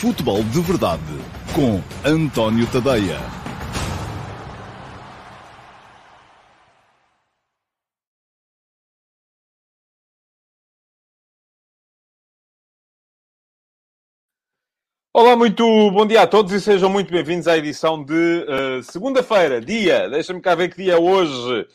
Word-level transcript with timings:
Futebol 0.00 0.42
de 0.44 0.62
Verdade 0.62 1.02
com 1.54 1.78
António 2.08 2.66
Tadeia. 2.72 3.18
Olá, 15.12 15.36
muito 15.36 15.62
bom 15.90 16.06
dia 16.06 16.22
a 16.22 16.26
todos 16.26 16.50
e 16.54 16.60
sejam 16.62 16.88
muito 16.88 17.12
bem-vindos 17.12 17.46
à 17.46 17.58
edição 17.58 18.02
de 18.02 18.14
uh, 18.14 18.82
segunda-feira, 18.82 19.60
dia, 19.60 20.08
deixa-me 20.08 20.40
cá 20.40 20.54
ver 20.54 20.70
que 20.70 20.82
dia 20.82 20.94
é 20.94 20.98
hoje. 20.98 21.68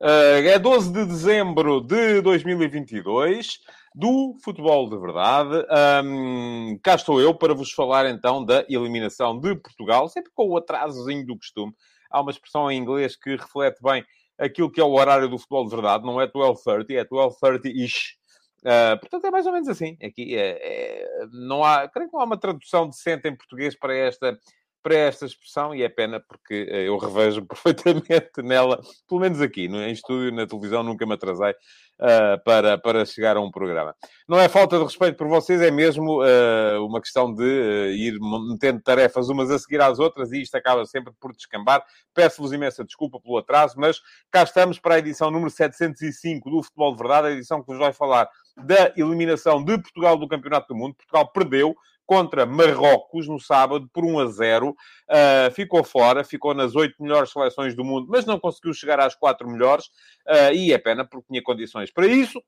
Uh, 0.00 0.48
é 0.48 0.58
12 0.58 0.92
de 0.92 1.04
dezembro 1.04 1.80
de 1.80 2.22
2022 2.22 3.60
do 3.98 4.36
futebol 4.44 4.88
de 4.88 4.96
verdade. 4.96 5.66
Um, 6.04 6.78
cá 6.80 6.94
estou 6.94 7.20
eu 7.20 7.34
para 7.34 7.52
vos 7.52 7.72
falar 7.72 8.08
então 8.08 8.44
da 8.44 8.64
eliminação 8.68 9.40
de 9.40 9.56
Portugal, 9.56 10.08
sempre 10.08 10.30
com 10.32 10.48
o 10.48 10.56
atrasozinho 10.56 11.26
do 11.26 11.36
costume. 11.36 11.74
Há 12.08 12.20
uma 12.20 12.30
expressão 12.30 12.70
em 12.70 12.78
inglês 12.78 13.16
que 13.16 13.30
reflete 13.30 13.82
bem 13.82 14.04
aquilo 14.38 14.70
que 14.70 14.80
é 14.80 14.84
o 14.84 14.92
horário 14.92 15.28
do 15.28 15.36
futebol 15.36 15.64
de 15.64 15.74
verdade, 15.74 16.06
não 16.06 16.20
é 16.20 16.28
12.30, 16.28 16.90
é 16.90 17.04
12.30-ish. 17.04 18.16
Uh, 18.60 19.00
portanto, 19.00 19.26
é 19.26 19.30
mais 19.32 19.46
ou 19.46 19.52
menos 19.52 19.68
assim. 19.68 19.96
Aqui 20.00 20.36
é, 20.36 20.58
é, 20.62 21.26
não 21.32 21.64
há, 21.64 21.88
creio 21.88 22.08
que 22.08 22.14
não 22.14 22.20
há 22.20 22.24
uma 22.24 22.38
tradução 22.38 22.88
decente 22.88 23.26
em 23.26 23.36
português 23.36 23.76
para 23.76 23.96
esta, 23.96 24.38
para 24.82 24.94
esta 24.94 25.26
expressão 25.26 25.74
e 25.74 25.82
é 25.82 25.88
pena 25.88 26.20
porque 26.20 26.64
uh, 26.64 26.74
eu 26.74 26.96
revejo 26.96 27.44
perfeitamente 27.46 28.42
nela, 28.42 28.80
pelo 29.08 29.20
menos 29.20 29.40
aqui, 29.40 29.68
no, 29.68 29.82
em 29.82 29.92
estúdio, 29.92 30.32
na 30.32 30.46
televisão, 30.46 30.82
nunca 30.82 31.06
me 31.06 31.14
atrasei 31.14 31.50
uh, 31.50 32.42
para, 32.44 32.78
para 32.78 33.04
chegar 33.04 33.36
a 33.36 33.40
um 33.40 33.50
programa. 33.50 33.94
Não 34.28 34.38
é 34.38 34.48
falta 34.48 34.78
de 34.78 34.84
respeito 34.84 35.16
por 35.16 35.28
vocês, 35.28 35.60
é 35.60 35.70
mesmo 35.70 36.22
uh, 36.22 36.84
uma 36.84 37.00
questão 37.00 37.32
de 37.32 37.42
uh, 37.42 37.90
ir 37.90 38.18
metendo 38.50 38.80
tarefas 38.80 39.28
umas 39.28 39.50
a 39.50 39.58
seguir 39.58 39.80
às 39.80 39.98
outras 39.98 40.32
e 40.32 40.42
isto 40.42 40.54
acaba 40.54 40.84
sempre 40.86 41.12
por 41.20 41.32
descambar. 41.32 41.84
Peço-vos 42.14 42.52
imensa 42.52 42.84
desculpa 42.84 43.20
pelo 43.20 43.38
atraso, 43.38 43.74
mas 43.76 44.00
cá 44.30 44.42
estamos 44.42 44.78
para 44.78 44.94
a 44.94 44.98
edição 44.98 45.30
número 45.30 45.50
705 45.50 46.50
do 46.50 46.62
Futebol 46.62 46.92
de 46.92 46.98
Verdade, 46.98 47.28
a 47.28 47.32
edição 47.32 47.60
que 47.60 47.66
vos 47.66 47.78
vai 47.78 47.92
falar 47.92 48.28
da 48.56 48.92
eliminação 48.96 49.62
de 49.62 49.76
Portugal 49.78 50.16
do 50.16 50.28
Campeonato 50.28 50.68
do 50.68 50.76
Mundo. 50.76 50.94
Portugal 50.94 51.30
perdeu 51.32 51.76
contra 52.08 52.46
Marrocos 52.46 53.28
no 53.28 53.38
sábado 53.38 53.86
por 53.92 54.02
1 54.02 54.20
a 54.20 54.26
0. 54.28 54.70
Uh, 54.70 55.50
ficou 55.52 55.84
fora, 55.84 56.24
ficou 56.24 56.54
nas 56.54 56.74
oito 56.74 56.94
melhores 57.02 57.30
seleções 57.30 57.76
do 57.76 57.84
mundo, 57.84 58.06
mas 58.08 58.24
não 58.24 58.40
conseguiu 58.40 58.72
chegar 58.72 58.98
às 58.98 59.14
quatro 59.14 59.46
melhores. 59.46 59.88
Uh, 60.26 60.54
e 60.54 60.72
é 60.72 60.78
pena 60.78 61.04
porque 61.04 61.28
tinha 61.28 61.42
condições 61.42 61.92
para 61.92 62.06
isso. 62.06 62.42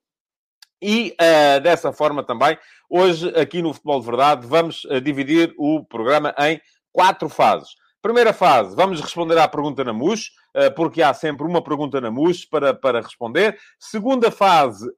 E 0.80 1.14
uh, 1.20 1.61
dessa 1.61 1.92
forma 1.92 2.25
também, 2.25 2.56
hoje 2.89 3.28
aqui 3.39 3.61
no 3.61 3.75
Futebol 3.75 4.00
de 4.00 4.06
Verdade, 4.06 4.47
vamos 4.47 4.86
dividir 5.02 5.55
o 5.58 5.84
programa 5.84 6.34
em 6.39 6.58
quatro 6.91 7.28
fases. 7.28 7.69
Primeira 8.02 8.32
fase, 8.32 8.74
vamos 8.74 8.98
responder 8.98 9.36
à 9.36 9.46
pergunta 9.46 9.84
na 9.84 9.92
MUS, 9.92 10.30
porque 10.74 11.02
há 11.02 11.12
sempre 11.12 11.46
uma 11.46 11.62
pergunta 11.62 12.00
na 12.00 12.10
MUS 12.10 12.46
para, 12.46 12.72
para 12.72 13.02
responder. 13.02 13.58
Segunda 13.78 14.30
fase, 14.30 14.90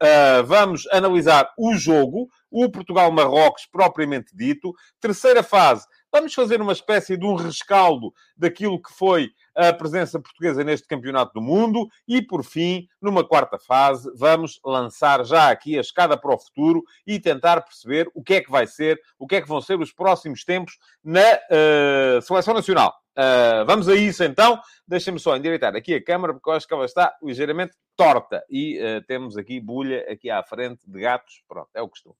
vamos 0.46 0.86
analisar 0.92 1.52
o 1.58 1.74
jogo, 1.74 2.28
o 2.48 2.70
Portugal-Marrocos 2.70 3.66
propriamente 3.66 4.36
dito. 4.36 4.72
Terceira 5.00 5.42
fase, 5.42 5.84
vamos 6.12 6.34
fazer 6.34 6.60
uma 6.60 6.72
espécie 6.72 7.16
de 7.16 7.24
um 7.24 7.34
rescaldo 7.34 8.12
daquilo 8.36 8.80
que 8.80 8.92
foi 8.92 9.30
a 9.54 9.72
presença 9.72 10.20
portuguesa 10.20 10.62
neste 10.62 10.86
Campeonato 10.86 11.32
do 11.34 11.40
Mundo. 11.40 11.88
E, 12.06 12.20
por 12.20 12.44
fim, 12.44 12.86
numa 13.00 13.26
quarta 13.26 13.58
fase, 13.58 14.10
vamos 14.14 14.60
lançar 14.64 15.24
já 15.24 15.50
aqui 15.50 15.78
a 15.78 15.80
escada 15.80 16.16
para 16.16 16.34
o 16.34 16.38
futuro 16.38 16.82
e 17.06 17.18
tentar 17.18 17.62
perceber 17.62 18.10
o 18.14 18.22
que 18.22 18.34
é 18.34 18.40
que 18.40 18.50
vai 18.50 18.66
ser, 18.66 19.00
o 19.18 19.26
que 19.26 19.36
é 19.36 19.40
que 19.40 19.48
vão 19.48 19.60
ser 19.60 19.80
os 19.80 19.92
próximos 19.92 20.44
tempos 20.44 20.78
na 21.02 21.20
uh, 21.20 22.22
Seleção 22.22 22.54
Nacional. 22.54 22.94
Uh, 23.12 23.64
vamos 23.66 23.88
a 23.88 23.94
isso 23.94 24.24
então. 24.24 24.60
Deixem-me 24.86 25.20
só 25.20 25.36
endireitar 25.36 25.74
aqui 25.76 25.94
a 25.94 26.04
câmara, 26.04 26.32
porque 26.32 26.48
eu 26.48 26.54
acho 26.54 26.66
que 26.66 26.74
ela 26.74 26.84
está 26.84 27.14
ligeiramente 27.22 27.74
torta. 27.96 28.42
E 28.48 28.78
uh, 28.78 29.02
temos 29.06 29.36
aqui 29.36 29.60
bulha 29.60 30.06
aqui 30.10 30.30
à 30.30 30.42
frente 30.42 30.80
de 30.90 31.00
gatos. 31.00 31.42
Pronto, 31.46 31.68
é 31.74 31.82
o 31.82 31.88
costume. 31.88 32.16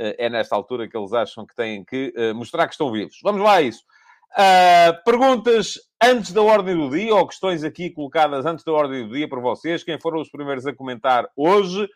Uh, 0.00 0.14
é 0.16 0.30
nesta 0.30 0.56
altura 0.56 0.88
que 0.88 0.96
eles 0.96 1.12
acham 1.12 1.46
que 1.46 1.54
têm 1.54 1.84
que 1.84 2.12
mostrar 2.34 2.66
que 2.66 2.72
estão 2.72 2.90
vivos. 2.90 3.18
Vamos 3.22 3.42
lá 3.42 3.56
a 3.56 3.62
isso. 3.62 3.82
perguntas 5.04 5.74
antes 6.02 6.32
da 6.32 6.40
ordem 6.40 6.74
do 6.74 6.88
dia, 6.88 7.14
ou 7.14 7.26
questões 7.26 7.62
aqui 7.62 7.90
colocadas 7.90 8.46
antes 8.46 8.64
da 8.64 8.72
ordem 8.72 9.06
do 9.06 9.14
dia 9.14 9.28
para 9.28 9.40
vocês. 9.40 9.84
Quem 9.84 10.00
foram 10.00 10.20
os 10.20 10.30
primeiros 10.30 10.66
a 10.66 10.74
comentar 10.74 11.28
hoje? 11.36 11.86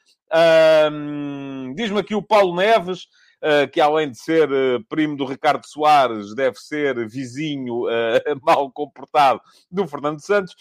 Diz-me 1.75 2.01
aqui 2.01 2.15
o 2.15 2.23
Paulo 2.23 2.55
Neves. 2.55 3.07
Uh, 3.45 3.69
que 3.71 3.79
além 3.79 4.11
de 4.11 4.19
ser 4.19 4.51
uh, 4.51 4.83
primo 4.89 5.19
do 5.19 5.27
Ricardo 5.27 5.67
Soares, 5.67 6.35
deve 6.35 6.57
ser 6.57 7.07
vizinho 7.07 7.85
uh, 7.85 8.41
mal 8.43 8.73
comportado 8.73 9.39
do 9.71 9.87
Fernando 9.87 10.19
Santos. 10.21 10.57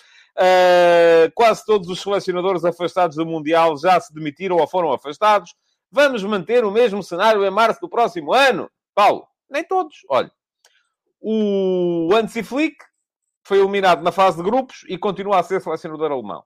quase 1.34 1.66
todos 1.66 1.88
os 1.88 2.02
selecionadores 2.02 2.66
afastados 2.66 3.16
do 3.16 3.26
Mundial 3.26 3.78
já 3.78 3.98
se 4.02 4.14
demitiram 4.14 4.58
ou 4.58 4.68
foram 4.68 4.92
afastados. 4.92 5.56
Vamos 5.96 6.24
manter 6.24 6.66
o 6.66 6.72
mesmo 6.72 7.04
cenário 7.04 7.46
em 7.46 7.52
março 7.52 7.80
do 7.80 7.88
próximo 7.88 8.34
ano? 8.34 8.68
Paulo, 8.96 9.28
nem 9.48 9.64
todos. 9.64 9.98
Olha, 10.10 10.32
o 11.22 12.10
Hansi 12.12 12.42
Flick 12.42 12.76
foi 13.46 13.60
eliminado 13.60 14.02
na 14.02 14.12
fase 14.12 14.38
de 14.38 14.44
grupos 14.44 14.84
e 14.90 14.98
continua 14.98 15.40
a 15.40 15.44
ser 15.44 15.62
selecionador 15.62 16.12
alemão. 16.12 16.44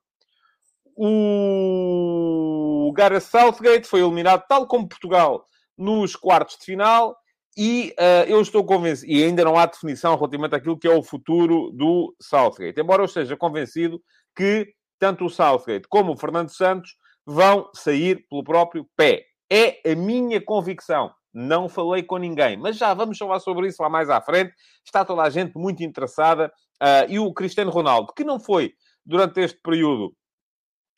O 0.98 2.92
Gareth 2.94 3.22
Southgate 3.22 3.88
foi 3.88 4.02
eliminado, 4.02 4.44
tal 4.50 4.68
como 4.68 4.90
Portugal, 4.90 5.46
nos 5.78 6.14
quartos 6.14 6.58
de 6.58 6.66
final 6.66 7.16
e 7.56 7.96
uh, 7.98 8.28
eu 8.28 8.42
estou 8.42 8.66
convencido, 8.66 9.10
e 9.10 9.24
ainda 9.24 9.46
não 9.46 9.58
há 9.58 9.66
definição 9.66 10.14
relativamente 10.16 10.56
àquilo 10.56 10.78
que 10.78 10.90
é 10.90 10.94
o 10.94 11.02
futuro 11.02 11.72
do 11.72 12.14
Southgate, 12.22 12.82
embora 12.82 13.02
eu 13.02 13.06
esteja 13.06 13.38
convencido 13.38 14.02
que 14.36 14.74
tanto 15.00 15.26
o 15.26 15.30
Southgate 15.30 15.88
como 15.88 16.12
o 16.12 16.18
Fernando 16.18 16.50
Santos 16.50 16.98
vão 17.26 17.70
sair 17.74 18.26
pelo 18.30 18.44
próprio 18.44 18.86
pé. 18.98 19.26
É 19.50 19.92
a 19.92 19.96
minha 19.96 20.42
convicção. 20.42 21.12
Não 21.34 21.70
falei 21.70 22.02
com 22.04 22.18
ninguém, 22.18 22.58
mas 22.58 22.78
já 22.78 22.94
vamos 22.94 23.18
falar 23.18 23.40
sobre 23.40 23.68
isso 23.68 23.82
lá 23.82 23.90
mais 23.90 24.10
à 24.10 24.20
frente. 24.20 24.54
Está 24.84 25.06
toda 25.06 25.22
a 25.22 25.30
gente 25.30 25.56
muito 25.56 25.84
interessada. 25.84 26.52
Uh, 26.82 27.10
e 27.10 27.20
o 27.20 27.34
Cristiano 27.34 27.72
Ronaldo, 27.72 28.14
que 28.14 28.24
não 28.24 28.40
foi, 28.40 28.74
durante 29.06 29.40
este 29.42 29.60
período, 29.62 30.14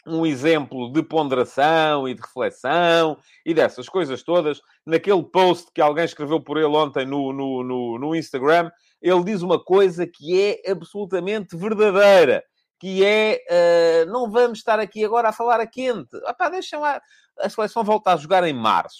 um 0.07 0.25
exemplo 0.25 0.91
de 0.91 1.03
ponderação 1.03 2.07
e 2.07 2.13
de 2.13 2.21
reflexão 2.21 3.17
e 3.45 3.53
dessas 3.53 3.87
coisas 3.87 4.23
todas. 4.23 4.61
Naquele 4.85 5.23
post 5.23 5.71
que 5.73 5.81
alguém 5.81 6.05
escreveu 6.05 6.41
por 6.41 6.57
ele 6.57 6.67
ontem 6.67 7.05
no, 7.05 7.31
no, 7.33 7.63
no, 7.63 7.99
no 7.99 8.15
Instagram, 8.15 8.71
ele 9.01 9.23
diz 9.23 9.41
uma 9.41 9.63
coisa 9.63 10.07
que 10.07 10.41
é 10.41 10.71
absolutamente 10.71 11.55
verdadeira, 11.55 12.43
que 12.79 13.03
é, 13.05 13.39
uh, 13.49 14.11
não 14.11 14.29
vamos 14.29 14.59
estar 14.59 14.79
aqui 14.79 15.03
agora 15.03 15.29
a 15.29 15.33
falar 15.33 15.59
a 15.59 15.67
quente. 15.67 16.15
Epá, 16.27 16.49
deixem 16.49 16.79
lá, 16.79 17.01
a 17.39 17.49
seleção 17.49 17.83
volta 17.83 18.13
a 18.13 18.17
jogar 18.17 18.43
em 18.43 18.53
março. 18.53 18.99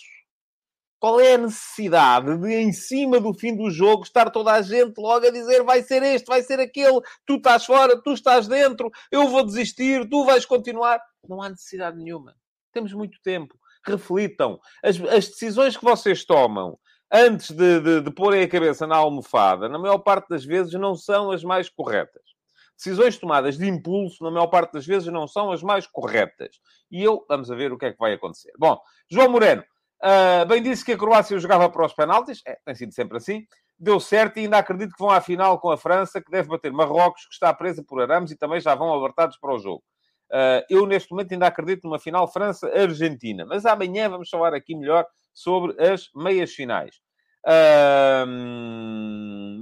Qual 0.99 1.19
é 1.19 1.35
a 1.35 1.37
necessidade 1.37 2.37
de, 2.37 2.53
em 2.55 2.73
cima 2.73 3.21
do 3.21 3.33
fim 3.33 3.55
do 3.55 3.69
jogo, 3.71 4.03
estar 4.03 4.29
toda 4.29 4.51
a 4.51 4.61
gente 4.61 4.97
logo 4.97 5.25
a 5.25 5.31
dizer 5.31 5.63
vai 5.63 5.81
ser 5.81 6.03
este, 6.03 6.27
vai 6.27 6.41
ser 6.41 6.59
aquele, 6.59 6.99
tu 7.25 7.35
estás 7.35 7.65
fora, 7.65 8.01
tu 8.01 8.11
estás 8.11 8.47
dentro, 8.47 8.91
eu 9.09 9.29
vou 9.29 9.45
desistir, 9.45 10.07
tu 10.09 10.25
vais 10.25 10.45
continuar? 10.45 11.01
Não 11.27 11.41
há 11.41 11.49
necessidade 11.49 11.97
nenhuma. 11.97 12.35
Temos 12.73 12.93
muito 12.93 13.17
tempo. 13.21 13.57
Reflitam. 13.85 14.59
As, 14.83 14.99
as 15.01 15.29
decisões 15.29 15.77
que 15.77 15.85
vocês 15.85 16.25
tomam 16.25 16.77
antes 17.11 17.51
de, 17.51 17.79
de, 17.79 18.01
de 18.01 18.11
porem 18.11 18.43
a 18.43 18.47
cabeça 18.47 18.85
na 18.85 18.97
almofada, 18.97 19.69
na 19.69 19.79
maior 19.79 19.99
parte 19.99 20.27
das 20.29 20.43
vezes, 20.43 20.73
não 20.73 20.95
são 20.95 21.31
as 21.31 21.43
mais 21.43 21.69
corretas. 21.69 22.28
Decisões 22.79 23.17
tomadas 23.17 23.57
de 23.57 23.67
impulso, 23.67 24.23
na 24.23 24.31
maior 24.31 24.47
parte 24.47 24.71
das 24.71 24.85
vezes, 24.85 25.11
não 25.11 25.27
são 25.27 25.51
as 25.51 25.61
mais 25.61 25.85
corretas. 25.85 26.61
E 26.89 27.03
eu, 27.03 27.25
vamos 27.27 27.51
a 27.51 27.55
ver 27.55 27.73
o 27.73 27.77
que 27.77 27.87
é 27.87 27.91
que 27.91 27.99
vai 27.99 28.13
acontecer. 28.13 28.53
Bom, 28.57 28.79
João 29.11 29.29
Moreno, 29.29 29.63
Uh, 30.01 30.45
bem 30.47 30.63
disse 30.63 30.85
que 30.85 30.93
a 30.93 30.97
Croácia 30.97 31.37
jogava 31.39 31.69
para 31.69 31.85
os 31.85 31.93
penaltis, 31.93 32.41
é, 32.47 32.57
tem 32.65 32.73
sido 32.73 32.93
sempre 32.93 33.17
assim. 33.17 33.45
Deu 33.77 33.99
certo 33.99 34.37
e 34.37 34.41
ainda 34.41 34.57
acredito 34.57 34.93
que 34.93 34.99
vão 34.99 35.09
à 35.09 35.19
final 35.19 35.59
com 35.59 35.69
a 35.71 35.77
França, 35.77 36.21
que 36.21 36.31
deve 36.31 36.47
bater 36.47 36.71
Marrocos, 36.71 37.25
que 37.25 37.33
está 37.33 37.53
presa 37.53 37.83
por 37.83 38.01
arames 38.01 38.31
e 38.31 38.37
também 38.37 38.59
já 38.59 38.75
vão 38.75 38.89
alertados 38.89 39.37
para 39.37 39.53
o 39.53 39.59
jogo. 39.59 39.83
Uh, 40.31 40.63
eu, 40.69 40.85
neste 40.85 41.11
momento, 41.11 41.33
ainda 41.33 41.47
acredito 41.47 41.83
numa 41.83 41.99
final 41.99 42.31
França-Argentina. 42.31 43.45
Mas 43.45 43.65
amanhã 43.65 44.09
vamos 44.09 44.29
falar 44.29 44.53
aqui 44.53 44.75
melhor 44.75 45.05
sobre 45.33 45.75
as 45.81 46.09
meias 46.15 46.51
finais. 46.51 46.95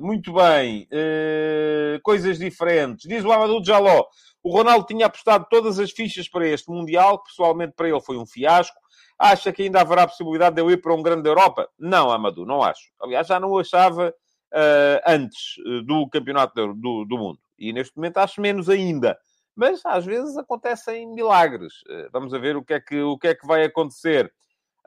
Muito 0.08 0.34
bem. 0.34 0.88
Uh, 0.92 2.02
coisas 2.02 2.40
diferentes. 2.40 3.08
Diz 3.08 3.24
o 3.26 3.32
Amadou 3.32 3.64
Jaló. 3.64 4.06
O 4.44 4.50
Ronaldo 4.50 4.86
tinha 4.86 5.06
apostado 5.06 5.46
todas 5.50 5.80
as 5.80 5.92
fichas 5.92 6.30
para 6.30 6.48
este 6.48 6.72
Mundial, 6.72 7.20
que 7.20 7.30
pessoalmente 7.30 7.74
para 7.76 7.90
ele 7.90 8.00
foi 8.00 8.18
um 8.18 8.26
fiasco. 8.26 8.78
Acha 9.20 9.52
que 9.52 9.64
ainda 9.64 9.82
haverá 9.82 10.08
possibilidade 10.08 10.56
de 10.56 10.62
eu 10.62 10.72
ir 10.72 10.78
para 10.82 10.94
um 10.94 11.02
grande 11.02 11.28
Europa? 11.28 11.68
Não, 11.78 12.12
Amadou, 12.12 12.46
não 12.46 12.64
acho. 12.64 12.92
Aliás, 13.02 13.28
já 13.28 13.40
não 13.40 13.50
o 13.50 13.60
achava 13.60 14.10
uh, 14.10 15.02
antes 15.06 15.56
eh, 15.66 15.82
do 15.84 16.08
Campeonato 16.08 16.74
do, 16.74 17.04
do, 17.04 17.18
Mundo. 17.18 17.40
E 17.58 17.74
neste 17.74 17.98
momento 17.98 18.18
acho 18.20 18.40
menos 18.40 18.70
ainda. 18.70 19.18
Mas 19.56 19.84
às 19.86 20.06
vezes 20.06 20.38
acontecem 20.38 21.12
milagres. 21.14 21.74
Vamos 22.14 22.32
ver 22.32 22.56
o 22.56 22.64
que 22.64 22.76
é 22.76 22.80
que, 22.80 23.02
o 23.02 23.18
que, 23.18 23.30
é 23.30 23.36
que 23.36 23.48
vai 23.48 23.64
acontecer. 23.64 24.32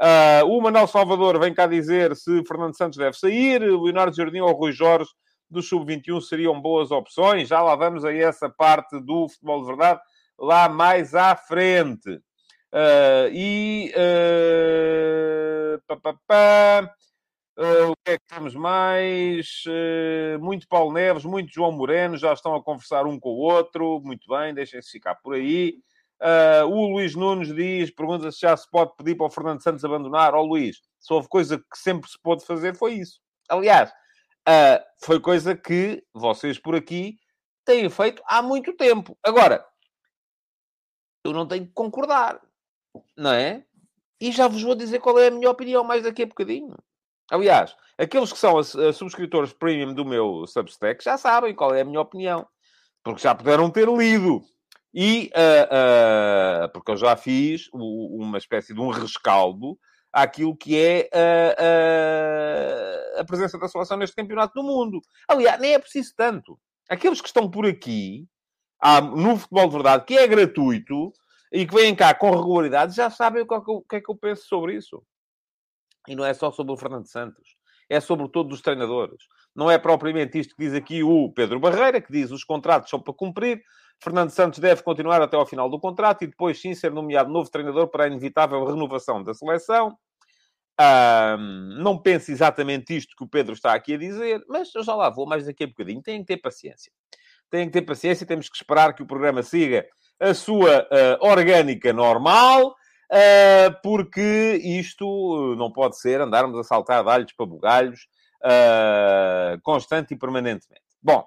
Uh, 0.00 0.46
o 0.46 0.62
Manuel 0.62 0.86
Salvador 0.86 1.38
vem 1.38 1.52
cá 1.52 1.66
dizer 1.66 2.16
se 2.16 2.42
Fernando 2.46 2.74
Santos 2.74 2.96
deve 2.96 3.18
sair, 3.18 3.60
Leonardo 3.60 4.16
Jardim 4.16 4.40
ou 4.40 4.52
Rui 4.52 4.72
Jorge 4.72 5.10
do 5.50 5.60
Sub-21 5.60 6.22
seriam 6.22 6.58
boas 6.58 6.90
opções. 6.90 7.48
Já 7.48 7.60
lá 7.60 7.76
vamos 7.76 8.04
a 8.04 8.14
essa 8.14 8.48
parte 8.48 8.98
do 9.00 9.28
futebol 9.28 9.60
de 9.60 9.66
verdade, 9.66 10.00
lá 10.38 10.68
mais 10.68 11.14
à 11.14 11.36
frente. 11.36 12.10
Uh, 12.72 13.28
e. 13.32 13.92
Uh, 13.96 15.82
pá, 15.86 15.96
pá, 15.96 16.14
pá. 16.26 16.94
Uh, 17.58 17.90
o 17.90 17.94
que 18.02 18.12
é 18.12 18.18
que 18.18 18.24
temos 18.26 18.54
mais? 18.54 19.64
Uh, 19.66 20.38
muito 20.42 20.66
Paulo 20.66 20.94
Neves, 20.94 21.26
muito 21.26 21.52
João 21.52 21.72
Moreno, 21.72 22.16
já 22.16 22.32
estão 22.32 22.54
a 22.54 22.62
conversar 22.62 23.06
um 23.06 23.20
com 23.20 23.30
o 23.30 23.38
outro. 23.38 24.00
Muito 24.02 24.26
bem, 24.28 24.54
deixem-se 24.54 24.90
ficar 24.90 25.16
por 25.16 25.34
aí. 25.34 25.74
Uh, 26.20 26.66
o 26.66 26.92
Luís 26.92 27.14
Nunes 27.14 27.54
diz, 27.54 27.90
pergunta 27.90 28.30
se 28.30 28.40
já 28.40 28.54
se 28.54 28.70
pode 28.70 28.94
pedir 28.96 29.16
para 29.16 29.26
o 29.26 29.30
Fernando 29.30 29.62
Santos 29.62 29.84
abandonar. 29.84 30.34
Ó 30.34 30.42
oh, 30.42 30.46
Luís, 30.46 30.78
se 30.98 31.12
houve 31.12 31.28
coisa 31.28 31.58
que 31.58 31.78
sempre 31.78 32.10
se 32.10 32.18
pôde 32.20 32.44
fazer, 32.44 32.76
foi 32.76 32.94
isso. 32.94 33.20
Aliás, 33.48 33.90
uh, 33.90 34.84
foi 35.02 35.18
coisa 35.18 35.56
que 35.56 36.04
vocês 36.12 36.58
por 36.58 36.74
aqui 36.74 37.16
têm 37.64 37.88
feito 37.88 38.22
há 38.26 38.42
muito 38.42 38.74
tempo. 38.74 39.18
Agora, 39.24 39.64
eu 41.24 41.32
não 41.32 41.46
tenho 41.46 41.66
que 41.66 41.72
concordar, 41.72 42.40
não 43.16 43.32
é? 43.32 43.64
E 44.20 44.30
já 44.30 44.46
vos 44.46 44.62
vou 44.62 44.74
dizer 44.74 45.00
qual 45.00 45.18
é 45.18 45.28
a 45.28 45.30
minha 45.30 45.50
opinião 45.50 45.82
mais 45.82 46.02
daqui 46.02 46.22
a 46.22 46.26
bocadinho. 46.26 46.76
Aliás, 47.30 47.74
aqueles 47.96 48.32
que 48.32 48.38
são 48.38 48.58
as, 48.58 48.74
as 48.76 48.96
subscritores 48.96 49.52
premium 49.52 49.94
do 49.94 50.04
meu 50.04 50.46
Substack 50.46 51.02
já 51.02 51.16
sabem 51.16 51.54
qual 51.54 51.74
é 51.74 51.80
a 51.80 51.84
minha 51.84 52.00
opinião, 52.00 52.46
porque 53.02 53.22
já 53.22 53.34
puderam 53.34 53.70
ter 53.70 53.88
lido. 53.88 54.42
E 54.92 55.30
uh, 55.34 56.66
uh, 56.66 56.72
porque 56.72 56.90
eu 56.90 56.96
já 56.96 57.16
fiz 57.16 57.68
uma 57.72 58.38
espécie 58.38 58.74
de 58.74 58.80
um 58.80 58.90
rescaldo 58.90 59.78
àquilo 60.12 60.56
que 60.56 60.76
é 60.76 61.08
uh, 61.14 63.20
a 63.20 63.24
presença 63.24 63.58
da 63.58 63.68
seleção 63.68 63.96
neste 63.96 64.16
campeonato 64.16 64.54
do 64.54 64.66
mundo. 64.66 65.00
Aliás, 65.28 65.60
nem 65.60 65.74
é 65.74 65.78
preciso 65.78 66.12
tanto. 66.16 66.58
Aqueles 66.88 67.20
que 67.20 67.28
estão 67.28 67.48
por 67.48 67.66
aqui, 67.66 68.26
há, 68.80 69.00
no 69.00 69.36
futebol 69.36 69.68
de 69.68 69.74
verdade, 69.74 70.04
que 70.04 70.18
é 70.18 70.26
gratuito 70.26 71.12
e 71.52 71.64
que 71.64 71.74
vêm 71.74 71.94
cá 71.94 72.12
com 72.12 72.30
regularidade, 72.30 72.96
já 72.96 73.10
sabem 73.10 73.42
o 73.42 73.46
que, 73.46 73.54
é 73.54 73.60
que, 73.60 73.70
eu, 73.70 73.84
que 73.88 73.96
é 73.96 74.00
que 74.00 74.10
eu 74.10 74.16
penso 74.16 74.46
sobre 74.46 74.74
isso. 74.74 75.00
E 76.08 76.16
não 76.16 76.24
é 76.24 76.34
só 76.34 76.50
sobre 76.50 76.72
o 76.72 76.76
Fernando 76.76 77.06
Santos. 77.06 77.56
É 77.88 78.00
sobre 78.00 78.28
todos 78.28 78.54
os 78.54 78.62
treinadores. 78.62 79.24
Não 79.54 79.70
é 79.70 79.78
propriamente 79.78 80.38
isto 80.38 80.56
que 80.56 80.64
diz 80.64 80.74
aqui 80.74 81.02
o 81.02 81.32
Pedro 81.32 81.60
Barreira, 81.60 82.00
que 82.00 82.12
diz 82.12 82.30
os 82.30 82.44
contratos 82.44 82.88
são 82.88 83.00
para 83.00 83.14
cumprir, 83.14 83.62
Fernando 84.02 84.30
Santos 84.30 84.58
deve 84.58 84.82
continuar 84.82 85.20
até 85.20 85.36
ao 85.36 85.44
final 85.44 85.68
do 85.68 85.78
contrato 85.78 86.24
e 86.24 86.26
depois 86.26 86.60
sim 86.60 86.74
ser 86.74 86.90
nomeado 86.90 87.30
novo 87.30 87.50
treinador 87.50 87.88
para 87.88 88.04
a 88.04 88.06
inevitável 88.06 88.64
renovação 88.64 89.22
da 89.22 89.34
seleção. 89.34 89.96
Um, 90.80 91.82
não 91.82 91.98
pense 91.98 92.32
exatamente 92.32 92.96
isto 92.96 93.14
que 93.14 93.22
o 93.22 93.28
Pedro 93.28 93.52
está 93.52 93.74
aqui 93.74 93.94
a 93.94 93.98
dizer, 93.98 94.42
mas 94.48 94.74
eu 94.74 94.82
já 94.82 94.94
lá 94.94 95.10
vou 95.10 95.26
mais 95.26 95.44
daqui 95.44 95.64
a 95.64 95.66
bocadinho. 95.66 96.00
Tem 96.00 96.20
que 96.20 96.26
ter 96.26 96.38
paciência. 96.38 96.90
Tem 97.50 97.66
que 97.66 97.72
ter 97.72 97.82
paciência, 97.82 98.26
temos 98.26 98.48
que 98.48 98.56
esperar 98.56 98.94
que 98.94 99.02
o 99.02 99.06
programa 99.06 99.42
siga 99.42 99.86
a 100.18 100.32
sua 100.32 100.82
uh, 100.82 101.26
orgânica 101.26 101.92
normal, 101.92 102.68
uh, 102.68 103.82
porque 103.82 104.60
isto 104.62 105.54
não 105.58 105.70
pode 105.70 105.98
ser 105.98 106.20
andarmos 106.20 106.58
a 106.58 106.64
saltar 106.64 107.06
alhos 107.06 107.32
para 107.32 107.44
bugalhos 107.44 108.06
uh, 108.42 109.60
constante 109.62 110.14
e 110.14 110.16
permanentemente. 110.16 110.84
Bom, 111.02 111.26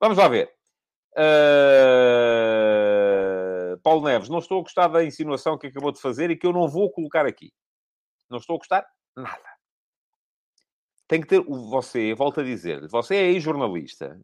vamos 0.00 0.16
lá 0.16 0.28
ver. 0.28 0.59
Uh... 1.16 3.00
Paulo 3.82 4.04
Neves, 4.04 4.28
não 4.28 4.38
estou 4.38 4.60
a 4.60 4.62
gostar 4.62 4.88
da 4.88 5.04
insinuação 5.04 5.58
que 5.58 5.66
acabou 5.66 5.92
de 5.92 6.00
fazer 6.00 6.30
e 6.30 6.36
que 6.36 6.46
eu 6.46 6.52
não 6.52 6.68
vou 6.68 6.90
colocar 6.90 7.26
aqui. 7.26 7.52
Não 8.28 8.38
estou 8.38 8.56
a 8.56 8.58
gostar 8.58 8.86
nada. 9.16 9.50
Tem 11.08 11.20
que 11.20 11.26
ter, 11.26 11.42
você, 11.42 12.14
volto 12.14 12.40
a 12.40 12.44
dizer, 12.44 12.86
você 12.88 13.36
é 13.36 13.40
jornalista, 13.40 14.20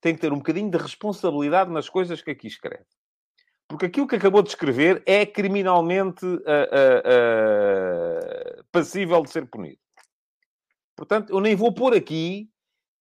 tem 0.00 0.14
que 0.14 0.20
ter 0.20 0.32
um 0.32 0.38
bocadinho 0.38 0.70
de 0.70 0.78
responsabilidade 0.78 1.70
nas 1.70 1.88
coisas 1.88 2.22
que 2.22 2.30
aqui 2.30 2.46
escreve. 2.46 2.86
Porque 3.68 3.86
aquilo 3.86 4.06
que 4.06 4.16
acabou 4.16 4.42
de 4.42 4.50
escrever 4.50 5.02
é 5.06 5.24
criminalmente 5.24 6.26
uh, 6.26 6.38
uh, 6.38 8.64
passível 8.70 9.22
de 9.22 9.30
ser 9.30 9.46
punido. 9.46 9.78
Portanto, 10.96 11.32
eu 11.32 11.40
nem 11.40 11.54
vou 11.54 11.72
pôr 11.72 11.94
aqui 11.94 12.51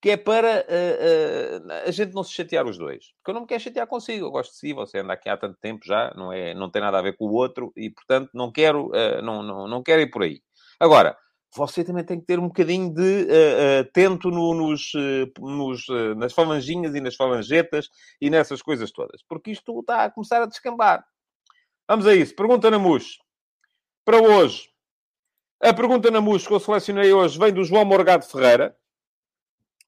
que 0.01 0.09
é 0.09 0.18
para 0.18 0.65
uh, 0.68 1.68
uh, 1.68 1.71
a 1.88 1.92
gente 1.92 2.13
não 2.13 2.24
se 2.24 2.33
chatear 2.33 2.65
os 2.65 2.77
dois. 2.77 3.13
Porque 3.18 3.30
eu 3.30 3.33
não 3.33 3.42
me 3.42 3.48
quero 3.48 3.62
chatear 3.62 3.86
consigo, 3.86 4.25
eu 4.25 4.31
gosto 4.31 4.51
de 4.51 4.57
si, 4.57 4.74
você 4.74 5.00
anda 5.00 5.13
aqui 5.13 5.30
há 5.30 5.38
tanto 5.38 5.59
tempo 5.59 5.86
já, 5.86 6.12
não, 6.15 6.33
é, 6.33 6.53
não 6.56 6.71
tem 6.71 6.81
nada 6.81 6.98
a 6.98 7.01
ver 7.01 7.15
com 7.15 7.25
o 7.25 7.33
outro, 7.33 7.71
e 7.75 7.89
portanto 7.89 8.31
não 8.33 8.51
quero, 8.51 8.88
uh, 8.88 9.21
não, 9.21 9.44
não, 9.44 9.68
não 9.68 9.83
quero 9.83 10.01
ir 10.01 10.09
por 10.09 10.24
aí. 10.24 10.42
Agora, 10.80 11.15
você 11.56 11.83
também 11.83 12.03
tem 12.03 12.19
que 12.19 12.25
ter 12.25 12.39
um 12.39 12.48
bocadinho 12.48 12.94
de 12.94 13.27
tento 13.94 14.31
no, 14.31 14.53
nos, 14.53 14.94
nos, 15.38 15.86
nas 16.15 16.31
falanginhas 16.31 16.95
e 16.95 17.01
nas 17.01 17.15
falangetas 17.15 17.89
e 18.21 18.30
nessas 18.30 18.62
coisas 18.62 18.89
todas, 18.89 19.21
porque 19.27 19.51
isto 19.51 19.81
está 19.81 20.06
a 20.06 20.09
começar 20.09 20.42
a 20.42 20.45
descambar. 20.45 21.06
Vamos 21.89 22.07
a 22.07 22.15
isso. 22.15 22.33
Pergunta 22.33 22.71
na 22.71 22.80
MUS. 22.80 23.19
Para 24.06 24.21
hoje. 24.21 24.69
A 25.62 25.74
pergunta 25.74 26.09
na 26.09 26.21
MUS 26.21 26.48
que 26.48 26.53
eu 26.53 26.59
selecionei 26.59 27.12
hoje 27.12 27.38
vem 27.38 27.51
do 27.51 27.65
João 27.65 27.83
Morgado 27.83 28.25
Ferreira, 28.25 28.75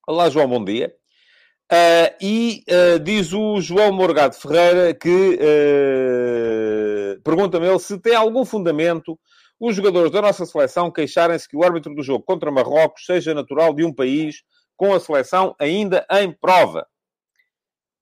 Olá, 0.05 0.29
João, 0.29 0.49
bom 0.49 0.61
dia. 0.61 0.93
Uh, 1.71 2.11
e 2.21 2.63
uh, 2.69 2.99
diz 2.99 3.31
o 3.31 3.61
João 3.61 3.93
Morgado 3.93 4.35
Ferreira 4.35 4.93
que 4.93 5.39
uh, 5.39 7.21
pergunta-me 7.23 7.67
ele 7.67 7.79
se 7.79 7.97
tem 7.97 8.13
algum 8.13 8.43
fundamento 8.43 9.17
os 9.57 9.73
jogadores 9.73 10.11
da 10.11 10.21
nossa 10.21 10.45
seleção 10.45 10.91
queixarem-se 10.91 11.47
que 11.47 11.55
o 11.55 11.63
árbitro 11.63 11.95
do 11.95 12.03
jogo 12.03 12.21
contra 12.25 12.51
Marrocos 12.51 13.05
seja 13.05 13.33
natural 13.33 13.73
de 13.73 13.85
um 13.85 13.93
país 13.93 14.43
com 14.75 14.93
a 14.93 14.99
seleção 14.99 15.55
ainda 15.57 16.05
em 16.11 16.33
prova. 16.33 16.85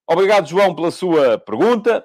Obrigado, 0.10 0.50
João, 0.50 0.74
pela 0.74 0.90
sua 0.90 1.38
pergunta 1.38 2.04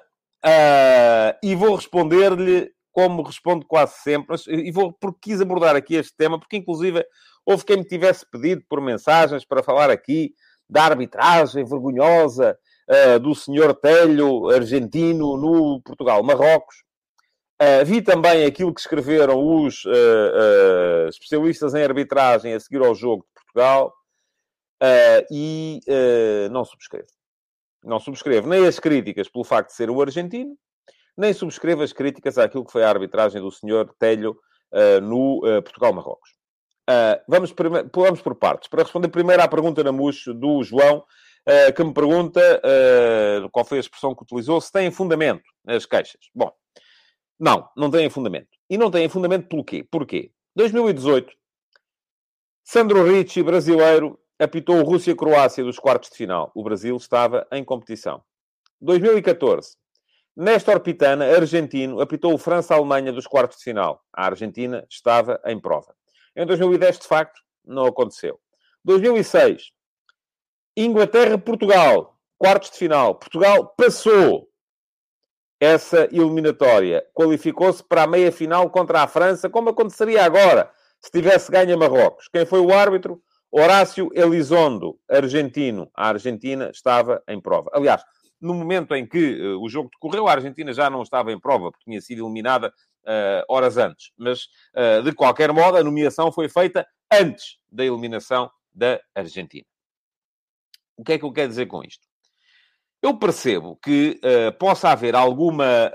e 1.43 1.55
vou 1.55 1.73
responder-lhe 1.73 2.71
como 2.91 3.23
respondo 3.23 3.65
quase 3.65 3.93
sempre, 4.01 4.35
e 4.47 4.71
vou, 4.71 4.91
porque 4.93 5.29
quis 5.29 5.41
abordar 5.41 5.75
aqui 5.75 5.93
este 5.93 6.15
tema, 6.15 6.39
porque 6.39 6.57
inclusive 6.57 7.05
Houve 7.49 7.63
quem 7.63 7.77
me 7.77 7.85
tivesse 7.85 8.25
pedido 8.29 8.61
por 8.67 8.81
mensagens 8.81 9.45
para 9.45 9.63
falar 9.63 9.89
aqui 9.89 10.33
da 10.69 10.83
arbitragem 10.83 11.63
vergonhosa 11.63 12.59
uh, 12.89 13.17
do 13.21 13.33
senhor 13.33 13.73
Telho, 13.73 14.49
argentino, 14.49 15.37
no 15.37 15.81
Portugal-Marrocos. 15.81 16.75
Uh, 17.61 17.85
vi 17.85 18.01
também 18.01 18.43
aquilo 18.43 18.73
que 18.73 18.81
escreveram 18.81 19.63
os 19.63 19.85
uh, 19.85 21.07
especialistas 21.07 21.73
em 21.73 21.81
arbitragem 21.85 22.53
a 22.53 22.59
seguir 22.59 22.85
ao 22.85 22.93
jogo 22.93 23.25
de 23.25 23.41
Portugal 23.41 23.93
e 25.31 25.79
não 26.51 26.65
subscrevo. 26.65 27.07
Não 27.81 27.99
subscrevo 27.99 28.49
nem 28.49 28.67
as 28.67 28.77
críticas 28.77 29.29
pelo 29.29 29.45
facto 29.45 29.69
de 29.69 29.75
ser 29.75 29.89
o 29.89 30.01
argentino, 30.01 30.55
nem 31.17 31.33
subscrevo 31.33 31.81
as 31.81 31.93
críticas 31.93 32.37
àquilo 32.37 32.65
que 32.65 32.73
foi 32.73 32.83
a 32.83 32.89
arbitragem 32.89 33.41
do 33.41 33.49
senhor 33.49 33.91
Telho 33.97 34.37
no 35.01 35.41
Portugal-Marrocos. 35.63 36.36
Uh, 36.89 37.19
vamos, 37.27 37.53
vamos 37.93 38.21
por 38.21 38.35
partes. 38.35 38.69
Para 38.69 38.83
responder 38.83 39.09
primeiro 39.09 39.41
à 39.43 39.47
pergunta 39.47 39.83
na 39.83 39.91
MUS 39.91 40.23
do 40.27 40.63
João, 40.63 40.99
uh, 40.99 41.73
que 41.73 41.83
me 41.83 41.93
pergunta 41.93 42.39
uh, 42.41 43.49
qual 43.49 43.65
foi 43.65 43.77
a 43.77 43.81
expressão 43.81 44.15
que 44.15 44.23
utilizou, 44.23 44.61
se 44.61 44.71
tem 44.71 44.89
fundamento 44.89 45.43
as 45.67 45.85
queixas. 45.85 46.21
Bom, 46.33 46.51
não, 47.39 47.67
não 47.75 47.91
tem 47.91 48.09
fundamento. 48.09 48.49
E 48.69 48.77
não 48.77 48.89
tem 48.89 49.07
fundamento 49.09 49.47
pelo 49.47 49.63
quê? 49.63 49.85
Porquê? 49.89 50.31
2018, 50.55 51.33
Sandro 52.63 53.03
Ricci, 53.03 53.43
brasileiro, 53.43 54.19
apitou 54.39 54.81
Rússia-Croácia 54.83 55.63
dos 55.63 55.79
quartos 55.79 56.09
de 56.09 56.17
final. 56.17 56.51
O 56.55 56.63
Brasil 56.63 56.95
estava 56.95 57.47
em 57.51 57.63
competição. 57.63 58.23
2014, 58.81 59.75
Néstor 60.35 60.79
Pitana, 60.81 61.25
argentino, 61.25 61.99
apitou 61.99 62.37
França-Alemanha 62.37 63.11
dos 63.11 63.25
quartos 63.25 63.57
de 63.57 63.63
final. 63.63 64.03
A 64.13 64.25
Argentina 64.25 64.85
estava 64.89 65.41
em 65.45 65.59
prova. 65.59 65.96
Em 66.37 66.45
2010, 66.45 66.99
de 66.99 67.07
facto, 67.07 67.41
não 67.65 67.87
aconteceu. 67.87 68.39
2006, 68.85 69.71
Inglaterra-Portugal, 70.77 72.15
quartos 72.37 72.69
de 72.69 72.77
final. 72.77 73.15
Portugal 73.15 73.73
passou 73.75 74.47
essa 75.59 76.07
eliminatória. 76.11 77.03
Qualificou-se 77.13 77.83
para 77.83 78.03
a 78.03 78.07
meia-final 78.07 78.69
contra 78.69 79.01
a 79.01 79.07
França, 79.07 79.49
como 79.49 79.69
aconteceria 79.69 80.23
agora, 80.23 80.71
se 81.01 81.09
tivesse 81.09 81.51
ganho 81.51 81.73
a 81.73 81.77
Marrocos. 81.77 82.27
Quem 82.27 82.45
foi 82.45 82.59
o 82.59 82.71
árbitro? 82.71 83.19
Horácio 83.51 84.11
Elizondo, 84.13 84.99
argentino. 85.09 85.89
A 85.95 86.09
Argentina 86.09 86.69
estava 86.69 87.23
em 87.27 87.41
prova. 87.41 87.71
Aliás, 87.73 88.03
no 88.39 88.53
momento 88.53 88.93
em 88.93 89.07
que 89.07 89.41
uh, 89.41 89.59
o 89.59 89.67
jogo 89.67 89.89
decorreu, 89.91 90.27
a 90.27 90.33
Argentina 90.33 90.71
já 90.71 90.89
não 90.89 91.01
estava 91.01 91.31
em 91.31 91.39
prova, 91.39 91.71
porque 91.71 91.85
tinha 91.85 91.99
sido 92.01 92.23
eliminada 92.23 92.71
horas 93.47 93.77
antes. 93.77 94.11
Mas, 94.17 94.43
uh, 94.75 95.01
de 95.03 95.13
qualquer 95.13 95.51
modo, 95.51 95.77
a 95.77 95.83
nomeação 95.83 96.31
foi 96.31 96.49
feita 96.49 96.87
antes 97.11 97.57
da 97.71 97.85
eliminação 97.85 98.51
da 98.73 98.99
Argentina. 99.15 99.65
O 100.95 101.03
que 101.03 101.13
é 101.13 101.17
que 101.17 101.25
eu 101.25 101.31
quero 101.31 101.49
dizer 101.49 101.67
com 101.67 101.83
isto? 101.83 102.07
Eu 103.01 103.17
percebo 103.17 103.77
que 103.77 104.19
uh, 104.23 104.57
possa 104.57 104.89
haver 104.89 105.15
alguma, 105.15 105.91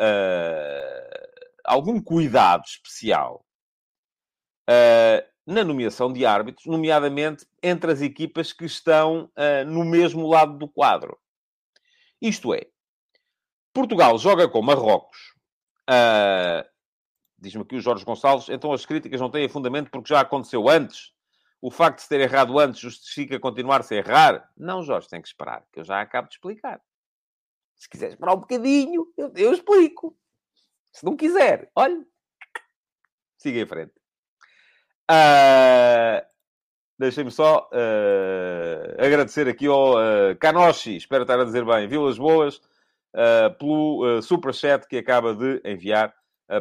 algum 1.64 2.00
cuidado 2.00 2.64
especial 2.64 3.44
uh, 4.68 5.32
na 5.46 5.64
nomeação 5.64 6.12
de 6.12 6.24
árbitros, 6.24 6.66
nomeadamente 6.66 7.46
entre 7.62 7.90
as 7.90 8.00
equipas 8.00 8.52
que 8.52 8.64
estão 8.64 9.24
uh, 9.36 9.64
no 9.66 9.84
mesmo 9.84 10.26
lado 10.28 10.56
do 10.56 10.68
quadro. 10.68 11.18
Isto 12.20 12.54
é, 12.54 12.66
Portugal 13.72 14.16
joga 14.18 14.48
com 14.48 14.62
Marrocos. 14.62 15.32
Diz-me 17.42 17.62
aqui 17.62 17.74
o 17.74 17.80
Jorge 17.80 18.04
Gonçalves, 18.04 18.48
então 18.48 18.72
as 18.72 18.86
críticas 18.86 19.20
não 19.20 19.28
têm 19.28 19.48
fundamento 19.48 19.90
porque 19.90 20.08
já 20.08 20.20
aconteceu 20.20 20.68
antes. 20.68 21.12
O 21.60 21.72
facto 21.72 21.96
de 21.96 22.02
se 22.04 22.08
ter 22.08 22.20
errado 22.20 22.56
antes 22.56 22.80
justifica 22.80 23.40
continuar-se 23.40 23.94
a 23.94 23.98
errar? 23.98 24.48
Não, 24.56 24.80
Jorge, 24.84 25.08
tem 25.08 25.20
que 25.20 25.26
esperar, 25.26 25.64
que 25.72 25.80
eu 25.80 25.84
já 25.84 26.00
acabo 26.00 26.28
de 26.28 26.34
explicar. 26.34 26.80
Se 27.74 27.88
quiser 27.88 28.10
esperar 28.10 28.34
um 28.34 28.40
bocadinho, 28.40 29.12
eu, 29.16 29.32
eu 29.34 29.52
explico. 29.52 30.16
Se 30.92 31.04
não 31.04 31.16
quiser, 31.16 31.68
olha, 31.74 32.06
siga 33.38 33.58
em 33.58 33.66
frente. 33.66 33.92
Uh, 35.10 36.24
Deixem-me 37.02 37.32
só 37.32 37.68
uh, 37.72 39.04
agradecer 39.04 39.48
aqui 39.48 39.66
ao 39.66 39.94
uh, 39.96 40.36
Canoshi, 40.38 40.94
espero 40.94 41.22
estar 41.22 41.40
a 41.40 41.44
dizer 41.44 41.64
bem, 41.64 41.88
Vilas 41.88 42.16
Boas, 42.16 42.58
uh, 42.58 43.52
pelo 43.58 44.18
uh, 44.18 44.22
superchat 44.22 44.86
que 44.86 44.98
acaba 44.98 45.34
de 45.34 45.60
enviar 45.64 46.14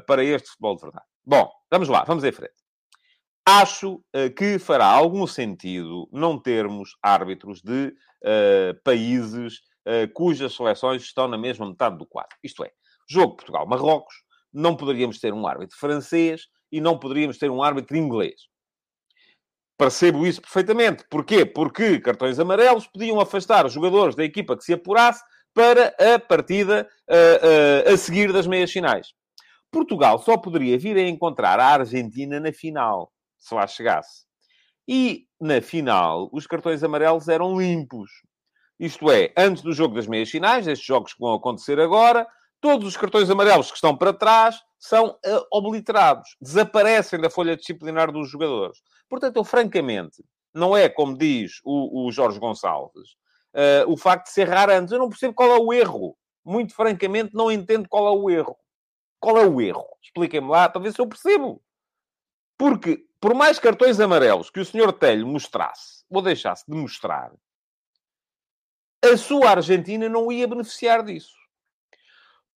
para 0.07 0.23
este 0.23 0.49
futebol 0.49 0.75
de 0.75 0.81
verdade. 0.81 1.05
Bom, 1.25 1.51
vamos 1.69 1.89
lá, 1.89 2.03
vamos 2.03 2.23
em 2.23 2.31
frente. 2.31 2.53
Acho 3.45 4.03
que 4.37 4.59
fará 4.59 4.85
algum 4.85 5.25
sentido 5.25 6.07
não 6.11 6.39
termos 6.39 6.95
árbitros 7.01 7.61
de 7.61 7.93
países 8.83 9.61
cujas 10.13 10.55
seleções 10.55 11.01
estão 11.01 11.27
na 11.27 11.37
mesma 11.37 11.67
metade 11.67 11.97
do 11.97 12.05
quadro. 12.05 12.37
Isto 12.43 12.63
é, 12.63 12.71
jogo 13.09 13.35
Portugal-Marrocos, 13.35 14.13
não 14.53 14.75
poderíamos 14.75 15.19
ter 15.19 15.33
um 15.33 15.47
árbitro 15.47 15.77
francês 15.77 16.47
e 16.71 16.79
não 16.79 16.97
poderíamos 16.97 17.37
ter 17.37 17.49
um 17.49 17.61
árbitro 17.63 17.97
inglês. 17.97 18.41
Percebo 19.77 20.27
isso 20.27 20.41
perfeitamente. 20.41 21.03
Porquê? 21.09 21.43
Porque 21.43 21.99
cartões 21.99 22.37
amarelos 22.37 22.85
podiam 22.85 23.19
afastar 23.19 23.65
os 23.65 23.73
jogadores 23.73 24.15
da 24.15 24.23
equipa 24.23 24.55
que 24.55 24.63
se 24.63 24.73
apurasse 24.73 25.23
para 25.53 25.87
a 25.99 26.19
partida 26.19 26.87
uh, 27.09 27.89
uh, 27.89 27.93
a 27.93 27.97
seguir 27.97 28.31
das 28.31 28.45
meias 28.45 28.71
finais. 28.71 29.07
Portugal 29.71 30.19
só 30.19 30.37
poderia 30.37 30.77
vir 30.77 30.97
a 30.97 31.07
encontrar 31.07 31.59
a 31.59 31.67
Argentina 31.67 32.39
na 32.39 32.51
final, 32.51 33.11
se 33.37 33.53
lá 33.55 33.65
chegasse. 33.65 34.25
E 34.87 35.25
na 35.39 35.61
final, 35.61 36.29
os 36.33 36.45
cartões 36.45 36.83
amarelos 36.83 37.27
eram 37.27 37.59
limpos. 37.59 38.09
Isto 38.79 39.09
é, 39.11 39.31
antes 39.37 39.63
do 39.63 39.73
jogo 39.73 39.95
das 39.95 40.07
meias 40.07 40.29
finais, 40.29 40.67
estes 40.67 40.85
jogos 40.85 41.13
que 41.13 41.19
vão 41.19 41.33
acontecer 41.33 41.79
agora, 41.79 42.27
todos 42.59 42.87
os 42.87 42.97
cartões 42.97 43.29
amarelos 43.29 43.69
que 43.69 43.77
estão 43.77 43.95
para 43.95 44.11
trás 44.11 44.59
são 44.77 45.09
uh, 45.09 45.45
obliterados, 45.51 46.35
desaparecem 46.41 47.19
da 47.19 47.29
folha 47.29 47.55
disciplinar 47.55 48.11
dos 48.11 48.29
jogadores. 48.29 48.79
Portanto, 49.07 49.37
eu 49.37 49.43
francamente, 49.43 50.23
não 50.53 50.75
é 50.75 50.89
como 50.89 51.17
diz 51.17 51.61
o, 51.63 52.07
o 52.07 52.11
Jorge 52.11 52.39
Gonçalves, 52.39 53.11
uh, 53.53 53.91
o 53.91 53.95
facto 53.95 54.25
de 54.25 54.31
ser 54.31 54.49
raro 54.49 54.73
antes. 54.73 54.91
Eu 54.91 54.99
não 54.99 55.09
percebo 55.09 55.33
qual 55.33 55.51
é 55.51 55.59
o 55.59 55.71
erro. 55.71 56.17
Muito 56.43 56.73
francamente, 56.73 57.31
não 57.33 57.51
entendo 57.51 57.87
qual 57.87 58.07
é 58.07 58.17
o 58.17 58.29
erro. 58.29 58.57
Qual 59.21 59.37
é 59.37 59.45
o 59.45 59.61
erro? 59.61 59.87
Expliquem-me 60.03 60.49
lá, 60.49 60.67
talvez 60.67 60.97
eu 60.97 61.07
percebo. 61.07 61.63
Porque, 62.57 63.05
por 63.21 63.33
mais 63.33 63.57
cartões 63.57 64.01
amarelos 64.01 64.49
que 64.49 64.59
o 64.59 64.65
senhor 64.65 64.91
Telho 64.91 65.25
mostrasse, 65.25 66.03
ou 66.09 66.21
deixasse 66.21 66.65
de 66.67 66.75
mostrar, 66.75 67.31
a 69.01 69.15
sua 69.15 69.51
Argentina 69.51 70.09
não 70.09 70.29
ia 70.29 70.45
beneficiar 70.45 71.03
disso 71.03 71.41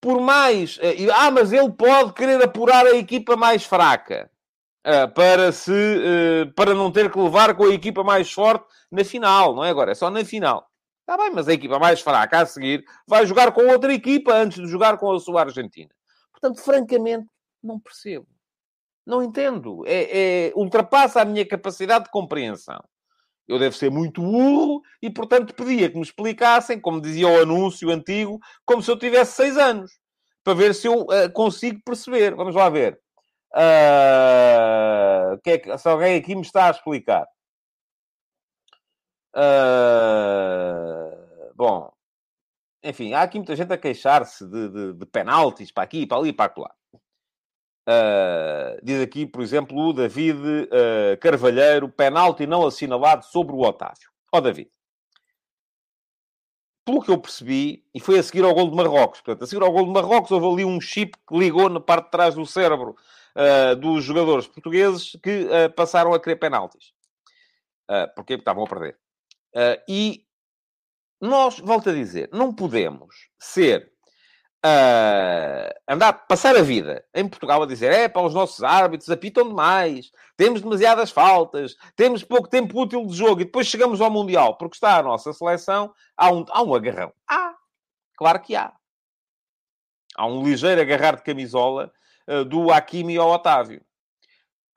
por 0.06 0.22
mais. 0.22 0.78
Eh, 0.84 1.08
ah, 1.12 1.32
mas 1.32 1.52
ele 1.52 1.72
pode 1.72 2.14
querer 2.14 2.42
apurar 2.44 2.86
a 2.86 2.96
equipa 2.96 3.36
mais 3.36 3.66
fraca 3.66 4.30
eh, 4.84 5.08
para, 5.08 5.52
se, 5.52 5.74
eh, 5.74 6.46
para 6.56 6.76
não 6.76 6.92
ter 6.92 7.12
que 7.12 7.18
levar 7.18 7.56
com 7.56 7.66
a 7.66 7.74
equipa 7.74 8.04
mais 8.04 8.32
forte 8.32 8.68
na 8.92 9.04
final, 9.04 9.56
não 9.56 9.66
é 9.66 9.70
agora? 9.72 9.92
É 9.94 9.96
só 9.96 10.12
na 10.12 10.24
final. 10.24 10.68
Está 11.02 11.18
bem, 11.18 11.32
mas 11.34 11.48
a 11.48 11.54
equipa 11.54 11.80
mais 11.80 12.02
fraca 12.02 12.42
a 12.42 12.46
seguir 12.46 12.86
vai 13.08 13.26
jogar 13.26 13.52
com 13.52 13.66
outra 13.68 13.92
equipa 13.92 14.32
antes 14.32 14.62
de 14.62 14.68
jogar 14.68 14.98
com 15.00 15.12
a 15.12 15.20
sua 15.20 15.42
Argentina. 15.42 15.90
Portanto, 16.36 16.62
francamente, 16.62 17.28
não 17.64 17.80
percebo. 17.80 18.28
Não 19.06 19.24
entendo. 19.24 19.84
É, 19.86 20.48
é, 20.48 20.54
ultrapassa 20.56 21.22
a 21.22 21.26
minha 21.26 21.48
capacidade 21.48 22.06
de 22.06 22.12
compreensão. 22.12 22.84
Eu 23.48 23.60
devo 23.60 23.76
ser 23.76 23.92
muito 23.92 24.22
burro 24.22 24.82
e, 25.02 25.10
portanto, 25.10 25.54
pedia 25.54 25.90
que 25.90 25.96
me 25.96 26.02
explicassem, 26.02 26.80
como 26.80 27.00
dizia 27.00 27.28
o 27.28 27.42
anúncio 27.42 27.90
antigo, 27.92 28.40
como 28.66 28.82
se 28.82 28.90
eu 28.90 28.98
tivesse 28.98 29.34
seis 29.34 29.56
anos, 29.58 29.92
para 30.44 30.56
ver 30.56 30.74
se 30.74 30.88
eu 30.88 31.02
uh, 31.02 31.32
consigo 31.32 31.80
perceber. 31.86 32.36
Vamos 32.36 32.56
lá 32.56 32.70
ver. 32.70 33.00
Uh, 33.54 35.40
que 35.44 35.52
é 35.52 35.58
que, 35.60 35.78
se 35.78 35.88
alguém 35.88 36.18
aqui 36.18 36.36
me 36.36 36.42
está 36.42 36.68
a 36.68 36.72
explicar. 36.72 37.26
Uh, 39.36 39.94
bom, 41.56 41.95
enfim, 42.86 43.14
há 43.14 43.24
aqui 43.24 43.38
muita 43.38 43.56
gente 43.56 43.74
a 43.74 43.78
queixar-se 43.78 44.46
de, 44.46 44.70
de, 44.70 44.94
de 44.94 45.06
penaltis 45.08 45.72
para 45.72 45.84
aqui, 45.84 46.06
para 46.06 46.18
ali 46.18 46.30
e 46.30 46.34
para 46.34 46.54
lá. 46.58 46.72
Uh, 47.88 48.80
diz 48.84 49.02
aqui, 49.02 49.28
por 49.28 49.42
exemplo, 49.42 49.78
o 49.78 49.94
David 49.94 50.40
uh, 50.40 51.18
Carvalheiro, 51.20 51.90
penalti 51.90 52.48
não 52.48 52.66
assinalado 52.66 53.26
sobre 53.26 53.54
o 53.54 53.60
Otávio. 53.60 54.10
Ó 54.32 54.38
oh, 54.38 54.42
David, 54.42 54.70
pelo 56.84 57.02
que 57.02 57.12
eu 57.12 57.20
percebi, 57.20 57.84
e 57.94 58.00
foi 58.00 58.20
a 58.20 58.24
seguir 58.24 58.44
ao 58.44 58.54
gol 58.54 58.70
de 58.70 58.76
Marrocos, 58.76 59.22
portanto, 59.22 59.44
a 59.44 59.48
seguir 59.48 59.64
ao 59.64 59.72
gol 59.72 59.86
de 59.86 59.92
Marrocos 59.92 60.32
houve 60.32 60.48
ali 60.48 60.66
um 60.66 60.82
chip 60.82 61.16
que 61.28 61.38
ligou 61.38 61.70
na 61.70 61.80
parte 61.80 62.06
de 62.06 62.12
trás 62.12 62.36
do 62.36 62.46
cérebro 62.46 62.96
uh, 63.36 63.76
dos 63.76 64.04
jogadores 64.04 64.48
portugueses 64.48 65.16
que 65.22 65.48
passaram 65.76 66.14
a 66.14 66.20
querer 66.20 66.38
penaltis. 66.38 66.94
porque 68.16 68.34
estavam 68.34 68.64
a 68.64 68.68
perder. 68.68 68.98
e 69.88 70.25
nós, 71.26 71.60
volto 71.60 71.90
a 71.90 71.94
dizer, 71.94 72.30
não 72.32 72.54
podemos 72.54 73.16
ser 73.40 73.92
uh, 74.66 75.74
andar, 75.88 76.14
passar 76.28 76.56
a 76.56 76.62
vida 76.62 77.06
em 77.14 77.28
Portugal 77.28 77.62
a 77.62 77.68
dizer 77.68 77.92
é 77.92 78.10
para 78.10 78.24
os 78.24 78.34
nossos 78.34 78.64
árbitros 78.64 79.10
apitam 79.10 79.48
demais, 79.48 80.12
temos 80.36 80.62
demasiadas 80.62 81.12
faltas, 81.12 81.76
temos 81.96 82.24
pouco 82.24 82.48
tempo 82.48 82.82
útil 82.82 83.06
de 83.06 83.16
jogo 83.16 83.42
e 83.42 83.46
depois 83.46 83.68
chegamos 83.68 84.02
ao 84.02 84.10
Mundial 84.10 84.58
porque 84.58 84.76
está 84.76 84.98
a 84.98 85.04
nossa 85.04 85.32
seleção, 85.32 85.94
há 86.18 86.32
um, 86.32 86.46
há 86.50 86.64
um 86.64 86.74
agarrão. 86.74 87.14
Há, 87.30 87.54
claro 88.18 88.40
que 88.42 88.56
há. 88.56 88.74
Há 90.18 90.26
um 90.26 90.44
ligeiro 90.44 90.82
agarrar 90.82 91.18
de 91.18 91.24
camisola 91.24 91.92
uh, 92.28 92.44
do 92.46 92.72
Hakimi 92.72 93.18
ao 93.18 93.30
Otávio. 93.30 93.85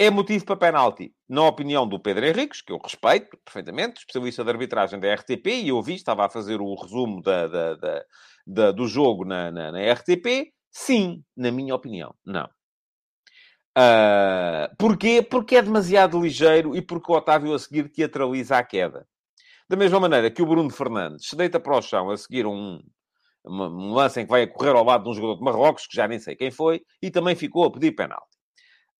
É 0.00 0.10
motivo 0.10 0.44
para 0.44 0.56
penalti, 0.56 1.12
na 1.28 1.42
opinião 1.42 1.84
do 1.84 1.98
Pedro 1.98 2.24
Henriques, 2.24 2.62
que 2.62 2.72
eu 2.72 2.78
respeito 2.78 3.36
perfeitamente, 3.44 3.98
especialista 3.98 4.44
de 4.44 4.50
arbitragem 4.50 5.00
da 5.00 5.12
RTP, 5.12 5.46
e 5.48 5.70
eu 5.70 5.82
vi, 5.82 5.96
estava 5.96 6.24
a 6.24 6.30
fazer 6.30 6.60
o 6.60 6.72
resumo 6.76 7.20
da, 7.20 7.48
da, 7.48 7.74
da, 7.74 8.04
da, 8.46 8.70
do 8.70 8.86
jogo 8.86 9.24
na, 9.24 9.50
na, 9.50 9.72
na, 9.72 9.92
RTP? 9.92 10.52
Sim, 10.70 11.24
na 11.36 11.50
minha 11.50 11.74
opinião, 11.74 12.14
não. 12.24 12.48
Uh, 13.76 14.72
porquê? 14.78 15.20
Porque 15.20 15.56
é 15.56 15.62
demasiado 15.62 16.20
ligeiro 16.20 16.76
e 16.76 16.82
porque 16.82 17.10
o 17.10 17.16
Otávio 17.16 17.52
a 17.52 17.58
seguir 17.58 17.90
teatraliza 17.90 18.56
a 18.56 18.62
queda. 18.62 19.04
Da 19.68 19.76
mesma 19.76 19.98
maneira 19.98 20.30
que 20.30 20.42
o 20.42 20.46
Bruno 20.46 20.70
Fernandes 20.70 21.28
se 21.28 21.34
deita 21.34 21.58
para 21.58 21.76
o 21.76 21.82
chão 21.82 22.08
a 22.10 22.16
seguir 22.16 22.46
um, 22.46 22.80
um 23.44 23.92
lance 23.92 24.20
em 24.20 24.24
que 24.24 24.30
vai 24.30 24.46
correr 24.46 24.76
ao 24.76 24.84
lado 24.84 25.02
de 25.02 25.10
um 25.10 25.14
jogador 25.14 25.38
de 25.38 25.44
Marrocos, 25.44 25.88
que 25.88 25.96
já 25.96 26.06
nem 26.06 26.20
sei 26.20 26.36
quem 26.36 26.52
foi, 26.52 26.82
e 27.02 27.10
também 27.10 27.34
ficou 27.34 27.64
a 27.64 27.72
pedir 27.72 27.92
penalti. 27.96 28.37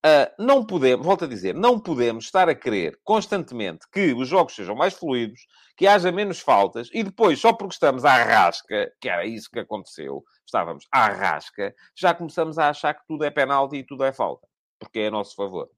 Uh, 0.06 0.30
não 0.38 0.64
podemos, 0.64 1.04
volto 1.04 1.24
a 1.24 1.28
dizer, 1.28 1.56
não 1.56 1.78
podemos 1.78 2.26
estar 2.26 2.48
a 2.48 2.54
querer 2.54 2.96
constantemente 3.02 3.84
que 3.92 4.14
os 4.14 4.28
jogos 4.28 4.54
sejam 4.54 4.76
mais 4.76 4.94
fluidos, 4.94 5.40
que 5.76 5.88
haja 5.88 6.12
menos 6.12 6.38
faltas, 6.38 6.88
e 6.92 7.02
depois, 7.02 7.40
só 7.40 7.52
porque 7.52 7.74
estamos 7.74 8.04
à 8.04 8.22
rasca, 8.22 8.92
que 9.00 9.08
era 9.08 9.26
isso 9.26 9.50
que 9.50 9.58
aconteceu, 9.58 10.22
estávamos 10.46 10.86
à 10.92 11.08
rasca, 11.08 11.74
já 11.96 12.14
começamos 12.14 12.58
a 12.58 12.68
achar 12.68 12.94
que 12.94 13.06
tudo 13.08 13.24
é 13.24 13.30
penalti 13.30 13.78
e 13.78 13.84
tudo 13.84 14.04
é 14.04 14.12
falta, 14.12 14.46
porque 14.78 15.00
é 15.00 15.08
a 15.08 15.10
nosso 15.10 15.34
favor. 15.34 15.68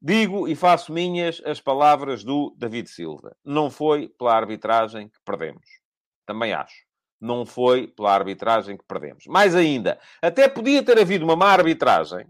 Digo 0.00 0.48
e 0.48 0.56
faço 0.56 0.90
minhas 0.90 1.42
as 1.44 1.60
palavras 1.60 2.24
do 2.24 2.54
David 2.56 2.88
Silva. 2.88 3.36
Não 3.44 3.68
foi 3.68 4.08
pela 4.08 4.34
arbitragem 4.34 5.10
que 5.10 5.18
perdemos. 5.26 5.66
Também 6.24 6.54
acho. 6.54 6.86
Não 7.20 7.44
foi 7.44 7.86
pela 7.86 8.14
arbitragem 8.14 8.78
que 8.78 8.84
perdemos. 8.88 9.26
Mais 9.26 9.54
ainda, 9.54 10.00
até 10.22 10.48
podia 10.48 10.82
ter 10.82 10.98
havido 10.98 11.26
uma 11.26 11.36
má 11.36 11.52
arbitragem 11.52 12.26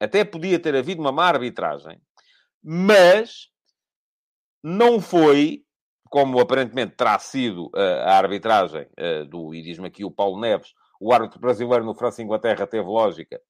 até 0.00 0.24
podia 0.24 0.58
ter 0.58 0.74
havido 0.74 1.00
uma 1.00 1.12
má 1.12 1.26
arbitragem, 1.26 2.00
mas 2.62 3.48
não 4.62 5.00
foi, 5.00 5.64
como 6.10 6.40
aparentemente 6.40 6.96
terá 6.96 7.18
sido 7.18 7.70
eh, 7.74 8.02
a 8.04 8.16
arbitragem 8.16 8.88
eh, 8.96 9.24
do, 9.24 9.54
e 9.54 9.62
diz-me 9.62 9.88
aqui 9.88 10.04
o 10.04 10.10
Paulo 10.10 10.40
Neves, 10.40 10.74
o 11.00 11.12
árbitro 11.12 11.40
brasileiro 11.40 11.84
no 11.84 11.94
França-Inglaterra 11.94 12.66
teve 12.66 12.86
lógica. 12.86 13.40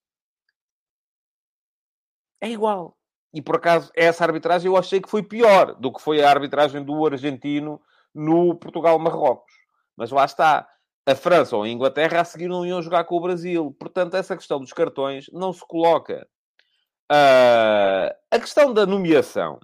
É 2.41 2.49
igual. 2.49 2.97
E 3.33 3.43
por 3.43 3.57
acaso, 3.57 3.91
essa 3.95 4.25
arbitragem 4.25 4.71
eu 4.71 4.77
achei 4.77 5.01
que 5.01 5.09
foi 5.09 5.23
pior 5.23 5.75
do 5.75 5.93
que 5.93 6.01
foi 6.01 6.23
a 6.23 6.31
arbitragem 6.31 6.83
do 6.83 7.07
argentino 7.07 7.81
no 8.15 8.55
Portugal-Marrocos. 8.55 9.53
Mas 9.97 10.11
lá 10.11 10.25
está 10.25 10.69
a 11.07 11.15
França 11.15 11.57
ou 11.57 11.63
a 11.63 11.69
Inglaterra 11.69 12.21
a 12.21 12.25
seguir 12.25 12.49
não 12.49 12.65
iam 12.65 12.83
jogar 12.83 13.05
com 13.05 13.17
o 13.17 13.21
Brasil. 13.21 13.75
Portanto, 13.79 14.15
essa 14.15 14.37
questão 14.37 14.61
dos 14.61 14.73
cartões 14.73 15.27
não 15.33 15.53
se 15.53 15.67
coloca. 15.67 16.27
Uh, 17.11 18.13
a 18.31 18.39
questão 18.39 18.73
da 18.73 18.85
nomeação 18.85 19.59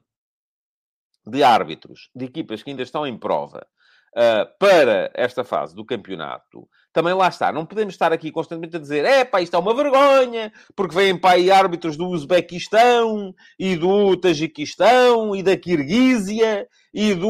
de 1.27 1.43
árbitros 1.43 2.11
de 2.15 2.25
equipas 2.25 2.63
que 2.63 2.71
ainda 2.71 2.83
estão 2.83 3.07
em 3.07 3.19
prova 3.19 3.67
uh, 4.15 4.59
para 4.59 5.11
esta 5.15 5.45
fase 5.45 5.75
do 5.75 5.85
campeonato, 5.85 6.69
também 6.93 7.13
lá 7.13 7.29
está. 7.29 7.53
Não 7.53 7.67
podemos 7.67 7.95
estar 7.95 8.13
aqui 8.13 8.31
constantemente 8.31 8.77
a 8.77 8.81
dizer 8.81 9.05
é 9.05 9.25
pá, 9.25 9.43
isto 9.43 9.57
é 9.57 9.59
uma 9.59 9.75
vergonha, 9.75 10.53
porque 10.75 10.95
vêm 10.95 11.19
para 11.19 11.35
aí 11.35 11.51
árbitros 11.51 11.97
do 11.97 12.09
Uzbequistão 12.09 13.35
e 13.59 13.77
do 13.77 14.17
Tajiquistão 14.17 15.37
e 15.37 15.43
da 15.43 15.57
Kirguísia 15.57 16.67
e 16.93 17.15
do, 17.15 17.29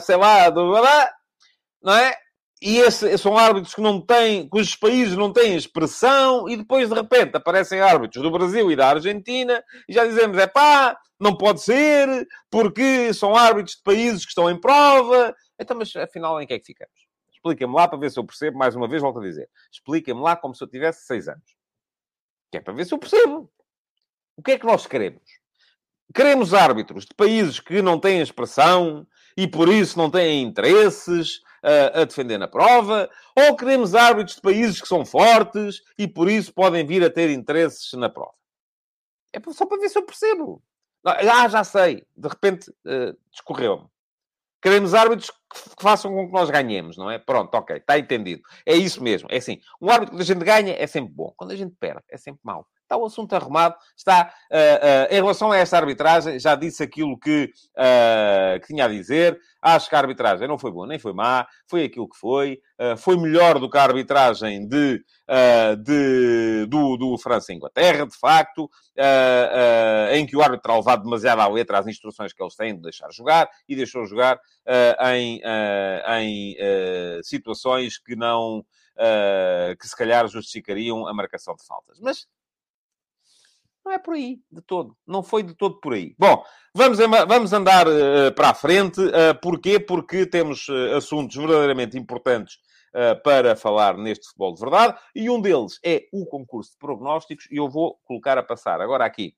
sei 0.00 0.16
lá, 0.16 0.48
do... 0.48 0.72
Não 1.82 1.92
é? 1.94 2.14
E 2.62 2.78
esse, 2.78 3.18
são 3.18 3.36
árbitros 3.36 3.74
que 3.74 3.80
não 3.80 4.00
têm, 4.00 4.48
cujos 4.48 4.76
países 4.76 5.16
não 5.16 5.32
têm 5.32 5.56
expressão, 5.56 6.48
e 6.48 6.56
depois 6.56 6.88
de 6.88 6.94
repente 6.94 7.36
aparecem 7.36 7.80
árbitros 7.80 8.22
do 8.22 8.30
Brasil 8.30 8.70
e 8.70 8.76
da 8.76 8.90
Argentina, 8.90 9.62
e 9.88 9.92
já 9.92 10.06
dizemos, 10.06 10.38
é 10.38 10.46
pá, 10.46 10.96
não 11.18 11.36
pode 11.36 11.60
ser, 11.60 12.26
porque 12.48 13.12
são 13.12 13.34
árbitros 13.34 13.76
de 13.76 13.82
países 13.82 14.24
que 14.24 14.30
estão 14.30 14.48
em 14.48 14.60
prova. 14.60 15.34
Então, 15.58 15.76
mas 15.76 15.94
afinal, 15.96 16.40
em 16.40 16.46
que 16.46 16.54
é 16.54 16.58
que 16.58 16.66
ficamos? 16.66 16.94
Expliquem-me 17.32 17.74
lá 17.74 17.88
para 17.88 17.98
ver 17.98 18.10
se 18.10 18.18
eu 18.18 18.24
percebo, 18.24 18.56
mais 18.58 18.76
uma 18.76 18.86
vez 18.86 19.02
volto 19.02 19.18
a 19.18 19.22
dizer. 19.22 19.50
Expliquem-me 19.72 20.20
lá 20.20 20.36
como 20.36 20.54
se 20.54 20.62
eu 20.62 20.68
tivesse 20.68 21.04
seis 21.04 21.26
anos. 21.26 21.56
Que 22.50 22.58
é 22.58 22.60
para 22.60 22.72
ver 22.72 22.86
se 22.86 22.94
eu 22.94 22.98
percebo. 22.98 23.50
O 24.36 24.42
que 24.42 24.52
é 24.52 24.58
que 24.58 24.66
nós 24.66 24.86
queremos? 24.86 25.22
Queremos 26.14 26.54
árbitros 26.54 27.04
de 27.04 27.14
países 27.14 27.58
que 27.58 27.82
não 27.82 27.98
têm 27.98 28.20
expressão 28.20 29.06
e 29.36 29.48
por 29.48 29.68
isso 29.68 29.98
não 29.98 30.10
têm 30.10 30.42
interesses 30.42 31.40
a, 31.62 32.04
defender 32.04 32.38
na 32.38 32.48
prova, 32.48 33.08
ou 33.36 33.56
queremos 33.56 33.94
árbitros 33.94 34.36
de 34.36 34.42
países 34.42 34.80
que 34.80 34.88
são 34.88 35.04
fortes 35.04 35.80
e 35.96 36.08
por 36.08 36.28
isso 36.28 36.52
podem 36.52 36.84
vir 36.84 37.04
a 37.04 37.10
ter 37.10 37.30
interesses 37.30 37.92
na 37.92 38.08
prova. 38.08 38.34
É 39.32 39.40
só 39.52 39.64
para 39.64 39.78
ver 39.78 39.88
se 39.88 39.98
eu 39.98 40.04
percebo. 40.04 40.62
Ah, 41.04 41.48
já 41.48 41.64
sei. 41.64 42.06
De 42.16 42.28
repente, 42.28 42.70
uh, 42.70 43.16
discorreu-me. 43.30 43.86
Queremos 44.60 44.94
árbitros 44.94 45.30
que 45.30 45.82
façam 45.82 46.12
com 46.12 46.26
que 46.26 46.32
nós 46.32 46.48
ganhemos, 46.48 46.96
não 46.96 47.10
é? 47.10 47.18
Pronto, 47.18 47.52
ok, 47.54 47.76
está 47.76 47.98
entendido. 47.98 48.42
É 48.64 48.76
isso 48.76 49.02
mesmo. 49.02 49.28
É 49.30 49.38
assim, 49.38 49.60
um 49.80 49.90
árbitro 49.90 50.16
que 50.16 50.22
a 50.22 50.24
gente 50.24 50.44
ganha 50.44 50.74
é 50.74 50.86
sempre 50.86 51.12
bom. 51.12 51.32
Quando 51.36 51.50
a 51.50 51.56
gente 51.56 51.74
perde, 51.80 52.04
é 52.08 52.16
sempre 52.16 52.40
mau 52.44 52.66
está 52.92 52.96
o 52.96 53.06
assunto 53.06 53.32
arrumado. 53.34 53.74
Está, 53.96 54.32
uh, 54.50 54.54
uh, 54.54 55.14
em 55.14 55.16
relação 55.16 55.50
a 55.50 55.56
esta 55.56 55.78
arbitragem, 55.78 56.38
já 56.38 56.54
disse 56.54 56.82
aquilo 56.82 57.18
que, 57.18 57.50
uh, 57.76 58.60
que, 58.60 58.66
tinha 58.66 58.84
a 58.84 58.88
dizer. 58.88 59.38
Acho 59.60 59.88
que 59.88 59.94
a 59.94 59.98
arbitragem 59.98 60.46
não 60.46 60.58
foi 60.58 60.72
boa 60.72 60.86
nem 60.86 60.98
foi 60.98 61.12
má, 61.12 61.46
foi 61.68 61.84
aquilo 61.84 62.08
que 62.08 62.18
foi. 62.18 62.58
foi 62.98 63.16
melhor 63.16 63.60
do 63.60 63.70
que 63.70 63.78
a 63.78 63.82
arbitragem 63.84 64.66
de, 64.66 65.00
de 65.84 66.66
do, 66.66 66.96
do 66.96 67.16
França-Inglaterra, 67.16 68.04
de 68.04 68.18
facto, 68.18 68.68
em 70.12 70.26
que 70.26 70.36
o 70.36 70.42
árbitro 70.42 70.74
levado 70.74 71.04
demasiado 71.04 71.42
à 71.42 71.46
letra 71.46 71.78
as 71.78 71.86
instruções 71.86 72.32
que 72.32 72.42
eles 72.42 72.56
têm 72.56 72.74
de 72.74 72.82
deixar 72.82 73.08
jogar 73.12 73.48
e 73.68 73.76
deixou 73.76 74.04
jogar 74.04 74.40
em, 75.12 75.40
em 76.18 76.56
situações 77.22 78.00
que 78.00 78.16
não. 78.16 78.64
Uh, 78.92 79.74
que 79.80 79.88
se 79.88 79.96
calhar 79.96 80.28
justificariam 80.28 81.08
a 81.08 81.14
marcação 81.14 81.56
de 81.56 81.64
faltas. 81.64 81.98
Mas 81.98 82.26
não 83.84 83.92
é 83.92 83.98
por 83.98 84.14
aí, 84.14 84.40
de 84.50 84.62
todo. 84.62 84.96
Não 85.06 85.22
foi 85.22 85.42
de 85.42 85.54
todo 85.54 85.80
por 85.80 85.92
aí. 85.92 86.14
Bom, 86.18 86.44
vamos, 86.74 86.98
vamos 86.98 87.52
andar 87.52 87.86
uh, 87.88 88.32
para 88.34 88.50
a 88.50 88.54
frente. 88.54 89.00
Uh, 89.00 89.34
porquê? 89.40 89.80
Porque 89.80 90.24
temos 90.24 90.68
uh, 90.68 90.96
assuntos 90.96 91.36
verdadeiramente 91.36 91.98
importantes 91.98 92.58
para 93.24 93.56
falar 93.56 93.96
neste 93.96 94.26
futebol 94.26 94.52
de 94.52 94.60
verdade. 94.60 94.98
E 95.14 95.30
um 95.30 95.40
deles 95.40 95.80
é 95.82 96.04
o 96.12 96.26
concurso 96.26 96.72
de 96.72 96.76
prognósticos. 96.76 97.48
E 97.50 97.56
eu 97.56 97.66
vou 97.66 97.98
colocar 98.04 98.36
a 98.36 98.42
passar 98.42 98.82
agora 98.82 99.06
aqui, 99.06 99.34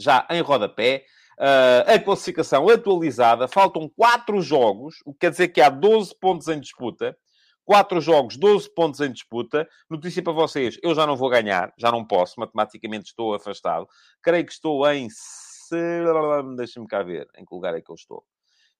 já 0.00 0.26
em 0.28 0.40
rodapé, 0.40 1.04
a 1.86 1.96
classificação 2.00 2.68
atualizada. 2.68 3.46
Faltam 3.46 3.88
quatro 3.96 4.42
jogos, 4.42 4.96
o 5.06 5.12
que 5.12 5.20
quer 5.20 5.30
dizer 5.30 5.48
que 5.50 5.60
há 5.60 5.70
12 5.70 6.12
pontos 6.18 6.48
em 6.48 6.58
disputa. 6.58 7.16
4 7.64 8.00
jogos, 8.00 8.36
12 8.36 8.72
pontos 8.74 9.00
em 9.00 9.12
disputa. 9.12 9.68
Notícia 9.88 10.22
para 10.22 10.32
vocês, 10.32 10.78
eu 10.82 10.94
já 10.94 11.06
não 11.06 11.16
vou 11.16 11.28
ganhar, 11.28 11.72
já 11.78 11.90
não 11.90 12.04
posso, 12.04 12.38
matematicamente 12.38 13.10
estou 13.10 13.34
afastado. 13.34 13.86
Creio 14.22 14.44
que 14.44 14.52
estou 14.52 14.90
em... 14.90 15.08
Deixa-me 16.56 16.86
cá 16.86 17.02
ver 17.02 17.28
em 17.36 17.44
que 17.44 17.54
lugar 17.54 17.74
é 17.76 17.80
que 17.80 17.90
eu 17.90 17.94
estou. 17.94 18.24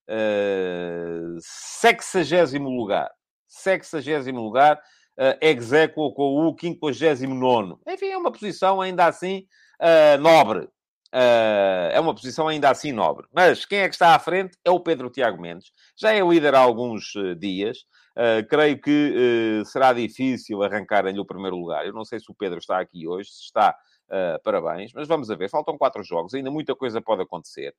Uh, 0.08 1.38
sexagésimo 1.40 2.68
lugar. 2.68 3.10
Sexagésimo 3.46 4.40
lugar, 4.40 4.76
uh, 4.76 5.38
exequo 5.40 6.12
com 6.12 6.48
o 6.48 6.56
59. 6.58 7.76
Enfim, 7.86 8.06
é 8.06 8.16
uma 8.16 8.32
posição 8.32 8.80
ainda 8.80 9.06
assim 9.06 9.46
uh, 9.80 10.20
nobre. 10.20 10.68
Uh, 11.12 11.90
é 11.92 12.00
uma 12.00 12.14
posição 12.14 12.48
ainda 12.48 12.70
assim 12.70 12.92
nobre. 12.92 13.26
Mas 13.32 13.64
quem 13.64 13.80
é 13.80 13.88
que 13.88 13.94
está 13.94 14.14
à 14.14 14.18
frente 14.18 14.56
é 14.64 14.70
o 14.70 14.80
Pedro 14.80 15.10
Tiago 15.10 15.40
Mendes. 15.40 15.70
Já 15.96 16.12
é 16.12 16.20
líder 16.20 16.54
há 16.54 16.60
alguns 16.60 17.12
dias. 17.38 17.78
Uh, 18.20 18.46
creio 18.46 18.78
que 18.78 19.62
uh, 19.62 19.64
será 19.64 19.94
difícil 19.94 20.62
arrancar-lhe 20.62 21.18
o 21.18 21.24
primeiro 21.24 21.56
lugar. 21.56 21.86
Eu 21.86 21.94
não 21.94 22.04
sei 22.04 22.20
se 22.20 22.30
o 22.30 22.34
Pedro 22.34 22.58
está 22.58 22.78
aqui 22.78 23.08
hoje, 23.08 23.30
se 23.30 23.44
está, 23.44 23.74
uh, 24.08 24.42
parabéns, 24.44 24.92
mas 24.92 25.08
vamos 25.08 25.30
a 25.30 25.34
ver. 25.34 25.48
Faltam 25.48 25.78
quatro 25.78 26.02
jogos, 26.02 26.34
ainda 26.34 26.50
muita 26.50 26.74
coisa 26.74 27.00
pode 27.00 27.22
acontecer. 27.22 27.74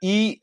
e 0.00 0.38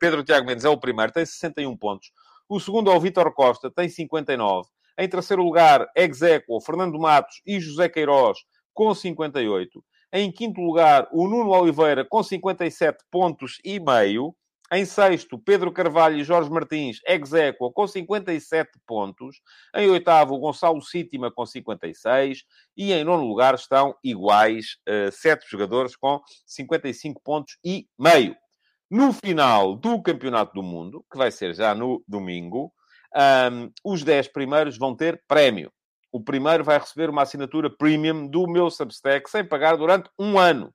Pedro 0.00 0.24
Tiago 0.24 0.46
Mendes 0.46 0.64
é 0.64 0.70
o 0.70 0.80
primeiro, 0.80 1.12
tem 1.12 1.26
61 1.26 1.76
pontos. 1.76 2.12
O 2.48 2.58
segundo 2.58 2.90
é 2.90 2.96
o 2.96 3.00
Vitor 3.00 3.30
Costa, 3.34 3.70
tem 3.70 3.90
59. 3.90 4.66
Em 4.96 5.06
terceiro 5.06 5.42
lugar, 5.42 5.86
Execo, 5.94 6.58
Fernando 6.62 6.98
Matos 6.98 7.42
e 7.44 7.60
José 7.60 7.90
Queiroz, 7.90 8.38
com 8.72 8.94
58. 8.94 9.84
Em 10.14 10.32
quinto 10.32 10.62
lugar, 10.62 11.08
o 11.12 11.28
Nuno 11.28 11.50
Oliveira, 11.50 12.06
com 12.06 12.22
57 12.22 13.04
pontos 13.10 13.58
e 13.62 13.78
meio. 13.78 14.34
Em 14.74 14.84
sexto, 14.84 15.38
Pedro 15.38 15.70
Carvalho 15.70 16.16
e 16.16 16.24
Jorge 16.24 16.50
Martins, 16.50 16.98
ex 17.06 17.30
com 17.72 17.86
57 17.86 18.72
pontos. 18.84 19.40
Em 19.72 19.88
oitavo, 19.88 20.36
Gonçalo 20.36 20.82
Sítima, 20.82 21.30
com 21.30 21.46
56. 21.46 22.42
E 22.76 22.92
em 22.92 23.04
nono 23.04 23.24
lugar 23.24 23.54
estão 23.54 23.94
iguais, 24.02 24.78
uh, 24.88 25.12
sete 25.12 25.48
jogadores 25.48 25.94
com 25.94 26.20
55 26.44 27.22
pontos 27.22 27.56
e 27.64 27.86
meio. 27.96 28.34
No 28.90 29.12
final 29.12 29.76
do 29.76 30.02
Campeonato 30.02 30.52
do 30.54 30.62
Mundo, 30.62 31.04
que 31.08 31.16
vai 31.16 31.30
ser 31.30 31.54
já 31.54 31.72
no 31.72 32.02
domingo, 32.08 32.72
um, 33.14 33.70
os 33.84 34.02
10 34.02 34.26
primeiros 34.32 34.76
vão 34.76 34.96
ter 34.96 35.22
prémio. 35.28 35.72
O 36.10 36.20
primeiro 36.20 36.64
vai 36.64 36.80
receber 36.80 37.10
uma 37.10 37.22
assinatura 37.22 37.70
premium 37.70 38.26
do 38.26 38.48
meu 38.48 38.68
Substack 38.68 39.30
sem 39.30 39.44
pagar 39.44 39.76
durante 39.76 40.10
um 40.18 40.36
ano. 40.36 40.74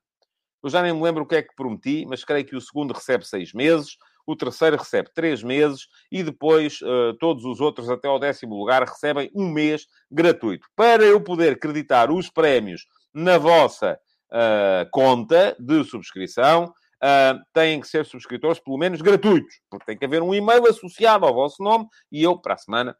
Eu 0.63 0.69
já 0.69 0.82
nem 0.82 0.93
me 0.93 1.02
lembro 1.02 1.24
o 1.24 1.26
que 1.26 1.36
é 1.36 1.41
que 1.41 1.56
prometi, 1.56 2.06
mas 2.06 2.24
creio 2.24 2.45
que 2.45 2.56
o 2.56 2.62
segundo 2.62 2.93
recebe 2.93 3.26
seis 3.26 3.54
meses, 3.54 3.98
o 4.26 4.36
terceiro 4.36 4.78
recebe 4.78 5.10
três 5.13 5.41
meses 5.41 5.88
e 6.12 6.22
depois 6.22 6.82
uh, 6.82 7.13
todos 7.19 7.45
os 7.45 7.60
outros, 7.60 7.89
até 7.89 8.08
ao 8.08 8.19
décimo 8.19 8.56
lugar, 8.56 8.84
recebem 8.84 9.32
um 9.34 9.50
mês 9.50 9.88
gratuito. 10.12 10.67
Para 10.76 11.04
eu 11.04 11.19
poder 11.22 11.54
acreditar 11.54 12.12
os 12.12 12.30
prémios 12.30 12.86
na 13.13 13.38
vossa 13.38 14.00
uh, 14.32 14.89
conta 14.91 15.56
de 15.60 15.84
subscrição, 15.84 16.65
uh, 16.65 17.39
têm 17.54 17.80
que 17.80 17.88
ser 17.88 18.06
subscritores 18.06 18.60
pelo 18.60 18.78
menos 18.78 19.02
gratuitos, 19.02 19.62
porque 19.69 19.86
tem 19.86 19.98
que 19.98 20.06
haver 20.06 20.22
um 20.22 20.34
e-mail 20.34 20.67
associado 20.67 21.26
ao 21.26 21.34
vosso 21.34 21.63
nome 21.63 21.88
e 22.12 22.22
eu, 22.22 22.38
para 22.38 22.54
a 22.54 22.58
semana, 22.58 22.95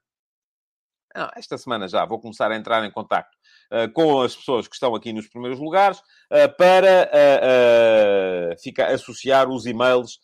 não, 1.16 1.30
esta 1.36 1.58
semana 1.58 1.88
já 1.88 2.06
vou 2.06 2.20
começar 2.20 2.52
a 2.52 2.56
entrar 2.56 2.84
em 2.86 2.92
contato 2.92 3.30
uh, 3.72 3.92
com 3.94 4.22
as 4.22 4.36
pessoas 4.36 4.68
que 4.68 4.76
estão 4.76 4.94
aqui 4.96 5.12
nos 5.12 5.28
primeiros 5.28 5.60
lugares 5.60 6.00
uh, 6.00 6.56
para 6.58 7.10
uh, 7.10 8.62
ficar, 8.62 8.92
associar 8.92 9.50
os 9.50 9.66
e-mails 9.66 10.20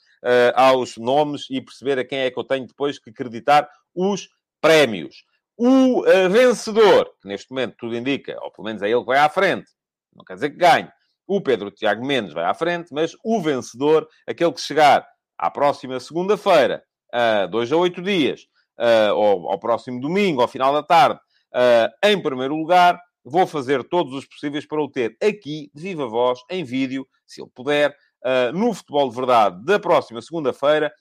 aos 0.56 0.98
nomes 0.98 1.45
e 1.52 1.62
perceber 1.62 2.00
a 2.00 2.04
quem 2.04 2.17
é 2.17 2.32
que 2.32 2.39
eu 2.39 2.43
tenho 2.43 2.65
depois 2.65 2.98
que 2.98 3.12
acreditar 3.12 3.69
os 3.93 4.28
prémios. 4.60 5.24
O 5.56 6.02
vencedor, 6.32 7.13
que 7.21 7.28
neste 7.28 7.52
momento 7.52 7.76
tudo 7.78 7.95
indica, 7.95 8.36
ou 8.41 8.50
pelo 8.50 8.65
menos 8.65 8.82
é 8.82 8.89
ele 8.89 9.02
que 9.02 9.06
vai 9.06 9.19
à 9.19 9.30
frente, 9.30 9.69
não 10.15 10.26
quer 10.26 10.34
dizer 10.34 10.50
que 10.50 10.58
ganhe. 10.58 10.89
O 11.28 11.41
Pedro 11.41 11.69
Tiago 11.69 12.04
Mendes 12.04 12.34
vai 12.34 12.45
à 12.45 12.56
frente, 12.56 12.91
mas 12.91 13.15
o 13.24 13.39
vencedor, 13.39 14.10
aquele 14.26 14.52
que 14.52 14.62
chegar 14.62 15.08
à 15.38 15.52
próxima 15.52 16.00
segunda-feira, 16.00 16.84
dois 17.52 17.71
a 17.71 17.78
oito 17.78 18.02
dias, 18.02 18.48
uh, 18.78 19.14
ao, 19.14 19.52
ao, 19.52 19.60
próximo 19.60 20.00
domingo, 20.00 20.42
ao 20.42 20.48
final 20.48 20.74
da 20.74 20.84
tarde, 20.84 21.20
uh, 21.54 22.08
em 22.08 22.22
primeiro 22.22 22.56
lugar. 22.56 23.00
Vou 23.24 23.48
fazer 23.48 23.84
todos 23.84 24.14
os 24.14 24.28
possíveis 24.28 24.68
para 24.68 24.82
o 24.82 24.90
ter 24.90 25.18
aqui, 25.22 25.72
de 25.74 25.82
viva 25.82 26.08
voz, 26.08 26.40
em 26.50 26.64
vídeo, 26.64 27.08
se 27.26 27.42
ele 27.42 27.50
puder, 27.56 27.90
uh, 27.90 28.56
no 28.56 28.72
Futebol 28.72 29.10
de 29.10 29.16
Verdade 29.16 29.66
da 29.66 29.80
próxima 29.80 30.22
segunda-feira, 30.22 30.94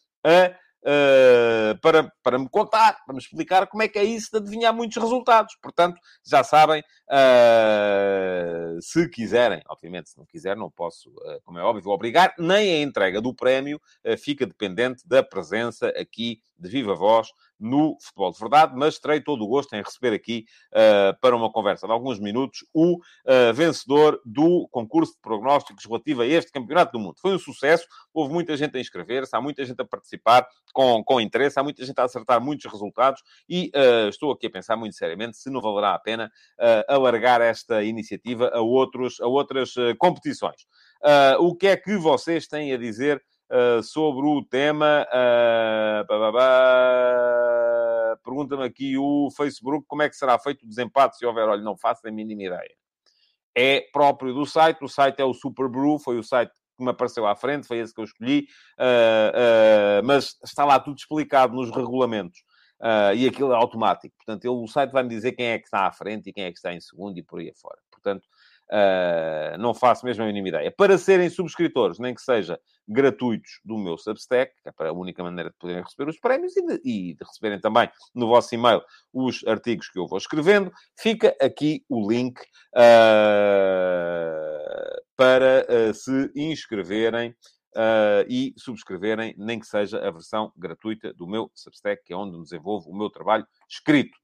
para, 1.82 2.10
para 2.22 2.38
me 2.38 2.48
contar, 2.48 2.98
para 3.04 3.14
me 3.14 3.18
explicar 3.18 3.66
como 3.66 3.82
é 3.82 3.88
que 3.88 3.98
é 3.98 4.04
isso 4.04 4.30
de 4.30 4.38
adivinhar 4.38 4.72
muitos 4.72 4.96
resultados. 5.02 5.54
Portanto, 5.62 5.98
já 6.24 6.42
sabem, 6.42 6.82
se 8.80 9.08
quiserem, 9.10 9.62
obviamente, 9.68 10.10
se 10.10 10.18
não 10.18 10.24
quiser, 10.24 10.56
não 10.56 10.70
posso, 10.70 11.10
como 11.44 11.58
é 11.58 11.62
óbvio, 11.62 11.90
obrigar, 11.90 12.34
nem 12.38 12.74
a 12.74 12.82
entrega 12.82 13.20
do 13.20 13.34
prémio 13.34 13.80
fica 14.18 14.46
dependente 14.46 15.06
da 15.06 15.22
presença 15.22 15.88
aqui 15.88 16.40
de 16.58 16.68
viva 16.68 16.94
voz 16.94 17.28
no 17.64 17.96
Futebol 17.98 18.30
de 18.30 18.38
Verdade, 18.38 18.74
mas 18.76 18.98
terei 18.98 19.22
todo 19.22 19.42
o 19.42 19.48
gosto 19.48 19.74
em 19.74 19.82
receber 19.82 20.14
aqui, 20.14 20.44
uh, 20.70 21.18
para 21.18 21.34
uma 21.34 21.50
conversa 21.50 21.86
de 21.86 21.92
alguns 21.92 22.20
minutos, 22.20 22.64
o 22.74 22.96
uh, 22.98 23.54
vencedor 23.54 24.20
do 24.24 24.68
concurso 24.70 25.14
de 25.14 25.20
prognósticos 25.20 25.84
relativo 25.86 26.20
a 26.20 26.26
este 26.26 26.52
Campeonato 26.52 26.92
do 26.92 26.98
Mundo. 26.98 27.14
Foi 27.18 27.34
um 27.34 27.38
sucesso, 27.38 27.86
houve 28.12 28.32
muita 28.32 28.54
gente 28.56 28.76
a 28.76 28.80
inscrever-se, 28.80 29.34
há 29.34 29.40
muita 29.40 29.64
gente 29.64 29.80
a 29.80 29.84
participar 29.84 30.46
com, 30.74 31.02
com 31.02 31.20
interesse, 31.20 31.58
há 31.58 31.62
muita 31.62 31.84
gente 31.84 31.98
a 31.98 32.04
acertar 32.04 32.38
muitos 32.38 32.70
resultados 32.70 33.22
e 33.48 33.70
uh, 33.74 34.08
estou 34.10 34.30
aqui 34.30 34.46
a 34.46 34.50
pensar 34.50 34.76
muito 34.76 34.94
seriamente 34.94 35.38
se 35.38 35.48
não 35.48 35.60
valerá 35.60 35.94
a 35.94 35.98
pena 35.98 36.30
alargar 36.88 37.40
esta 37.40 37.82
iniciativa 37.82 38.50
a, 38.52 38.60
outros, 38.60 39.20
a 39.20 39.26
outras 39.26 39.74
competições. 39.98 40.66
o 41.38 41.54
que 41.54 41.68
é 41.68 41.76
que 41.76 41.96
vocês 41.96 42.46
têm 42.46 42.72
a 42.72 42.76
dizer 42.76 43.22
uh, 43.50 43.82
sobre 43.82 44.26
o 44.26 44.42
tema. 44.44 45.06
Uh, 45.10 46.06
Pergunta-me 48.22 48.64
aqui 48.64 48.96
o 48.96 49.28
Facebook 49.36 49.84
como 49.86 50.02
é 50.02 50.08
que 50.08 50.16
será 50.16 50.38
feito 50.38 50.64
o 50.64 50.68
desempate 50.68 51.18
se 51.18 51.26
houver. 51.26 51.48
Olha, 51.48 51.62
não 51.62 51.76
faço 51.76 52.06
a 52.06 52.10
mínima 52.10 52.42
ideia. 52.44 52.74
É 53.54 53.82
próprio 53.92 54.32
do 54.32 54.46
site. 54.46 54.82
O 54.82 54.88
site 54.88 55.20
é 55.20 55.24
o 55.24 55.34
Super 55.34 55.68
Brew, 55.68 55.98
foi 55.98 56.18
o 56.18 56.22
site 56.22 56.52
que 56.76 56.84
me 56.84 56.90
apareceu 56.90 57.26
à 57.26 57.36
frente, 57.36 57.66
foi 57.66 57.78
esse 57.78 57.94
que 57.94 58.00
eu 58.00 58.04
escolhi, 58.04 58.48
uh, 58.78 60.02
uh, 60.02 60.04
mas 60.04 60.36
está 60.44 60.64
lá 60.64 60.80
tudo 60.80 60.96
explicado 60.96 61.54
nos 61.54 61.70
regulamentos. 61.70 62.40
Uh, 62.80 63.14
e 63.14 63.26
aquilo 63.26 63.52
é 63.52 63.56
automático. 63.56 64.14
Portanto, 64.16 64.44
ele, 64.44 64.54
o 64.54 64.66
site 64.66 64.90
vai-me 64.90 65.08
dizer 65.08 65.32
quem 65.32 65.46
é 65.46 65.58
que 65.58 65.64
está 65.64 65.86
à 65.86 65.92
frente 65.92 66.28
e 66.28 66.32
quem 66.32 66.44
é 66.44 66.50
que 66.50 66.58
está 66.58 66.72
em 66.72 66.80
segundo 66.80 67.16
e 67.16 67.22
por 67.22 67.40
aí 67.40 67.50
afora. 67.50 67.78
Portanto, 67.90 68.26
Uh, 68.70 69.58
não 69.58 69.74
faço 69.74 70.06
mesmo 70.06 70.24
a 70.24 70.26
mínima 70.26 70.48
ideia. 70.48 70.72
Para 70.74 70.96
serem 70.96 71.28
subscritores, 71.28 71.98
nem 71.98 72.14
que 72.14 72.22
seja 72.22 72.58
gratuitos 72.88 73.60
do 73.64 73.76
meu 73.78 73.98
Substack, 73.98 74.52
que 74.62 74.68
é 74.68 74.88
a 74.88 74.92
única 74.92 75.22
maneira 75.22 75.50
de 75.50 75.56
poderem 75.56 75.82
receber 75.82 76.08
os 76.08 76.18
prémios 76.18 76.56
e 76.56 76.66
de, 76.66 76.80
e 76.84 77.14
de 77.14 77.24
receberem 77.24 77.60
também 77.60 77.90
no 78.14 78.26
vosso 78.26 78.54
e-mail 78.54 78.82
os 79.12 79.44
artigos 79.46 79.88
que 79.88 79.98
eu 79.98 80.06
vou 80.06 80.18
escrevendo, 80.18 80.72
fica 80.98 81.36
aqui 81.40 81.84
o 81.88 82.10
link 82.10 82.40
uh, 82.40 82.44
para 85.16 85.66
uh, 85.68 85.94
se 85.94 86.30
inscreverem. 86.34 87.34
Uh, 87.76 88.22
e 88.28 88.54
subscreverem, 88.56 89.34
nem 89.36 89.58
que 89.58 89.66
seja 89.66 89.98
a 89.98 90.08
versão 90.08 90.52
gratuita 90.56 91.12
do 91.12 91.26
meu 91.26 91.50
Substack, 91.56 92.04
que 92.04 92.12
é 92.12 92.16
onde 92.16 92.40
desenvolvo 92.40 92.88
o 92.88 92.96
meu 92.96 93.10
trabalho 93.10 93.44
escrito. 93.68 94.16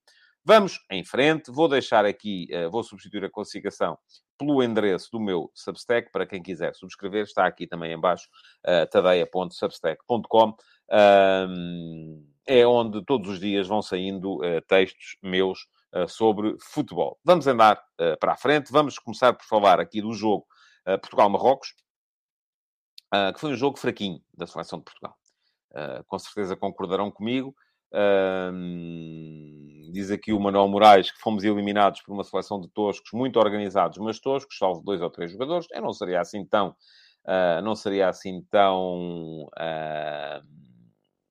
Vamos 0.45 0.79
em 0.89 1.05
frente, 1.05 1.51
vou 1.51 1.69
deixar 1.69 2.05
aqui, 2.05 2.47
uh, 2.53 2.71
vou 2.71 2.85
substituir 2.85 3.25
a 3.25 3.29
classificação 3.29 3.99
pelo 4.41 4.63
endereço 4.63 5.11
do 5.13 5.21
meu 5.21 5.51
Substack, 5.55 6.11
para 6.11 6.27
quem 6.27 6.43
quiser 6.43 6.75
subscrever, 6.75 7.25
está 7.25 7.45
aqui 7.45 7.67
também 7.67 7.93
embaixo, 7.93 8.27
uh, 8.67 8.89
tadeia.substack.com. 8.91 10.49
Uh, 10.89 12.25
é 12.47 12.67
onde 12.67 13.05
todos 13.05 13.29
os 13.33 13.39
dias 13.39 13.69
vão 13.69 13.83
saindo 13.83 14.37
uh, 14.39 14.63
textos 14.67 15.19
meus 15.23 15.67
uh, 15.95 16.09
sobre 16.09 16.57
futebol. 16.59 17.21
Vamos 17.23 17.47
andar 17.47 17.85
para 18.19 18.33
a 18.33 18.37
frente, 18.37 18.73
vamos 18.73 18.99
começar 18.99 19.35
por 19.35 19.45
falar 19.45 19.79
aqui 19.79 20.01
do 20.01 20.15
jogo 20.15 20.47
Portugal-Marrocos, 20.87 21.75
que 23.35 23.39
foi 23.39 23.53
um 23.53 23.57
jogo 23.57 23.79
fraquinho 23.79 24.19
da 24.33 24.47
seleção 24.47 24.79
de 24.79 24.87
Portugal. 24.87 25.15
com 26.07 26.19
certeza 26.19 26.57
concordarão 26.57 27.11
comigo 27.11 27.55
diz 29.91 30.11
aqui 30.11 30.33
o 30.33 30.41
Manuel 30.41 30.69
Moraes 30.69 31.11
que 31.11 31.21
fomos 31.21 31.45
eliminados 31.45 32.01
por 32.03 32.13
uma 32.13 32.25
seleção 32.25 32.61
de 32.61 32.69
toscos 32.69 33.11
muito 33.13 33.39
organizados, 33.39 33.99
mas 33.99 34.21
toscos, 34.21 34.57
salvo 34.57 34.83
dois 34.83 35.01
ou 35.01 35.11
três 35.11 35.31
jogadores. 35.33 35.67
Eu 35.73 35.83
não 35.83 35.93
seria 35.93 36.21
assim 36.21 36.45
tão, 36.45 36.69
uh, 36.69 37.63
não 37.63 37.75
seria 37.75 38.09
assim 38.09 38.43
tão 38.51 39.45
uh, 39.45 40.47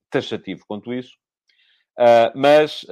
taxativo 0.10 0.64
quanto 0.68 0.94
isso. 0.94 1.18
Uh, 1.98 2.32
mas, 2.34 2.86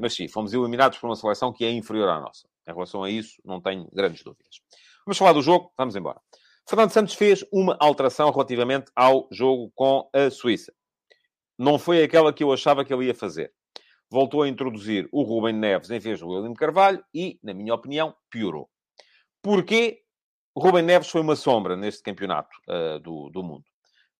mas 0.00 0.14
sim, 0.14 0.26
fomos 0.26 0.54
eliminados 0.54 0.98
por 0.98 1.08
uma 1.08 1.16
seleção 1.16 1.52
que 1.52 1.64
é 1.64 1.70
inferior 1.70 2.08
à 2.08 2.20
nossa. 2.20 2.48
Em 2.66 2.72
relação 2.72 3.02
a 3.02 3.10
isso, 3.10 3.40
não 3.44 3.60
tenho 3.60 3.88
grandes 3.92 4.22
dúvidas. 4.22 4.60
Vamos 5.04 5.18
falar 5.18 5.32
do 5.32 5.42
jogo, 5.42 5.72
vamos 5.76 5.96
embora. 5.96 6.20
Fernando 6.68 6.90
Santos 6.90 7.14
fez 7.14 7.44
uma 7.52 7.76
alteração 7.80 8.30
relativamente 8.30 8.90
ao 8.94 9.28
jogo 9.30 9.70
com 9.74 10.08
a 10.14 10.30
Suíça 10.30 10.72
não 11.60 11.78
foi 11.78 12.02
aquela 12.02 12.32
que 12.32 12.42
eu 12.42 12.50
achava 12.50 12.82
que 12.82 12.92
ele 12.92 13.04
ia 13.04 13.14
fazer. 13.14 13.52
Voltou 14.10 14.42
a 14.42 14.48
introduzir 14.48 15.08
o 15.12 15.22
Rubem 15.22 15.54
Neves 15.54 15.90
em 15.90 15.98
vez 16.00 16.18
do 16.18 16.28
William 16.28 16.52
Carvalho 16.54 17.04
e, 17.14 17.38
na 17.42 17.54
minha 17.54 17.72
opinião, 17.72 18.14
piorou. 18.28 18.68
Porquê? 19.40 20.00
Rubem 20.56 20.82
Neves 20.82 21.08
foi 21.08 21.20
uma 21.20 21.36
sombra 21.36 21.76
neste 21.76 22.02
campeonato 22.02 22.50
uh, 22.68 22.98
do, 22.98 23.30
do 23.30 23.42
mundo. 23.42 23.64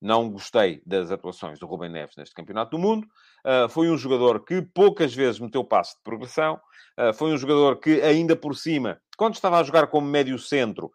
Não 0.00 0.30
gostei 0.30 0.80
das 0.86 1.10
atuações 1.10 1.58
do 1.58 1.66
Rubem 1.66 1.90
Neves 1.90 2.16
neste 2.16 2.34
Campeonato 2.34 2.70
do 2.70 2.78
Mundo. 2.78 3.06
Uh, 3.44 3.68
foi 3.68 3.90
um 3.90 3.98
jogador 3.98 4.44
que 4.44 4.62
poucas 4.62 5.12
vezes 5.12 5.40
meteu 5.40 5.62
passo 5.64 5.96
de 5.96 6.02
progressão. 6.02 6.58
Uh, 6.98 7.12
foi 7.12 7.32
um 7.32 7.36
jogador 7.36 7.80
que, 7.80 8.00
ainda 8.00 8.34
por 8.34 8.56
cima, 8.56 8.98
quando 9.18 9.34
estava 9.34 9.58
a 9.58 9.62
jogar 9.62 9.88
como 9.88 10.06
médio 10.06 10.38
centro, 10.38 10.90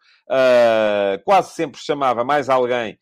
quase 1.24 1.54
sempre 1.54 1.80
chamava 1.80 2.24
mais 2.24 2.50
alguém, 2.50 2.98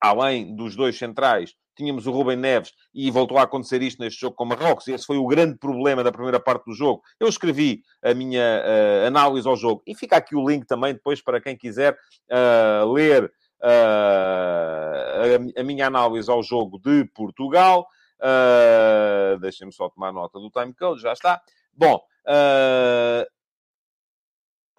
além 0.00 0.54
dos 0.54 0.76
dois 0.76 0.96
centrais, 0.96 1.52
tínhamos 1.78 2.06
o 2.06 2.10
Rubem 2.10 2.36
Neves 2.36 2.72
e 2.92 3.10
voltou 3.10 3.38
a 3.38 3.42
acontecer 3.42 3.80
isto 3.82 4.02
neste 4.02 4.20
jogo 4.20 4.36
com 4.36 4.44
Marrocos. 4.44 4.88
Esse 4.88 5.06
foi 5.06 5.16
o 5.16 5.26
grande 5.26 5.56
problema 5.56 6.02
da 6.02 6.12
primeira 6.12 6.40
parte 6.40 6.64
do 6.66 6.74
jogo. 6.74 7.02
Eu 7.18 7.28
escrevi 7.28 7.82
a 8.02 8.12
minha 8.12 8.42
uh, 8.42 9.06
análise 9.06 9.48
ao 9.48 9.56
jogo 9.56 9.82
e 9.86 9.94
fica 9.94 10.16
aqui 10.16 10.36
o 10.36 10.46
link 10.46 10.66
também 10.66 10.92
depois 10.92 11.22
para 11.22 11.40
quem 11.40 11.56
quiser 11.56 11.94
uh, 11.94 12.92
ler 12.92 13.32
uh, 13.62 15.58
a, 15.58 15.62
minha 15.62 15.86
análise 15.86 16.30
ao 16.30 16.42
jogo 16.42 16.78
de 16.80 17.04
Portugal. 17.14 17.86
Uh, 18.20 19.38
Deixem-me 19.38 19.72
só 19.72 19.88
tomar 19.88 20.12
nota 20.12 20.38
do 20.38 20.50
timecode, 20.50 21.00
já 21.00 21.12
está. 21.12 21.40
Bom, 21.72 22.00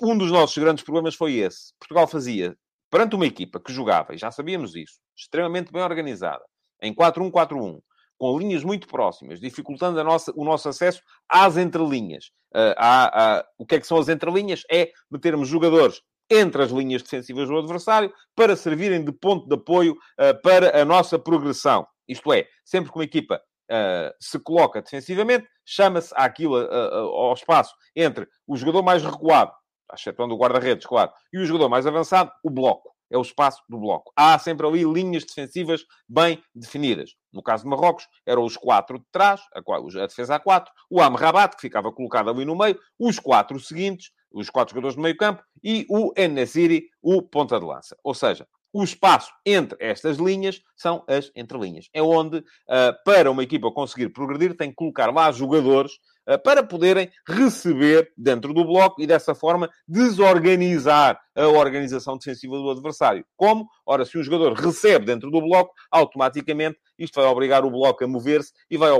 um 0.02 0.18
dos 0.18 0.32
nossos 0.32 0.58
grandes 0.58 0.84
problemas 0.84 1.16
foi 1.16 1.36
esse. 1.36 1.74
Portugal 1.80 2.08
fazia 2.08 2.58
perante 2.90 3.16
uma 3.16 3.26
equipa 3.26 3.60
que 3.60 3.72
jogava, 3.72 4.14
e 4.14 4.18
já 4.18 4.32
sabíamos 4.32 4.76
isso, 4.76 5.00
extremamente 5.16 5.72
bem 5.72 5.82
organizada, 5.82 6.44
em 6.82 6.94
4-1-4-1, 6.94 7.80
com 8.18 8.38
linhas 8.38 8.64
muito 8.64 8.88
próximas, 8.88 9.40
dificultando 9.40 10.04
nossa, 10.04 10.34
o 10.36 10.44
nosso 10.44 10.68
acesso 10.68 11.02
às 11.28 11.58
entrelinhas. 11.58 12.32
Uh, 12.54 12.76
há, 12.78 13.38
há, 13.38 13.46
o 13.58 13.66
que 13.66 13.76
é 13.76 13.80
que 13.80 13.88
são 13.88 13.98
as 13.98 14.10
entrelinhas? 14.10 14.64
É 14.70 14.92
metermos 15.10 15.48
jogadores 15.48 16.02
entre 16.30 16.62
as 16.62 16.72
linhas 16.72 17.02
defensivas 17.02 17.48
do 17.48 17.58
adversário 17.58 18.14
para 18.36 18.56
servirem 18.56 19.04
de 19.04 19.12
ponto 19.12 19.48
de 19.48 19.56
apoio 19.56 19.94
uh, 19.94 20.42
para 20.44 20.82
a 20.82 20.86
nossa 20.86 21.18
progressão. 21.18 21.88
Isto 22.08 22.34
é, 22.34 22.48
sempre 22.66 22.92
que 22.92 22.98
uma 22.98 23.06
equipa 23.06 23.42
uh, 23.72 24.14
se 24.20 24.38
coloca 24.40 24.82
defensivamente, 24.82 25.48
chama-se 25.64 26.14
aquilo 26.16 26.58
ao 26.58 27.34
espaço 27.34 27.74
entre 27.96 28.28
o 28.48 28.58
jogador 28.58 28.84
mais 28.84 29.04
recuado, 29.04 29.52
excetuando 29.94 30.34
o 30.34 30.38
guarda-redes, 30.38 30.86
claro, 30.86 31.12
e 31.32 31.38
o 31.38 31.46
jogador 31.46 31.70
mais 31.70 31.86
avançado, 31.86 32.32
o 32.44 32.50
bloco 32.50 32.90
é 33.12 33.18
o 33.18 33.22
espaço 33.22 33.62
do 33.68 33.80
bloco. 33.80 34.12
Há 34.16 34.38
sempre 34.40 34.68
ali 34.68 34.84
linhas 34.84 35.24
defensivas 35.24 35.84
bem 36.08 36.42
definidas. 36.54 37.12
No 37.34 37.42
caso 37.44 37.64
de 37.64 37.70
Marrocos, 37.70 38.08
eram 38.26 38.44
os 38.44 38.58
quatro 38.58 39.00
de 39.00 39.06
trás, 39.12 39.42
a, 39.54 40.08
defesa 40.08 40.36
a 40.36 40.40
quatro, 40.40 40.72
o 40.90 41.02
Amrabat, 41.02 41.56
que 41.56 41.62
ficava 41.62 41.92
colocado 41.92 42.30
ali 42.30 42.46
no 42.46 42.56
meio, 42.56 42.80
os 42.98 43.20
quatro 43.20 43.60
seguintes, 43.60 44.12
os 44.32 44.50
quatro 44.50 44.74
jogadores 44.74 44.96
do 44.96 45.02
meio 45.02 45.18
campo, 45.18 45.44
e 45.64 45.86
o 45.90 46.14
Enesiri, 46.16 46.90
o 47.02 47.22
ponta 47.22 47.60
de 47.60 47.66
lança. 47.66 47.98
Ou 48.04 48.14
seja, 48.14 48.48
o 48.72 48.84
espaço 48.84 49.32
entre 49.46 49.78
estas 49.80 50.18
linhas 50.18 50.62
são 50.76 51.04
as 51.08 51.32
entrelinhas. 51.36 51.90
É 51.94 52.02
onde, 52.04 52.38
uh, 52.38 53.04
para 53.04 53.32
uma 53.32 53.44
equipa 53.44 53.72
conseguir 53.72 54.10
progredir, 54.10 54.56
tem 54.56 54.70
que 54.70 54.76
colocar 54.76 55.12
lá 55.12 55.32
jogadores 55.32 55.94
para 56.38 56.64
poderem 56.64 57.10
receber 57.28 58.12
dentro 58.18 58.54
do 58.54 58.64
bloco 58.64 59.02
e, 59.02 59.08
dessa 59.08 59.34
forma, 59.34 59.70
desorganizar 59.88 61.20
a 61.36 61.48
organização 61.48 62.18
defensiva 62.18 62.56
do 62.58 62.70
adversário. 62.70 63.26
Como? 63.36 63.68
Ora, 63.86 64.06
se 64.06 64.18
um 64.18 64.24
jogador 64.24 64.54
recebe 64.54 65.06
dentro 65.06 65.32
do 65.32 65.42
bloco, 65.42 65.74
automaticamente 65.92 66.78
isto 66.98 67.16
vai 67.16 67.26
obrigar 67.26 67.66
o 67.66 67.72
bloco 67.72 68.04
a 68.04 68.08
mover-se 68.08 68.52
e 68.70 68.78
vai, 68.78 68.92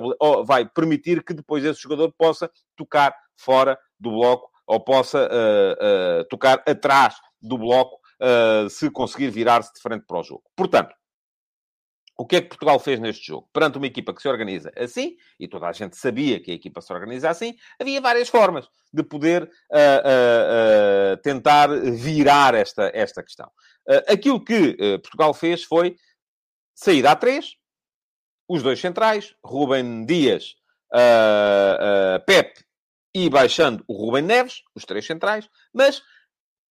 vai, 0.46 0.68
permitir 0.68 1.24
que 1.24 1.34
depois 1.34 1.64
esse 1.64 1.82
jogador 1.82 2.14
possa 2.18 2.50
tocar 2.76 3.14
fora 3.36 3.78
do 4.00 4.12
bloco 4.12 4.50
ou 4.66 4.80
possa 4.80 5.28
uh, 5.28 6.24
tocar 6.30 6.64
atrás 6.68 7.16
do 7.42 7.58
bloco 7.58 7.98
uh, 8.22 8.70
se 8.70 8.90
conseguir 8.90 9.30
virar-se 9.30 9.74
de 9.74 9.82
frente 9.82 10.06
para 10.06 10.20
o 10.20 10.24
jogo. 10.24 10.44
Portanto, 10.56 10.94
o 12.20 12.26
que 12.26 12.36
é 12.36 12.42
que 12.42 12.50
Portugal 12.50 12.78
fez 12.82 13.00
neste 13.00 13.28
jogo? 13.28 13.50
Perante 13.54 13.78
uma 13.78 13.88
equipa 13.88 14.14
que 14.14 14.22
se 14.22 14.28
organiza 14.28 14.70
assim, 14.76 15.16
e 15.40 15.48
toda 15.48 15.68
a 15.68 15.72
gente 15.72 15.96
sabia 15.96 16.38
que 16.38 16.52
a 16.52 16.54
equipa 16.54 16.82
se 16.82 16.92
organiza 16.92 17.30
assim, 17.30 17.56
havia 17.80 18.02
várias 18.02 18.28
formas 18.28 18.68
de 18.92 19.02
poder 19.04 19.44
uh, 19.44 19.48
uh, 19.48 21.14
uh, 21.14 21.18
tentar 21.24 21.70
virar 21.70 22.54
esta, 22.56 22.92
esta 22.94 23.24
questão. 23.24 23.50
aquilo 24.06 24.44
que 24.44 24.76
Portugal 25.02 25.34
fez 25.34 25.64
foi 25.64 25.96
sair 26.76 27.08
a 27.08 27.16
três, 27.16 27.56
os 28.50 28.62
dois 28.62 28.82
centrais, 28.82 29.34
Rubem 29.42 30.06
Dias, 30.06 30.56
Pep 32.26 32.54
e 33.16 33.30
baixando 33.30 33.82
o 33.88 33.94
Rubem 33.94 34.24
Neves, 34.24 34.62
os 34.76 34.84
três 34.84 35.06
centrais, 35.06 35.50
mas 35.74 36.04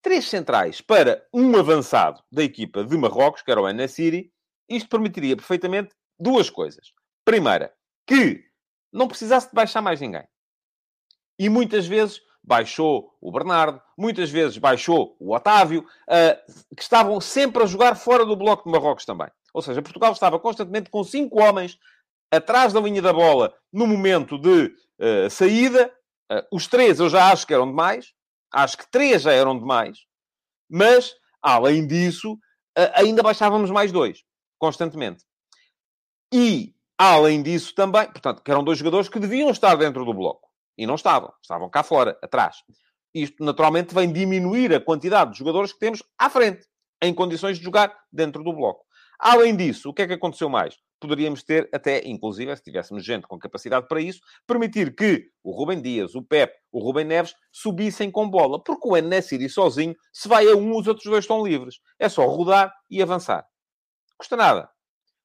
três 0.02 0.28
centrais 0.28 0.82
para 0.82 1.26
um 1.32 1.56
avançado 1.56 2.22
da 2.30 2.44
equipa 2.44 2.84
de 2.84 2.98
Marrocos, 2.98 3.40
que 3.40 3.50
era 3.50 3.62
o 3.62 3.66
Anassiri, 3.66 4.30
isto 4.68 4.88
permitiria 4.88 5.36
perfeitamente 5.36 5.94
duas 6.18 6.50
coisas. 6.50 6.92
Primeira, 7.24 7.72
que 8.06 8.44
não 8.92 9.08
precisasse 9.08 9.48
de 9.48 9.54
baixar 9.54 9.82
mais 9.82 10.00
ninguém. 10.00 10.26
E 11.38 11.48
muitas 11.48 11.86
vezes 11.86 12.20
baixou 12.42 13.14
o 13.20 13.30
Bernardo, 13.30 13.80
muitas 13.96 14.30
vezes 14.30 14.56
baixou 14.56 15.16
o 15.20 15.34
Otávio, 15.34 15.82
uh, 15.82 16.74
que 16.74 16.82
estavam 16.82 17.20
sempre 17.20 17.62
a 17.62 17.66
jogar 17.66 17.94
fora 17.94 18.24
do 18.24 18.36
bloco 18.36 18.64
de 18.64 18.70
Marrocos 18.70 19.04
também. 19.04 19.28
Ou 19.52 19.62
seja, 19.62 19.82
Portugal 19.82 20.12
estava 20.12 20.38
constantemente 20.38 20.90
com 20.90 21.04
cinco 21.04 21.42
homens 21.42 21.78
atrás 22.30 22.72
da 22.72 22.80
linha 22.80 23.02
da 23.02 23.12
bola 23.12 23.54
no 23.72 23.86
momento 23.86 24.38
de 24.38 24.74
uh, 24.98 25.30
saída. 25.30 25.92
Uh, 26.30 26.56
os 26.56 26.66
três 26.66 27.00
eu 27.00 27.08
já 27.08 27.30
acho 27.30 27.46
que 27.46 27.54
eram 27.54 27.66
demais. 27.66 28.12
Acho 28.52 28.78
que 28.78 28.90
três 28.90 29.22
já 29.22 29.32
eram 29.32 29.58
demais. 29.58 29.98
Mas, 30.70 31.14
além 31.42 31.86
disso, 31.86 32.32
uh, 32.32 32.90
ainda 32.94 33.22
baixávamos 33.22 33.70
mais 33.70 33.92
dois, 33.92 34.24
constantemente. 34.58 35.24
E, 36.32 36.74
além 36.96 37.42
disso, 37.42 37.74
também, 37.74 38.06
portanto, 38.06 38.42
que 38.42 38.50
eram 38.50 38.64
dois 38.64 38.78
jogadores 38.78 39.08
que 39.08 39.18
deviam 39.18 39.50
estar 39.50 39.76
dentro 39.76 40.04
do 40.04 40.12
bloco. 40.12 40.48
E 40.76 40.86
não 40.86 40.94
estavam. 40.94 41.32
Estavam 41.42 41.68
cá 41.68 41.82
fora, 41.82 42.18
atrás. 42.22 42.56
Isto, 43.14 43.42
naturalmente, 43.42 43.94
vem 43.94 44.12
diminuir 44.12 44.74
a 44.74 44.80
quantidade 44.80 45.32
de 45.32 45.38
jogadores 45.38 45.72
que 45.72 45.78
temos 45.78 46.02
à 46.18 46.28
frente, 46.28 46.66
em 47.02 47.14
condições 47.14 47.58
de 47.58 47.64
jogar 47.64 47.94
dentro 48.12 48.44
do 48.44 48.52
bloco. 48.52 48.84
Além 49.18 49.56
disso, 49.56 49.90
o 49.90 49.94
que 49.94 50.02
é 50.02 50.06
que 50.06 50.12
aconteceu 50.12 50.48
mais? 50.48 50.76
Poderíamos 51.00 51.42
ter 51.42 51.68
até, 51.72 52.06
inclusive, 52.06 52.54
se 52.56 52.62
tivéssemos 52.62 53.04
gente 53.04 53.26
com 53.26 53.38
capacidade 53.38 53.86
para 53.88 54.00
isso, 54.00 54.20
permitir 54.46 54.94
que 54.94 55.28
o 55.42 55.50
Rubem 55.52 55.80
Dias, 55.80 56.14
o 56.14 56.22
Pep, 56.22 56.52
o 56.72 56.80
Rubem 56.80 57.04
Neves 57.04 57.34
subissem 57.52 58.10
com 58.10 58.28
bola. 58.28 58.62
Porque 58.62 58.86
o 58.86 58.96
Enesiri 58.96 59.48
sozinho, 59.48 59.94
se 60.12 60.28
vai 60.28 60.48
a 60.48 60.54
um, 60.54 60.76
os 60.76 60.86
outros 60.86 61.06
dois 61.06 61.24
estão 61.24 61.44
livres. 61.44 61.76
É 61.98 62.08
só 62.08 62.26
rodar 62.26 62.72
e 62.90 63.02
avançar. 63.02 63.44
Custa 64.18 64.36
nada. 64.36 64.68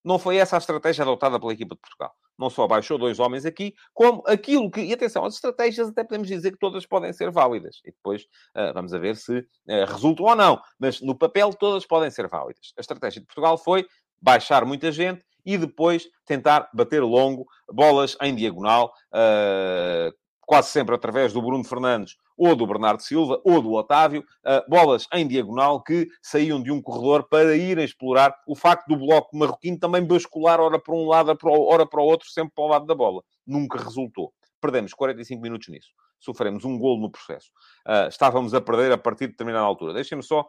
Não 0.04 0.20
foi 0.20 0.38
essa 0.38 0.56
a 0.56 0.60
estratégia 0.60 1.04
adotada 1.04 1.40
pela 1.40 1.54
equipa 1.54 1.76
de 1.76 1.82
Portugal. 1.82 2.14
Não 2.38 2.50
só 2.50 2.68
baixou 2.68 2.98
dois 2.98 3.20
homens 3.20 3.46
aqui, 3.46 3.74
como 3.94 4.24
aquilo 4.28 4.70
que... 4.70 4.82
E 4.82 4.94
atenção, 4.94 5.24
as 5.26 5.36
estratégias 5.36 5.90
até 5.90 6.04
podemos 6.04 6.28
dizer 6.28 6.52
que 6.52 6.58
todas 6.58 6.86
podem 6.86 7.14
ser 7.14 7.32
válidas. 7.32 7.80
E 7.86 7.92
depois 7.92 8.24
uh, 8.24 8.74
vamos 8.74 8.94
a 8.94 9.00
ver 9.00 9.16
se 9.16 9.40
uh, 9.40 9.86
resultam 9.88 10.26
ou 10.26 10.36
não. 10.36 10.62
Mas 10.78 11.02
no 11.02 11.18
papel 11.18 11.54
todas 11.54 11.86
podem 11.86 12.12
ser 12.12 12.28
válidas. 12.28 12.74
A 12.78 12.82
estratégia 12.82 13.22
de 13.22 13.28
Portugal 13.28 13.58
foi 13.58 13.86
baixar 14.22 14.66
muita 14.66 14.92
gente 14.92 15.24
e 15.46 15.58
depois 15.58 16.08
tentar 16.26 16.70
bater 16.74 17.02
longo, 17.04 17.46
bolas 17.70 18.18
em 18.22 18.34
diagonal, 18.34 18.94
uh, 19.14 20.14
quase 20.46 20.70
sempre 20.70 20.96
através 20.96 21.34
do 21.34 21.42
Bruno 21.42 21.64
Fernandes 21.64 22.16
ou 22.38 22.56
do 22.56 22.66
Bernardo 22.66 23.02
Silva, 23.02 23.40
ou 23.44 23.62
do 23.62 23.74
Otávio, 23.74 24.22
uh, 24.22 24.70
bolas 24.70 25.08
em 25.14 25.28
diagonal 25.28 25.82
que 25.82 26.08
saíam 26.22 26.62
de 26.62 26.72
um 26.72 26.82
corredor 26.82 27.28
para 27.30 27.56
irem 27.56 27.86
explorar 27.86 28.36
o 28.48 28.56
facto 28.56 28.88
do 28.88 28.98
bloco 28.98 29.36
marroquino 29.38 29.80
também 29.80 30.04
bascular 30.04 30.60
ora 30.60 30.80
para 30.80 30.96
um 30.96 31.08
lado, 31.08 31.38
ora 31.44 31.86
para 31.86 32.02
o 32.02 32.06
outro, 32.06 32.30
sempre 32.30 32.54
para 32.56 32.64
o 32.64 32.68
lado 32.68 32.86
da 32.86 32.96
bola. 32.96 33.22
Nunca 33.46 33.78
resultou. 33.78 34.34
Perdemos 34.60 34.94
45 34.94 35.42
minutos 35.42 35.68
nisso. 35.68 35.90
Sofremos 36.20 36.64
um 36.64 36.80
golo 36.80 37.02
no 37.02 37.12
processo. 37.12 37.50
Uh, 37.86 38.08
estávamos 38.08 38.54
a 38.54 38.62
perder 38.62 38.94
a 38.94 38.98
partir 38.98 39.26
de 39.26 39.34
determinada 39.34 39.66
altura. 39.66 39.94
Deixem-me 39.94 40.24
só 40.24 40.48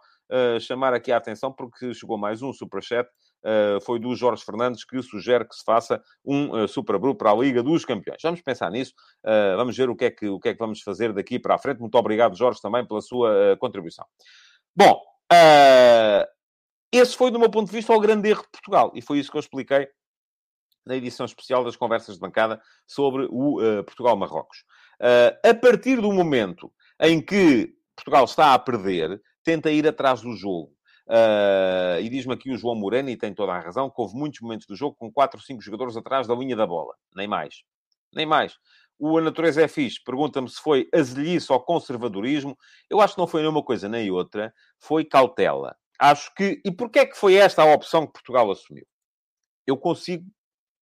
chamar 0.60 0.94
aqui 0.94 1.12
a 1.12 1.16
atenção, 1.16 1.52
porque 1.52 1.94
chegou 1.94 2.18
mais 2.18 2.42
um 2.42 2.52
superchat 2.52 3.08
uh, 3.44 3.80
foi 3.82 3.98
do 3.98 4.14
Jorge 4.16 4.44
Fernandes, 4.44 4.84
que 4.84 5.00
sugere 5.02 5.46
que 5.46 5.54
se 5.54 5.62
faça 5.64 6.02
um 6.24 6.64
uh, 6.64 6.66
Super 6.66 6.98
Group 6.98 7.18
para 7.18 7.30
a 7.30 7.34
Liga 7.34 7.62
dos 7.62 7.84
Campeões. 7.84 8.20
Vamos 8.22 8.40
pensar 8.40 8.70
nisso, 8.70 8.92
uh, 9.24 9.56
vamos 9.56 9.76
ver 9.76 9.88
o 9.90 9.96
que, 9.96 10.06
é 10.06 10.10
que, 10.10 10.28
o 10.28 10.40
que 10.40 10.48
é 10.48 10.52
que 10.52 10.58
vamos 10.58 10.80
fazer 10.80 11.12
daqui 11.12 11.38
para 11.38 11.54
a 11.54 11.58
frente. 11.58 11.80
Muito 11.80 11.96
obrigado, 11.96 12.36
Jorge, 12.36 12.60
também 12.60 12.86
pela 12.86 13.00
sua 13.00 13.56
contribuição. 13.58 14.06
Bom, 14.74 15.00
esse 16.92 17.16
foi, 17.16 17.30
do 17.30 17.38
meu 17.38 17.50
ponto 17.50 17.66
de 17.66 17.76
vista, 17.76 17.92
o 17.92 18.00
grande 18.00 18.28
erro 18.28 18.42
de 18.42 18.50
Portugal, 18.50 18.92
e 18.94 19.02
foi 19.02 19.18
isso 19.18 19.30
que 19.30 19.36
eu 19.36 19.40
expliquei 19.40 19.88
na 20.86 20.96
edição 20.96 21.24
especial 21.24 21.64
das 21.64 21.76
conversas 21.76 22.14
de 22.14 22.20
bancada 22.20 22.60
sobre 22.86 23.26
o 23.30 23.58
Portugal-Marrocos. 23.84 24.64
a 25.42 25.54
partir 25.54 26.00
do 26.00 26.12
momento 26.12 26.72
em 27.00 27.20
que 27.20 27.74
Portugal 27.96 28.24
está 28.24 28.54
a 28.54 28.58
perder, 28.58 29.20
tenta 29.42 29.70
ir 29.70 29.86
atrás 29.86 30.20
do 30.20 30.34
jogo. 30.34 30.72
Uh, 31.06 32.00
e 32.00 32.08
diz-me 32.08 32.32
aqui 32.32 32.50
o 32.50 32.56
João 32.56 32.74
Moreno, 32.74 33.10
e 33.10 33.16
tem 33.16 33.34
toda 33.34 33.52
a 33.52 33.60
razão, 33.60 33.90
que 33.90 34.00
houve 34.00 34.16
muitos 34.16 34.40
momentos 34.40 34.66
do 34.66 34.74
jogo 34.74 34.96
com 34.96 35.12
4 35.12 35.38
ou 35.38 35.42
5 35.42 35.60
jogadores 35.60 35.96
atrás 35.96 36.26
da 36.26 36.34
linha 36.34 36.56
da 36.56 36.66
bola. 36.66 36.94
Nem 37.14 37.28
mais. 37.28 37.62
Nem 38.14 38.26
mais. 38.26 38.56
O 38.98 39.18
A 39.18 39.20
Natureza 39.20 39.62
é 39.62 39.68
fixe. 39.68 40.02
Pergunta-me 40.02 40.48
se 40.48 40.60
foi 40.60 40.88
azelice 40.94 41.52
ou 41.52 41.60
conservadorismo. 41.60 42.56
Eu 42.88 43.00
acho 43.00 43.14
que 43.14 43.20
não 43.20 43.26
foi 43.26 43.42
nenhuma 43.42 43.62
coisa 43.62 43.88
nem 43.88 44.10
outra. 44.10 44.54
Foi 44.78 45.04
cautela. 45.04 45.76
Acho 45.98 46.32
que... 46.34 46.60
E 46.64 46.70
porquê 46.70 47.00
é 47.00 47.06
que 47.06 47.16
foi 47.16 47.34
esta 47.34 47.62
a 47.62 47.74
opção 47.74 48.06
que 48.06 48.12
Portugal 48.12 48.50
assumiu? 48.50 48.86
Eu 49.66 49.76
consigo 49.76 50.24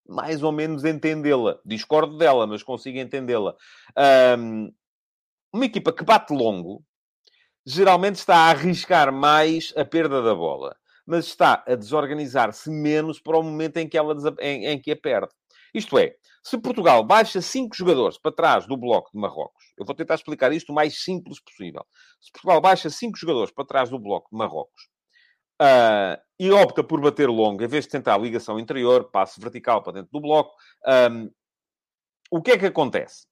mais 0.07 0.43
ou 0.43 0.51
menos 0.51 0.83
entendê-la. 0.85 1.59
Discordo 1.65 2.17
dela, 2.17 2.45
mas 2.45 2.61
consigo 2.61 2.97
entendê-la. 2.97 3.55
Um, 4.37 4.71
uma 5.51 5.65
equipa 5.65 5.93
que 5.93 6.03
bate 6.03 6.33
longo, 6.33 6.83
geralmente 7.65 8.15
está 8.15 8.35
a 8.35 8.49
arriscar 8.49 9.11
mais 9.11 9.73
a 9.75 9.85
perda 9.85 10.21
da 10.21 10.35
bola, 10.35 10.75
mas 11.05 11.25
está 11.25 11.63
a 11.67 11.75
desorganizar-se 11.75 12.69
menos 12.69 13.19
para 13.19 13.37
o 13.37 13.43
momento 13.43 13.77
em 13.77 13.87
que, 13.87 13.97
ela 13.97 14.15
em, 14.39 14.65
em 14.67 14.81
que 14.81 14.91
a 14.91 14.95
perde. 14.95 15.33
Isto 15.73 15.97
é, 15.97 16.15
se 16.43 16.57
Portugal 16.57 17.03
baixa 17.03 17.41
cinco 17.41 17.75
jogadores 17.75 18.17
para 18.17 18.31
trás 18.31 18.67
do 18.67 18.77
bloco 18.77 19.09
de 19.13 19.19
Marrocos, 19.19 19.63
eu 19.77 19.85
vou 19.85 19.95
tentar 19.95 20.15
explicar 20.15 20.51
isto 20.51 20.71
o 20.71 20.75
mais 20.75 21.01
simples 21.03 21.39
possível. 21.39 21.85
Se 22.21 22.31
Portugal 22.31 22.61
baixa 22.61 22.89
cinco 22.89 23.17
jogadores 23.17 23.51
para 23.53 23.65
trás 23.65 23.89
do 23.89 23.97
bloco 23.97 24.29
de 24.29 24.37
Marrocos 24.37 24.89
uh, 25.61 26.21
e 26.39 26.51
opta 26.51 26.83
por 26.83 26.99
bater 26.99 27.29
longo, 27.29 27.63
em 27.63 27.67
vez 27.67 27.85
de 27.85 27.91
tentar 27.91 28.15
a 28.15 28.17
ligação 28.17 28.59
interior, 28.59 29.09
passe 29.09 29.39
vertical 29.39 29.81
para 29.81 29.93
dentro 29.93 30.11
do 30.11 30.21
bloco, 30.21 30.53
um, 31.11 31.31
o 32.29 32.41
que 32.41 32.51
é 32.51 32.57
que 32.57 32.65
acontece? 32.65 33.25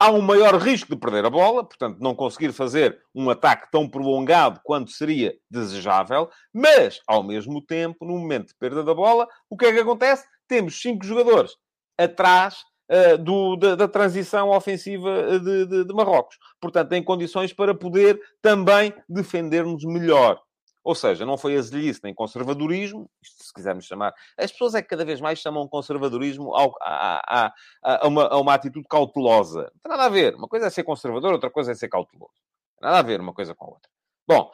Há 0.00 0.10
um 0.10 0.22
maior 0.22 0.56
risco 0.56 0.88
de 0.88 0.98
perder 0.98 1.26
a 1.26 1.30
bola, 1.30 1.62
portanto, 1.62 1.98
não 2.00 2.14
conseguir 2.14 2.52
fazer 2.52 2.98
um 3.14 3.28
ataque 3.28 3.70
tão 3.70 3.86
prolongado 3.86 4.58
quanto 4.64 4.90
seria 4.90 5.36
desejável, 5.50 6.30
mas, 6.54 7.00
ao 7.06 7.22
mesmo 7.22 7.60
tempo, 7.60 8.06
no 8.06 8.18
momento 8.18 8.48
de 8.48 8.54
perda 8.54 8.82
da 8.82 8.94
bola, 8.94 9.28
o 9.50 9.58
que 9.58 9.66
é 9.66 9.72
que 9.72 9.80
acontece? 9.80 10.26
Temos 10.48 10.80
cinco 10.80 11.04
jogadores 11.04 11.52
atrás 11.98 12.56
uh, 12.90 13.18
do, 13.18 13.56
da, 13.56 13.74
da, 13.74 13.86
transição 13.86 14.48
ofensiva 14.48 15.38
de, 15.38 15.66
de, 15.66 15.84
de 15.84 15.94
Marrocos. 15.94 16.38
Portanto, 16.58 16.94
em 16.94 17.02
condições 17.02 17.52
para 17.52 17.74
poder 17.74 18.18
também 18.40 18.94
defender-nos 19.06 19.84
melhor. 19.84 20.40
Ou 20.82 20.94
seja, 20.94 21.26
não 21.26 21.36
foi 21.36 21.56
azelice 21.56 22.00
nem 22.02 22.14
conservadorismo, 22.14 23.10
se 23.22 23.52
quisermos 23.52 23.84
chamar. 23.84 24.14
As 24.36 24.50
pessoas 24.50 24.74
é 24.74 24.82
que 24.82 24.88
cada 24.88 25.04
vez 25.04 25.20
mais 25.20 25.38
chamam 25.38 25.68
conservadorismo 25.68 26.54
ao, 26.54 26.74
a, 26.80 27.46
a, 27.46 27.52
a, 27.82 28.08
uma, 28.08 28.26
a, 28.28 28.38
uma, 28.38 28.54
atitude 28.54 28.86
cautelosa. 28.88 29.62
Não 29.62 29.80
tem 29.82 29.90
nada 29.90 30.04
a 30.04 30.08
ver. 30.08 30.34
Uma 30.34 30.48
coisa 30.48 30.66
é 30.66 30.70
ser 30.70 30.84
conservador, 30.84 31.32
outra 31.32 31.50
coisa 31.50 31.72
é 31.72 31.74
ser 31.74 31.88
cauteloso. 31.88 32.32
Não 32.80 32.80
tem 32.80 32.88
nada 32.88 32.98
a 32.98 33.02
ver 33.02 33.20
uma 33.20 33.34
coisa 33.34 33.54
com 33.54 33.66
a 33.66 33.68
outra. 33.68 33.90
Bom, 34.26 34.50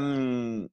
hum, 0.00 0.68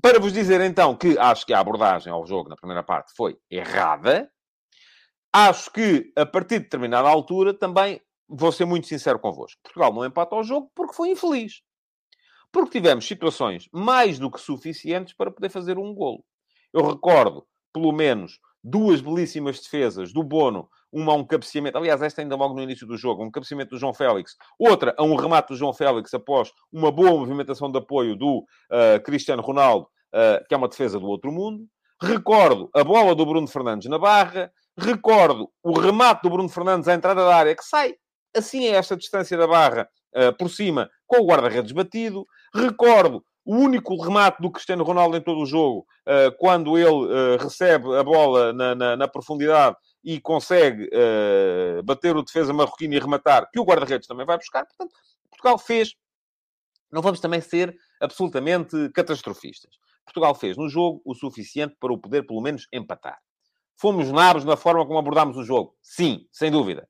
para 0.00 0.18
vos 0.18 0.32
dizer 0.32 0.60
então 0.62 0.96
que 0.96 1.18
acho 1.18 1.44
que 1.44 1.52
a 1.52 1.60
abordagem 1.60 2.12
ao 2.12 2.26
jogo 2.26 2.48
na 2.48 2.56
primeira 2.56 2.82
parte 2.82 3.12
foi 3.14 3.36
errada, 3.50 4.30
acho 5.32 5.70
que 5.70 6.12
a 6.16 6.24
partir 6.24 6.58
de 6.58 6.64
determinada 6.64 7.08
altura 7.08 7.52
também 7.52 8.00
vou 8.28 8.52
ser 8.52 8.64
muito 8.64 8.86
sincero 8.86 9.18
convosco. 9.18 9.60
Portugal 9.62 9.92
não 9.92 10.04
empata 10.04 10.34
ao 10.34 10.44
jogo 10.44 10.70
porque 10.74 10.94
foi 10.94 11.10
infeliz. 11.10 11.62
Porque 12.54 12.78
tivemos 12.78 13.04
situações 13.04 13.68
mais 13.72 14.16
do 14.16 14.30
que 14.30 14.40
suficientes 14.40 15.12
para 15.12 15.28
poder 15.28 15.48
fazer 15.48 15.76
um 15.76 15.92
golo. 15.92 16.24
Eu 16.72 16.86
recordo, 16.86 17.44
pelo 17.72 17.90
menos, 17.90 18.38
duas 18.62 19.00
belíssimas 19.00 19.60
defesas 19.60 20.12
do 20.12 20.22
Bono, 20.22 20.68
uma 20.92 21.12
a 21.12 21.16
um 21.16 21.26
cabeceamento, 21.26 21.76
aliás, 21.76 22.00
esta 22.00 22.22
ainda 22.22 22.36
logo 22.36 22.54
no 22.54 22.62
início 22.62 22.86
do 22.86 22.96
jogo, 22.96 23.24
um 23.24 23.30
cabeceamento 23.30 23.70
do 23.70 23.76
João 23.76 23.92
Félix, 23.92 24.36
outra 24.56 24.94
a 24.96 25.02
um 25.02 25.16
remate 25.16 25.48
do 25.48 25.56
João 25.56 25.74
Félix 25.74 26.14
após 26.14 26.52
uma 26.72 26.92
boa 26.92 27.10
movimentação 27.10 27.72
de 27.72 27.78
apoio 27.78 28.14
do 28.14 28.38
uh, 28.38 29.02
Cristiano 29.02 29.42
Ronaldo, 29.42 29.88
uh, 30.14 30.46
que 30.46 30.54
é 30.54 30.56
uma 30.56 30.68
defesa 30.68 31.00
do 31.00 31.06
outro 31.06 31.32
mundo. 31.32 31.66
Recordo 32.00 32.70
a 32.72 32.84
bola 32.84 33.16
do 33.16 33.26
Bruno 33.26 33.48
Fernandes 33.48 33.90
na 33.90 33.98
barra. 33.98 34.52
Recordo 34.78 35.50
o 35.60 35.76
remate 35.76 36.22
do 36.22 36.30
Bruno 36.30 36.48
Fernandes 36.48 36.86
à 36.86 36.94
entrada 36.94 37.24
da 37.24 37.34
área, 37.34 37.56
que 37.56 37.64
sai 37.64 37.96
assim 38.36 38.68
a 38.68 38.76
esta 38.76 38.96
distância 38.96 39.36
da 39.36 39.48
barra, 39.48 39.88
por 40.38 40.48
cima, 40.48 40.90
com 41.06 41.22
o 41.22 41.26
guarda-redes 41.26 41.72
batido. 41.72 42.26
Recordo 42.54 43.24
o 43.44 43.56
único 43.56 44.00
remate 44.02 44.40
do 44.40 44.50
Cristiano 44.50 44.84
Ronaldo 44.84 45.16
em 45.16 45.20
todo 45.20 45.40
o 45.40 45.46
jogo, 45.46 45.86
uh, 46.06 46.34
quando 46.38 46.78
ele 46.78 46.88
uh, 46.88 47.36
recebe 47.38 47.94
a 47.94 48.02
bola 48.02 48.52
na, 48.52 48.74
na, 48.74 48.96
na 48.96 49.08
profundidade 49.08 49.76
e 50.02 50.20
consegue 50.20 50.90
bater 51.82 52.14
o 52.14 52.22
defesa 52.22 52.52
marroquino 52.52 52.92
e 52.92 52.98
rematar, 52.98 53.48
que 53.50 53.58
o 53.58 53.64
guarda-redes 53.64 54.06
também 54.06 54.26
vai 54.26 54.36
buscar. 54.36 54.66
Portanto, 54.66 54.92
Portugal 55.30 55.56
fez. 55.56 55.94
Não 56.92 57.00
vamos 57.00 57.20
também 57.20 57.40
ser 57.40 57.74
absolutamente 58.02 58.90
catastrofistas. 58.90 59.74
Portugal 60.04 60.34
fez 60.34 60.58
no 60.58 60.68
jogo 60.68 61.00
o 61.06 61.14
suficiente 61.14 61.74
para 61.80 61.90
o 61.90 61.96
poder, 61.96 62.26
pelo 62.26 62.42
menos, 62.42 62.68
empatar. 62.70 63.18
Fomos 63.76 64.12
nabos 64.12 64.44
na 64.44 64.58
forma 64.58 64.86
como 64.86 64.98
abordámos 64.98 65.38
o 65.38 65.42
jogo? 65.42 65.74
Sim, 65.82 66.28
sem 66.30 66.50
dúvida. 66.50 66.86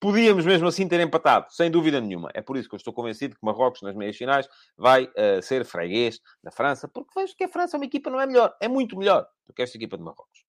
Podíamos 0.00 0.46
mesmo 0.46 0.66
assim 0.66 0.88
ter 0.88 0.98
empatado, 1.00 1.46
sem 1.50 1.70
dúvida 1.70 2.00
nenhuma. 2.00 2.30
É 2.32 2.40
por 2.40 2.56
isso 2.56 2.68
que 2.68 2.74
eu 2.74 2.78
estou 2.78 2.92
convencido 2.92 3.34
que 3.34 3.44
Marrocos, 3.44 3.82
nas 3.82 3.94
meias 3.94 4.16
finais, 4.16 4.48
vai 4.76 5.04
uh, 5.04 5.42
ser 5.42 5.64
freguês 5.64 6.18
da 6.42 6.50
França, 6.50 6.88
porque 6.88 7.10
vejo 7.14 7.36
que 7.36 7.44
a 7.44 7.48
França 7.48 7.76
é 7.76 7.78
uma 7.78 7.84
equipa, 7.84 8.10
não 8.10 8.20
é 8.20 8.26
melhor, 8.26 8.56
é 8.60 8.66
muito 8.66 8.96
melhor 8.96 9.26
do 9.46 9.52
que 9.52 9.62
esta 9.62 9.76
equipa 9.76 9.98
de 9.98 10.02
Marrocos. 10.02 10.44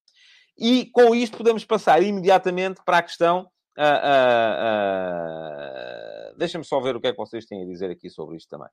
E 0.58 0.86
com 0.92 1.14
isto 1.14 1.38
podemos 1.38 1.66
passar 1.66 2.02
imediatamente 2.02 2.82
para 2.86 3.00
a 3.00 3.04
questão 3.04 3.50
Uh, 3.78 3.82
uh, 6.34 6.38
Deixa-me 6.38 6.66
só 6.66 6.80
ver 6.80 6.96
o 6.96 7.02
que 7.02 7.08
é 7.08 7.12
que 7.12 7.18
vocês 7.18 7.46
têm 7.46 7.64
a 7.64 7.66
dizer 7.66 7.90
aqui 7.90 8.10
sobre 8.10 8.36
isto 8.36 8.50
também. 8.50 8.70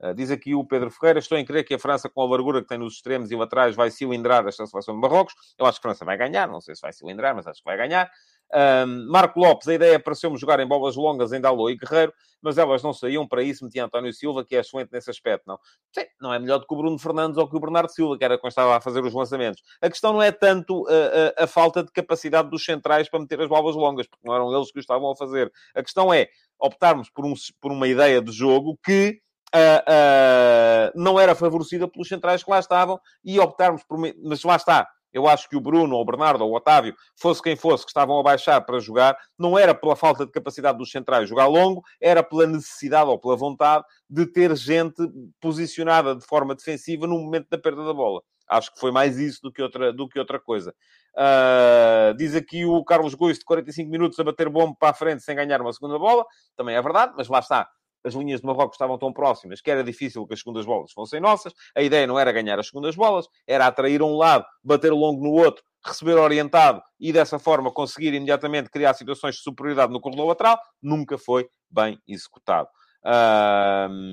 Uh, 0.00 0.14
diz 0.14 0.30
aqui 0.30 0.54
o 0.54 0.64
Pedro 0.64 0.90
Ferreira: 0.90 1.18
Estou 1.18 1.36
em 1.36 1.44
crer 1.44 1.64
que 1.64 1.74
a 1.74 1.78
França, 1.78 2.08
com 2.08 2.22
a 2.22 2.28
largura 2.28 2.62
que 2.62 2.68
tem 2.68 2.78
nos 2.78 2.94
extremos 2.94 3.30
e 3.30 3.36
laterais, 3.36 3.76
vai 3.76 3.90
cilindrar 3.90 4.46
esta 4.46 4.66
seleção 4.66 4.94
de 4.94 5.00
Marrocos. 5.00 5.34
Eu 5.58 5.66
acho 5.66 5.80
que 5.80 5.86
a 5.86 5.90
França 5.90 6.04
vai 6.04 6.16
ganhar, 6.16 6.48
não 6.48 6.60
sei 6.60 6.74
se 6.74 6.80
vai 6.80 6.92
cilindrar, 6.92 7.34
mas 7.34 7.46
acho 7.46 7.60
que 7.60 7.64
vai 7.64 7.76
ganhar. 7.76 8.10
Um, 8.54 9.10
Marco 9.10 9.38
Lopes, 9.38 9.68
a 9.68 9.74
ideia 9.74 10.00
pareceu-me 10.00 10.38
jogar 10.38 10.58
em 10.60 10.66
bolas 10.66 10.96
longas 10.96 11.32
em 11.32 11.40
Dalot 11.40 11.72
e 11.72 11.76
Guerreiro, 11.76 12.12
mas 12.40 12.56
elas 12.56 12.82
não 12.82 12.92
saíam 12.92 13.26
para 13.26 13.42
isso. 13.42 13.64
Metia 13.64 13.84
António 13.84 14.12
Silva, 14.12 14.44
que 14.44 14.56
é 14.56 14.60
excelente 14.60 14.90
nesse 14.92 15.10
aspecto, 15.10 15.44
não? 15.46 15.58
Sim, 15.92 16.06
não 16.20 16.32
é 16.32 16.38
melhor 16.38 16.58
do 16.58 16.66
que 16.66 16.74
o 16.74 16.76
Bruno 16.76 16.98
Fernandes 16.98 17.36
ou 17.36 17.48
que 17.48 17.56
o 17.56 17.60
Bernardo 17.60 17.90
Silva, 17.90 18.16
que 18.16 18.24
era 18.24 18.38
quem 18.38 18.48
estava 18.48 18.76
a 18.76 18.80
fazer 18.80 19.04
os 19.04 19.12
lançamentos. 19.12 19.62
A 19.82 19.88
questão 19.90 20.12
não 20.12 20.22
é 20.22 20.32
tanto 20.32 20.86
a, 20.88 21.42
a, 21.42 21.44
a 21.44 21.46
falta 21.46 21.82
de 21.82 21.92
capacidade 21.92 22.48
dos 22.48 22.64
centrais 22.64 23.08
para 23.08 23.20
meter 23.20 23.40
as 23.40 23.48
bolas 23.48 23.76
longas, 23.76 24.06
porque 24.06 24.26
não 24.26 24.34
eram 24.34 24.54
eles 24.54 24.72
que 24.72 24.78
o 24.78 24.80
estavam 24.80 25.10
a 25.10 25.16
fazer. 25.16 25.52
A 25.74 25.82
questão 25.82 26.12
é 26.12 26.28
optarmos 26.58 27.10
por, 27.10 27.24
um, 27.24 27.34
por 27.60 27.72
uma 27.72 27.88
ideia 27.88 28.20
de 28.22 28.32
jogo 28.32 28.78
que 28.84 29.20
Uh, 29.48 29.80
uh, 29.88 30.92
não 30.94 31.18
era 31.18 31.34
favorecida 31.34 31.88
pelos 31.88 32.06
centrais 32.06 32.44
que 32.44 32.50
lá 32.50 32.58
estavam 32.58 33.00
e 33.24 33.40
optarmos 33.40 33.82
por. 33.82 33.98
Mas 34.22 34.44
lá 34.44 34.56
está, 34.56 34.86
eu 35.12 35.26
acho 35.26 35.48
que 35.48 35.56
o 35.56 35.60
Bruno, 35.60 35.96
ou 35.96 36.02
o 36.02 36.04
Bernardo, 36.04 36.42
ou 36.42 36.52
o 36.52 36.56
Otávio, 36.56 36.94
fosse 37.16 37.42
quem 37.42 37.56
fosse, 37.56 37.84
que 37.84 37.90
estavam 37.90 38.18
a 38.18 38.22
baixar 38.22 38.60
para 38.60 38.78
jogar, 38.78 39.16
não 39.38 39.58
era 39.58 39.74
pela 39.74 39.96
falta 39.96 40.26
de 40.26 40.32
capacidade 40.32 40.78
dos 40.78 40.90
centrais 40.90 41.28
jogar 41.28 41.46
longo, 41.46 41.82
era 42.00 42.22
pela 42.22 42.46
necessidade 42.46 43.08
ou 43.08 43.18
pela 43.18 43.36
vontade 43.36 43.84
de 44.08 44.26
ter 44.26 44.54
gente 44.56 45.02
posicionada 45.40 46.14
de 46.14 46.24
forma 46.24 46.54
defensiva 46.54 47.06
no 47.06 47.18
momento 47.18 47.48
da 47.50 47.58
perda 47.58 47.84
da 47.84 47.92
bola. 47.92 48.22
Acho 48.48 48.72
que 48.72 48.80
foi 48.80 48.90
mais 48.90 49.18
isso 49.18 49.40
do 49.42 49.52
que 49.52 49.62
outra, 49.62 49.92
do 49.92 50.08
que 50.08 50.18
outra 50.18 50.40
coisa. 50.40 50.74
Uh, 51.14 52.14
diz 52.16 52.34
aqui 52.34 52.64
o 52.64 52.82
Carlos 52.82 53.14
Gois 53.14 53.38
de 53.38 53.44
45 53.44 53.90
minutos 53.90 54.18
a 54.18 54.24
bater 54.24 54.48
bomba 54.48 54.74
para 54.78 54.90
a 54.90 54.94
frente 54.94 55.22
sem 55.22 55.36
ganhar 55.36 55.60
uma 55.60 55.72
segunda 55.72 55.98
bola. 55.98 56.24
Também 56.56 56.74
é 56.74 56.80
verdade, 56.80 57.12
mas 57.16 57.28
lá 57.28 57.40
está 57.40 57.68
as 58.04 58.14
linhas 58.14 58.40
de 58.40 58.46
Marrocos 58.46 58.74
estavam 58.74 58.98
tão 58.98 59.12
próximas 59.12 59.60
que 59.60 59.70
era 59.70 59.82
difícil 59.84 60.26
que 60.26 60.34
as 60.34 60.40
segundas 60.40 60.64
bolas 60.64 60.92
fossem 60.92 61.20
nossas. 61.20 61.52
A 61.74 61.82
ideia 61.82 62.06
não 62.06 62.18
era 62.18 62.32
ganhar 62.32 62.58
as 62.58 62.66
segundas 62.68 62.94
bolas, 62.94 63.26
era 63.46 63.66
atrair 63.66 64.02
um 64.02 64.16
lado, 64.16 64.44
bater 64.62 64.92
longo 64.92 65.22
no 65.22 65.32
outro, 65.32 65.62
receber 65.84 66.14
orientado 66.14 66.82
e 66.98 67.12
dessa 67.12 67.38
forma 67.38 67.70
conseguir 67.72 68.14
imediatamente 68.14 68.70
criar 68.70 68.94
situações 68.94 69.36
de 69.36 69.42
superioridade 69.42 69.92
no 69.92 70.00
corredor 70.00 70.26
lateral. 70.26 70.58
Nunca 70.82 71.18
foi 71.18 71.48
bem 71.70 72.00
executado. 72.06 72.68
Uh, 73.04 74.08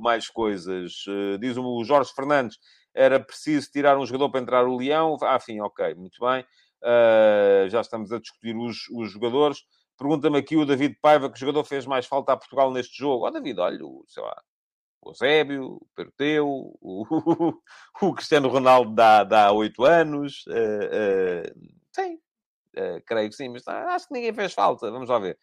mais 0.00 0.28
coisas. 0.28 1.04
Uh, 1.06 1.38
diz 1.38 1.56
o 1.56 1.84
Jorge 1.84 2.12
Fernandes, 2.14 2.58
era 2.94 3.20
preciso 3.20 3.70
tirar 3.70 3.98
um 3.98 4.06
jogador 4.06 4.30
para 4.30 4.40
entrar 4.40 4.66
o 4.66 4.76
Leão. 4.76 5.16
Ah, 5.22 5.36
enfim, 5.36 5.60
ok, 5.60 5.94
muito 5.94 6.18
bem. 6.20 6.44
Uh, 6.82 7.68
já 7.68 7.80
estamos 7.80 8.12
a 8.12 8.18
discutir 8.18 8.56
os, 8.56 8.88
os 8.90 9.12
jogadores. 9.12 9.58
Pergunta-me 9.98 10.38
aqui 10.38 10.56
o 10.56 10.64
David 10.64 10.96
Paiva 11.02 11.28
que 11.28 11.38
jogador 11.38 11.64
fez 11.64 11.84
mais 11.84 12.06
falta 12.06 12.32
a 12.32 12.36
Portugal 12.36 12.70
neste 12.70 12.96
jogo. 12.96 13.24
Ó, 13.24 13.28
oh, 13.28 13.30
David, 13.32 13.58
olha, 13.58 13.78
sei 14.06 14.22
lá, 14.22 14.40
o 15.02 15.10
Eusébio, 15.10 15.64
o 15.74 15.86
Perteu, 15.94 16.48
o, 16.80 17.54
o, 18.02 18.14
Cristiano 18.14 18.48
Ronaldo 18.48 18.94
dá, 18.94 19.52
8 19.52 19.84
anos. 19.84 20.44
Uh, 20.46 20.52
uh, 20.52 21.68
sim, 21.92 22.14
uh, 22.76 23.02
creio 23.04 23.28
que 23.28 23.34
sim, 23.34 23.48
mas 23.48 23.66
acho 23.66 24.06
que 24.06 24.14
ninguém 24.14 24.32
fez 24.32 24.52
falta. 24.52 24.90
Vamos 24.90 25.08
lá 25.08 25.18
ver. 25.18 25.36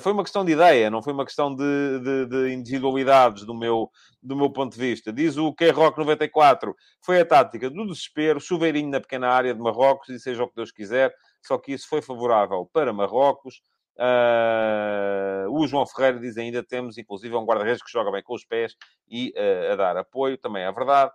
foi 0.00 0.12
uma 0.12 0.22
questão 0.22 0.44
de 0.44 0.52
ideia, 0.52 0.88
não 0.88 1.02
foi 1.02 1.12
uma 1.12 1.24
questão 1.24 1.54
de, 1.54 2.00
de, 2.00 2.26
de, 2.26 2.52
individualidades 2.52 3.44
do 3.44 3.54
meu, 3.54 3.90
do 4.22 4.36
meu 4.36 4.50
ponto 4.50 4.74
de 4.74 4.80
vista. 4.80 5.12
Diz 5.12 5.36
o 5.36 5.52
K-Rock 5.52 5.98
94, 5.98 6.76
foi 7.04 7.20
a 7.20 7.26
tática 7.26 7.70
do 7.70 7.86
desespero, 7.86 8.40
chuveirinho 8.40 8.90
na 8.90 9.00
pequena 9.00 9.30
área 9.30 9.54
de 9.54 9.60
Marrocos, 9.60 10.08
e 10.10 10.18
seja 10.20 10.44
o 10.44 10.48
que 10.48 10.56
Deus 10.56 10.70
quiser, 10.72 11.12
só 11.42 11.58
que 11.58 11.72
isso 11.72 11.88
foi 11.88 12.02
favorável 12.02 12.68
para 12.72 12.92
Marrocos. 12.92 13.62
Uh, 14.00 15.50
o 15.50 15.66
João 15.66 15.86
Ferreira 15.86 16.18
diz 16.18 16.38
ainda 16.38 16.62
temos, 16.62 16.96
inclusive, 16.96 17.36
um 17.36 17.44
guarda-redes 17.44 17.82
que 17.82 17.92
joga 17.92 18.10
bem 18.10 18.22
com 18.22 18.34
os 18.34 18.46
pés 18.46 18.74
e 19.06 19.34
uh, 19.36 19.72
a 19.72 19.76
dar 19.76 19.96
apoio, 19.98 20.38
também 20.38 20.62
é 20.62 20.72
verdade. 20.72 21.12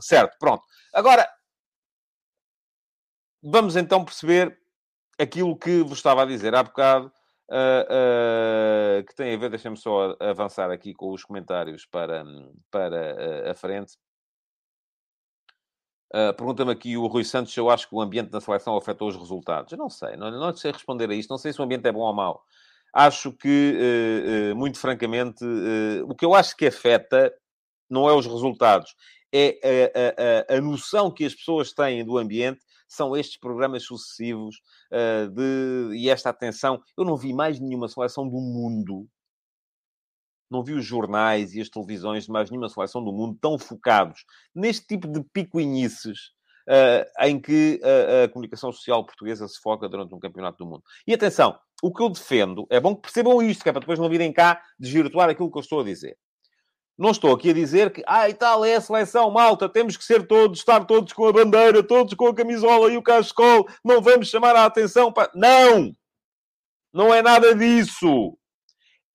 Certo, 0.00 0.36
pronto. 0.38 0.64
Agora, 0.92 1.28
vamos 3.40 3.76
então 3.76 4.04
perceber 4.04 4.58
aquilo 5.18 5.56
que 5.56 5.82
vos 5.82 5.98
estava 5.98 6.22
a 6.22 6.26
dizer 6.26 6.54
há 6.54 6.62
bocado, 6.62 7.12
uh, 7.48 9.04
que 9.06 9.14
tem 9.14 9.34
a 9.34 9.38
ver, 9.38 9.50
deixem-me 9.50 9.76
só 9.76 10.16
avançar 10.18 10.70
aqui 10.70 10.92
com 10.94 11.12
os 11.12 11.22
comentários 11.22 11.86
para, 11.86 12.24
para 12.70 13.50
a 13.50 13.54
frente. 13.54 13.92
Uh, 16.12 16.34
Pergunta-me 16.34 16.72
aqui 16.72 16.96
o 16.96 17.06
Rui 17.06 17.22
Santos 17.22 17.52
se 17.52 17.60
eu 17.60 17.70
acho 17.70 17.88
que 17.88 17.94
o 17.94 18.00
ambiente 18.00 18.30
da 18.30 18.40
seleção 18.40 18.76
afetou 18.76 19.08
os 19.08 19.16
resultados. 19.16 19.72
Eu 19.72 19.78
não 19.78 19.88
sei, 19.88 20.16
não, 20.16 20.30
não 20.30 20.54
sei 20.54 20.72
responder 20.72 21.08
a 21.08 21.14
isto. 21.14 21.30
Não 21.30 21.38
sei 21.38 21.52
se 21.52 21.60
o 21.60 21.64
ambiente 21.64 21.86
é 21.86 21.92
bom 21.92 22.00
ou 22.00 22.12
mau. 22.12 22.44
Acho 22.92 23.32
que, 23.32 23.76
uh, 23.76 24.52
uh, 24.52 24.56
muito 24.56 24.78
francamente, 24.78 25.44
o 26.06 26.14
que 26.14 26.24
eu 26.24 26.34
acho 26.34 26.56
que 26.56 26.66
afeta 26.66 27.32
não 27.88 28.08
é 28.08 28.12
os 28.12 28.26
resultados, 28.26 28.94
é 29.32 29.60
a, 30.48 30.54
a, 30.54 30.56
a, 30.56 30.60
noção 30.60 31.10
que 31.10 31.24
as 31.24 31.34
pessoas 31.34 31.72
têm 31.72 32.04
do 32.04 32.18
ambiente. 32.18 32.60
São 32.88 33.16
estes 33.16 33.38
programas 33.38 33.84
sucessivos 33.84 34.60
de, 35.32 35.96
e 35.96 36.10
esta 36.10 36.30
atenção. 36.30 36.82
Eu 36.98 37.04
não 37.04 37.16
vi 37.16 37.32
mais 37.32 37.60
nenhuma 37.60 37.88
seleção 37.88 38.28
do 38.28 38.40
mundo 38.40 39.06
não 40.50 40.64
vi 40.64 40.72
os 40.72 40.84
jornais 40.84 41.54
e 41.54 41.60
as 41.60 41.68
televisões 41.68 42.24
de 42.24 42.30
mais 42.30 42.50
nenhuma 42.50 42.68
seleção 42.68 43.02
do 43.02 43.12
mundo 43.12 43.38
tão 43.40 43.58
focados 43.58 44.24
neste 44.54 44.86
tipo 44.86 45.06
de 45.06 45.22
picuinices 45.32 46.32
uh, 46.68 47.26
em 47.26 47.40
que 47.40 47.80
a, 47.82 48.24
a, 48.24 48.28
comunicação 48.28 48.72
social 48.72 49.04
portuguesa 49.04 49.46
se 49.46 49.60
foca 49.60 49.88
durante 49.88 50.14
um 50.14 50.18
campeonato 50.18 50.58
do 50.58 50.66
mundo. 50.66 50.82
E 51.06 51.14
atenção, 51.14 51.58
o 51.82 51.92
que 51.92 52.02
eu 52.02 52.08
defendo, 52.08 52.66
é 52.70 52.80
bom 52.80 52.94
que 52.94 53.02
percebam 53.02 53.40
isto, 53.42 53.62
que 53.62 53.68
é 53.68 53.72
para 53.72 53.80
depois 53.80 53.98
não 53.98 54.08
virem 54.08 54.32
cá 54.32 54.62
desvirtuar 54.78 55.30
aquilo 55.30 55.50
que 55.50 55.58
eu 55.58 55.62
estou 55.62 55.80
a 55.80 55.84
dizer. 55.84 56.16
Não 56.98 57.12
estou 57.12 57.32
aqui 57.32 57.48
a 57.48 57.54
dizer 57.54 57.90
que, 57.92 58.02
ah, 58.06 58.28
e 58.28 58.34
tal, 58.34 58.62
é 58.62 58.74
a 58.74 58.80
seleção, 58.80 59.30
malta, 59.30 59.70
temos 59.70 59.96
que 59.96 60.04
ser 60.04 60.26
todos, 60.26 60.58
estar 60.58 60.84
todos 60.84 61.14
com 61.14 61.26
a 61.26 61.32
bandeira, 61.32 61.82
todos 61.82 62.12
com 62.12 62.26
a 62.26 62.34
camisola 62.34 62.92
e 62.92 62.96
o 62.96 63.02
cascol, 63.02 63.66
não 63.82 64.02
vamos 64.02 64.28
chamar 64.28 64.54
a 64.54 64.66
atenção 64.66 65.10
para... 65.10 65.30
Não! 65.34 65.96
Não 66.92 67.14
é 67.14 67.22
nada 67.22 67.54
disso. 67.54 68.36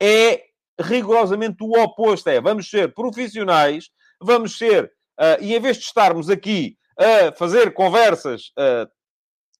É 0.01 0.44
rigorosamente 0.79 1.63
o 1.63 1.71
oposto. 1.81 2.27
É, 2.29 2.41
vamos 2.41 2.69
ser 2.69 2.93
profissionais, 2.93 3.89
vamos 4.21 4.57
ser, 4.57 4.85
uh, 5.19 5.41
e 5.41 5.55
em 5.55 5.59
vez 5.59 5.77
de 5.77 5.83
estarmos 5.83 6.29
aqui 6.29 6.77
a 6.97 7.31
fazer 7.35 7.73
conversas 7.73 8.51
uh, 8.57 8.89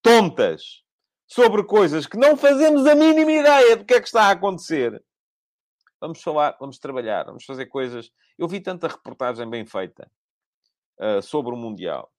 tontas 0.01 0.83
sobre 1.27 1.63
coisas 1.63 2.05
que 2.05 2.17
não 2.17 2.37
fazemos 2.37 2.85
a 2.85 2.95
mínima 2.95 3.31
ideia 3.31 3.75
do 3.75 3.85
que 3.85 3.93
é 3.93 3.99
que 3.99 4.07
está 4.07 4.23
a 4.23 4.31
acontecer, 4.31 5.03
vamos 5.99 6.21
falar, 6.21 6.55
vamos 6.59 6.77
trabalhar, 6.77 7.25
vamos 7.25 7.43
fazer 7.43 7.65
coisas. 7.65 8.11
Eu 8.37 8.47
vi 8.47 8.61
tanta 8.61 8.87
reportagem 8.87 9.49
bem 9.49 9.65
feita 9.65 10.09
uh, 10.99 11.21
sobre 11.21 11.53
o 11.53 11.57
Mundial. 11.57 12.11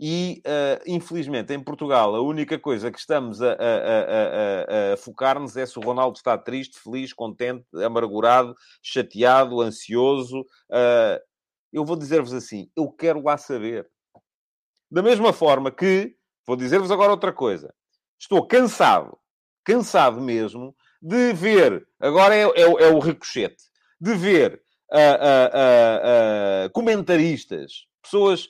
E, 0.00 0.40
uh, 0.46 0.82
infelizmente, 0.86 1.52
em 1.52 1.58
Portugal, 1.58 2.14
a 2.14 2.22
única 2.22 2.56
coisa 2.56 2.90
que 2.90 2.98
estamos 2.98 3.42
a, 3.42 3.52
a, 3.52 3.54
a, 3.54 4.92
a 4.92 4.96
focar-nos 4.96 5.56
é 5.56 5.66
se 5.66 5.76
o 5.76 5.82
Ronaldo 5.82 6.16
está 6.16 6.38
triste, 6.38 6.78
feliz, 6.78 7.12
contente, 7.12 7.66
amargurado, 7.84 8.54
chateado, 8.80 9.60
ansioso. 9.60 10.42
Uh, 10.70 11.18
eu 11.72 11.84
vou 11.84 11.96
dizer-vos 11.96 12.32
assim: 12.32 12.70
eu 12.76 12.90
quero 12.92 13.22
lá 13.22 13.36
saber. 13.36 13.90
Da 14.90 15.02
mesma 15.02 15.32
forma 15.32 15.70
que, 15.70 16.14
vou 16.46 16.56
dizer-vos 16.56 16.92
agora 16.92 17.10
outra 17.10 17.32
coisa. 17.32 17.74
Estou 18.18 18.46
cansado, 18.46 19.18
cansado 19.64 20.20
mesmo, 20.20 20.74
de 21.02 21.32
ver, 21.32 21.86
agora 22.00 22.34
é, 22.34 22.42
é, 22.42 22.62
é 22.62 22.88
o 22.92 22.98
ricochete, 22.98 23.64
de 24.00 24.14
ver 24.14 24.62
uh, 24.92 26.70
comentaristas, 26.72 27.86
pessoas 28.02 28.48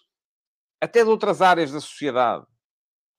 até 0.80 1.02
de 1.02 1.10
outras 1.10 1.42
áreas 1.42 1.72
da 1.72 1.80
sociedade, 1.80 2.44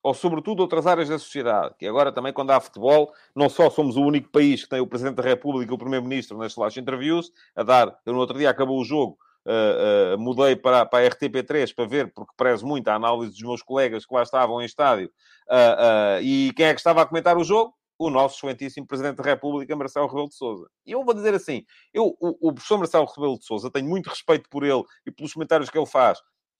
ou 0.02 0.14
sobretudo 0.14 0.60
outras 0.60 0.86
áreas 0.86 1.08
da 1.08 1.18
sociedade, 1.18 1.74
que 1.78 1.86
agora 1.86 2.10
também 2.10 2.32
quando 2.32 2.50
há 2.50 2.60
futebol, 2.60 3.12
não 3.34 3.48
só 3.48 3.68
somos 3.68 3.96
o 3.96 4.02
único 4.02 4.30
país 4.30 4.62
que 4.64 4.70
tem 4.70 4.80
o 4.80 4.86
Presidente 4.86 5.16
da 5.16 5.22
República 5.22 5.70
e 5.70 5.74
o 5.74 5.78
Primeiro-Ministro 5.78 6.38
nas 6.38 6.54
flash 6.54 6.78
interviews, 6.78 7.30
a 7.54 7.62
dar, 7.62 7.98
eu 8.06 8.12
no 8.12 8.18
outro 8.18 8.38
dia 8.38 8.48
acabou 8.48 8.80
o 8.80 8.84
jogo, 8.84 9.18
uh, 9.46 10.14
uh, 10.14 10.18
mudei 10.18 10.56
para, 10.56 10.86
para 10.86 11.06
a 11.06 11.10
RTP3 11.10 11.74
para 11.74 11.86
ver, 11.86 12.12
porque 12.14 12.32
prezo 12.36 12.66
muito 12.66 12.88
a 12.88 12.94
análise 12.94 13.32
dos 13.32 13.42
meus 13.42 13.62
colegas 13.62 14.06
que 14.06 14.14
lá 14.14 14.22
estavam 14.22 14.62
em 14.62 14.64
estádio, 14.64 15.10
uh, 15.48 16.22
e 16.22 16.52
quem 16.54 16.66
é 16.66 16.74
que 16.74 16.80
estava 16.80 17.02
a 17.02 17.06
comentar 17.06 17.36
o 17.36 17.44
jogo? 17.44 17.74
o 18.00 18.08
nosso 18.08 18.38
excelentíssimo 18.38 18.86
Presidente 18.86 19.16
da 19.16 19.22
República, 19.22 19.76
Marcelo 19.76 20.06
Rebelo 20.06 20.30
de 20.30 20.34
Sousa. 20.34 20.70
E 20.86 20.92
eu 20.92 21.04
vou 21.04 21.12
dizer 21.12 21.34
assim, 21.34 21.66
eu, 21.92 22.16
o, 22.18 22.48
o 22.48 22.52
professor 22.54 22.78
Marcelo 22.78 23.04
Rebelo 23.04 23.38
de 23.38 23.44
Sousa, 23.44 23.70
tenho 23.70 23.86
muito 23.86 24.08
respeito 24.08 24.48
por 24.48 24.64
ele 24.64 24.82
e 25.04 25.10
pelos 25.10 25.34
comentários 25.34 25.68
que 25.68 25.76
ele 25.76 25.84
faz, 25.84 26.18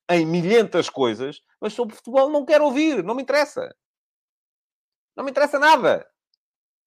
em 0.09 0.25
milhentas 0.25 0.89
coisas, 0.89 1.41
mas 1.59 1.73
sobre 1.73 1.95
futebol 1.95 2.29
não 2.29 2.45
quero 2.45 2.65
ouvir, 2.65 3.03
não 3.03 3.15
me 3.15 3.23
interessa. 3.23 3.73
Não 5.15 5.23
me 5.23 5.31
interessa 5.31 5.59
nada. 5.59 6.07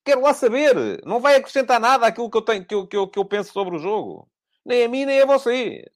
Quero 0.04 0.20
lá 0.20 0.34
saber. 0.34 1.02
Não 1.04 1.20
vai 1.20 1.36
acrescentar 1.36 1.80
nada 1.80 2.06
àquilo 2.06 2.30
que 2.30 2.36
eu, 2.36 2.42
tenho, 2.42 2.66
que 2.66 2.74
eu, 2.74 2.86
que 2.86 2.96
eu, 2.96 3.08
que 3.08 3.18
eu 3.18 3.24
penso 3.24 3.52
sobre 3.52 3.76
o 3.76 3.78
jogo. 3.78 4.28
Nem 4.64 4.84
a 4.84 4.88
mim, 4.88 5.04
nem 5.04 5.20
a 5.20 5.26
vocês. 5.26 5.90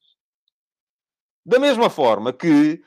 Da 1.44 1.58
mesma 1.58 1.88
forma 1.88 2.32
que, 2.32 2.82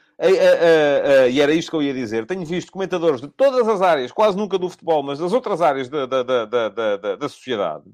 e 1.32 1.41
era 1.41 1.51
isto 1.51 1.71
que 1.71 1.75
eu 1.77 1.82
ia 1.82 1.93
dizer, 1.93 2.27
tenho 2.27 2.45
visto 2.45 2.71
comentadores 2.71 3.19
de 3.19 3.27
todas 3.27 3.67
as 3.67 3.82
áreas, 3.82 4.11
quase 4.11 4.38
nunca 4.38 4.59
do 4.59 4.69
futebol, 4.69 5.01
mas 5.01 5.17
das 5.17 5.34
outras 5.34 5.61
áreas 5.61 5.89
da, 5.89 6.05
da, 6.05 6.21
da, 6.21 6.69
da, 6.69 7.15
da 7.15 7.29
sociedade, 7.29 7.91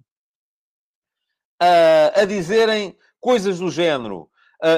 a 2.14 2.26
dizerem 2.26 2.98
coisas 3.22 3.60
do 3.60 3.72
género. 3.72 4.30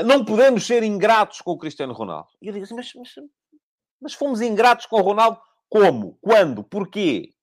Não 0.05 0.25
podemos 0.25 0.65
ser 0.65 0.83
ingratos 0.83 1.41
com 1.41 1.51
o 1.51 1.57
Cristiano 1.57 1.93
Ronaldo. 1.93 2.29
E 2.41 2.47
eu 2.47 2.53
digo 2.53 2.65
assim, 2.65 2.75
mas, 2.75 2.91
mas, 2.93 3.09
mas 4.01 4.13
fomos 4.13 4.41
ingratos 4.41 4.85
com 4.85 4.97
o 4.97 5.01
Ronaldo 5.01 5.39
como? 5.69 6.17
Quando? 6.21 6.63
Porquê? 6.63 7.33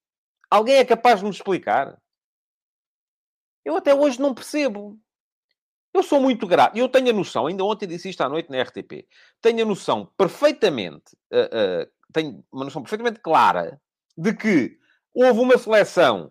Alguém 0.50 0.76
é 0.76 0.84
capaz 0.84 1.20
de 1.20 1.26
nos 1.26 1.36
explicar? 1.36 1.96
Eu 3.64 3.76
até 3.76 3.94
hoje 3.94 4.20
não 4.20 4.34
percebo. 4.34 4.98
Eu 5.94 6.02
sou 6.02 6.20
muito 6.20 6.46
grato. 6.46 6.76
Eu 6.76 6.88
tenho 6.88 7.10
a 7.10 7.12
noção, 7.12 7.46
ainda 7.46 7.64
ontem 7.64 7.86
disse 7.86 8.10
isto 8.10 8.20
à 8.20 8.28
noite 8.28 8.50
na 8.50 8.60
RTP, 8.62 9.08
tenho 9.40 9.62
a 9.62 9.66
noção 9.66 10.12
perfeitamente, 10.16 11.16
uh, 11.32 11.86
uh, 11.86 11.92
tenho 12.12 12.44
uma 12.52 12.64
noção 12.64 12.82
perfeitamente 12.82 13.18
clara 13.20 13.80
de 14.16 14.34
que 14.34 14.78
houve 15.14 15.40
uma 15.40 15.56
seleção 15.56 16.30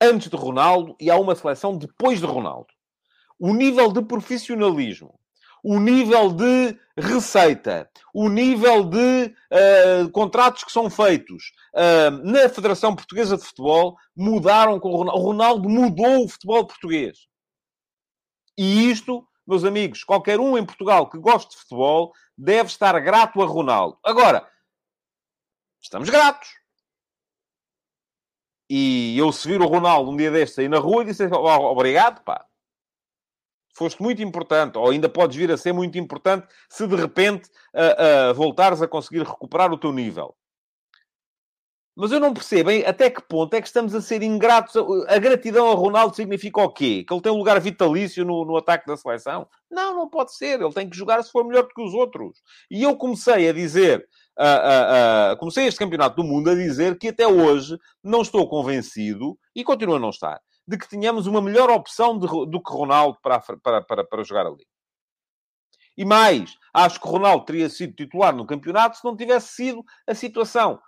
antes 0.00 0.28
de 0.28 0.36
Ronaldo 0.36 0.96
e 1.00 1.10
há 1.10 1.16
uma 1.16 1.36
seleção 1.36 1.78
depois 1.78 2.18
de 2.18 2.26
Ronaldo. 2.26 2.73
O 3.38 3.52
nível 3.52 3.92
de 3.92 4.02
profissionalismo, 4.02 5.18
o 5.62 5.78
nível 5.80 6.30
de 6.30 6.78
receita, 6.96 7.90
o 8.12 8.28
nível 8.28 8.84
de 8.84 9.34
uh, 9.50 10.10
contratos 10.10 10.62
que 10.62 10.70
são 10.70 10.90
feitos 10.90 11.52
uh, 11.74 12.10
na 12.22 12.48
Federação 12.48 12.94
Portuguesa 12.94 13.36
de 13.36 13.44
Futebol 13.44 13.96
mudaram 14.14 14.78
com 14.78 14.90
o 14.90 14.96
Ronaldo. 14.96 15.20
O 15.20 15.24
Ronaldo 15.24 15.68
mudou 15.68 16.24
o 16.24 16.28
futebol 16.28 16.66
português. 16.66 17.26
E 18.56 18.90
isto, 18.90 19.26
meus 19.46 19.64
amigos, 19.64 20.04
qualquer 20.04 20.38
um 20.38 20.56
em 20.56 20.64
Portugal 20.64 21.08
que 21.08 21.18
goste 21.18 21.52
de 21.52 21.56
futebol 21.56 22.12
deve 22.36 22.68
estar 22.68 22.98
grato 23.00 23.42
a 23.42 23.46
Ronaldo. 23.46 23.98
Agora, 24.04 24.46
estamos 25.80 26.10
gratos. 26.10 26.48
E 28.68 29.16
eu, 29.18 29.32
se 29.32 29.48
vir 29.48 29.60
o 29.60 29.66
Ronaldo 29.66 30.10
um 30.10 30.16
dia 30.16 30.30
deste 30.30 30.60
aí 30.60 30.68
na 30.68 30.78
rua, 30.78 31.04
disse 31.04 31.24
obrigado, 31.24 32.22
pá. 32.22 32.46
Foste 33.76 34.00
muito 34.00 34.22
importante, 34.22 34.78
ou 34.78 34.90
ainda 34.90 35.08
podes 35.08 35.36
vir 35.36 35.50
a 35.50 35.56
ser 35.56 35.72
muito 35.72 35.98
importante 35.98 36.46
se 36.68 36.86
de 36.86 36.94
repente 36.94 37.48
uh, 37.74 38.30
uh, 38.30 38.34
voltares 38.34 38.80
a 38.80 38.88
conseguir 38.88 39.24
recuperar 39.24 39.72
o 39.72 39.78
teu 39.78 39.92
nível. 39.92 40.34
Mas 41.96 42.10
eu 42.10 42.18
não 42.18 42.34
percebo 42.34 42.70
hein, 42.70 42.82
até 42.84 43.08
que 43.08 43.22
ponto 43.22 43.54
é 43.54 43.60
que 43.60 43.68
estamos 43.68 43.94
a 43.94 44.00
ser 44.00 44.20
ingratos. 44.22 44.74
A 45.06 45.16
gratidão 45.18 45.70
a 45.70 45.74
Ronaldo 45.74 46.16
significa 46.16 46.60
o 46.60 46.68
quê? 46.68 47.04
Que 47.06 47.14
ele 47.14 47.22
tem 47.22 47.30
um 47.30 47.36
lugar 47.36 47.60
vitalício 47.60 48.24
no, 48.24 48.44
no 48.44 48.56
ataque 48.56 48.86
da 48.86 48.96
seleção? 48.96 49.46
Não, 49.70 49.94
não 49.94 50.08
pode 50.08 50.34
ser. 50.34 50.60
Ele 50.60 50.72
tem 50.72 50.90
que 50.90 50.96
jogar 50.96 51.22
se 51.22 51.30
for 51.30 51.46
melhor 51.46 51.62
do 51.62 51.68
que 51.68 51.82
os 51.82 51.94
outros. 51.94 52.42
E 52.68 52.82
eu 52.82 52.96
comecei 52.96 53.48
a 53.48 53.52
dizer, 53.52 54.04
uh, 54.36 54.42
uh, 54.42 55.34
uh, 55.34 55.36
comecei 55.38 55.66
este 55.66 55.78
campeonato 55.78 56.16
do 56.16 56.24
mundo 56.24 56.50
a 56.50 56.54
dizer 56.56 56.98
que 56.98 57.08
até 57.08 57.28
hoje 57.28 57.78
não 58.02 58.22
estou 58.22 58.48
convencido, 58.48 59.38
e 59.54 59.62
continuo 59.62 59.94
a 59.94 60.00
não 60.00 60.10
estar, 60.10 60.40
de 60.66 60.78
que 60.78 60.88
tenhamos 60.88 61.26
uma 61.26 61.42
melhor 61.42 61.70
opção 61.70 62.18
de, 62.18 62.26
do 62.26 62.62
que 62.62 62.72
Ronaldo 62.72 63.18
para, 63.22 63.40
para, 63.40 63.82
para, 63.82 64.04
para 64.04 64.24
jogar 64.24 64.46
ali. 64.46 64.66
E 65.96 66.04
mais, 66.04 66.56
acho 66.72 67.00
que 67.00 67.06
Ronaldo 67.06 67.44
teria 67.44 67.68
sido 67.68 67.94
titular 67.94 68.34
no 68.34 68.46
campeonato 68.46 68.96
se 68.96 69.04
não 69.04 69.16
tivesse 69.16 69.48
sido 69.48 69.84
a 70.06 70.14
situação 70.14 70.80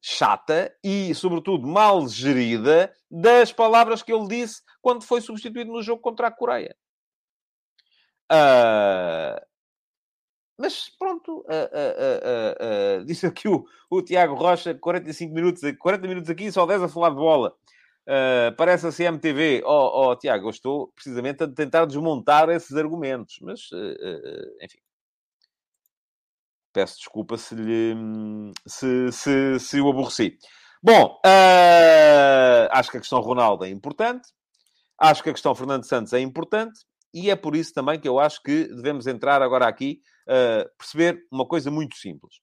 chata 0.00 0.74
e, 0.84 1.14
sobretudo, 1.14 1.66
mal 1.66 2.06
gerida 2.08 2.94
das 3.10 3.52
palavras 3.52 4.02
que 4.02 4.12
ele 4.12 4.28
disse 4.28 4.60
quando 4.82 5.02
foi 5.02 5.20
substituído 5.22 5.72
no 5.72 5.82
jogo 5.82 6.02
contra 6.02 6.26
a 6.26 6.30
Coreia. 6.30 6.76
Uh... 8.30 9.40
Mas 10.58 10.88
pronto, 10.98 11.40
uh, 11.40 13.00
uh, 13.00 13.04
disse 13.04 13.26
aqui 13.26 13.48
o, 13.48 13.66
o 13.90 14.02
Tiago 14.02 14.34
Rocha, 14.34 14.72
45 14.72 15.34
minutos, 15.34 15.62
40 15.80 16.06
minutos 16.06 16.30
aqui, 16.30 16.52
só 16.52 16.64
10 16.64 16.82
a 16.82 16.88
falar 16.88 17.10
de 17.10 17.16
bola. 17.16 17.56
Parece 18.56 18.86
a 18.86 18.92
CMTV. 18.92 19.62
Oh, 19.64 20.10
oh, 20.10 20.16
Tiago, 20.16 20.46
eu 20.46 20.50
estou 20.50 20.88
precisamente 20.94 21.42
a 21.42 21.48
tentar 21.48 21.86
desmontar 21.86 22.48
esses 22.50 22.76
argumentos, 22.76 23.38
mas 23.40 23.68
enfim. 24.62 24.78
Peço 26.72 26.96
desculpa 26.98 27.38
se, 27.38 27.54
lhe, 27.54 27.94
se, 28.66 29.12
se, 29.12 29.60
se 29.60 29.80
o 29.80 29.88
aborreci. 29.88 30.36
Bom, 30.86 31.18
uh, 31.24 32.68
acho 32.72 32.90
que 32.90 32.98
a 32.98 33.00
questão 33.00 33.18
Ronaldo 33.18 33.64
é 33.64 33.70
importante. 33.70 34.28
Acho 35.00 35.22
que 35.22 35.30
a 35.30 35.32
questão 35.32 35.54
Fernando 35.54 35.86
Santos 35.86 36.12
é 36.12 36.20
importante. 36.20 36.78
E 37.14 37.30
é 37.30 37.36
por 37.36 37.56
isso 37.56 37.72
também 37.72 37.98
que 37.98 38.06
eu 38.06 38.18
acho 38.18 38.42
que 38.42 38.64
devemos 38.64 39.06
entrar 39.06 39.40
agora 39.40 39.66
aqui, 39.66 40.02
uh, 40.28 40.68
perceber 40.76 41.24
uma 41.32 41.46
coisa 41.46 41.70
muito 41.70 41.96
simples. 41.96 42.34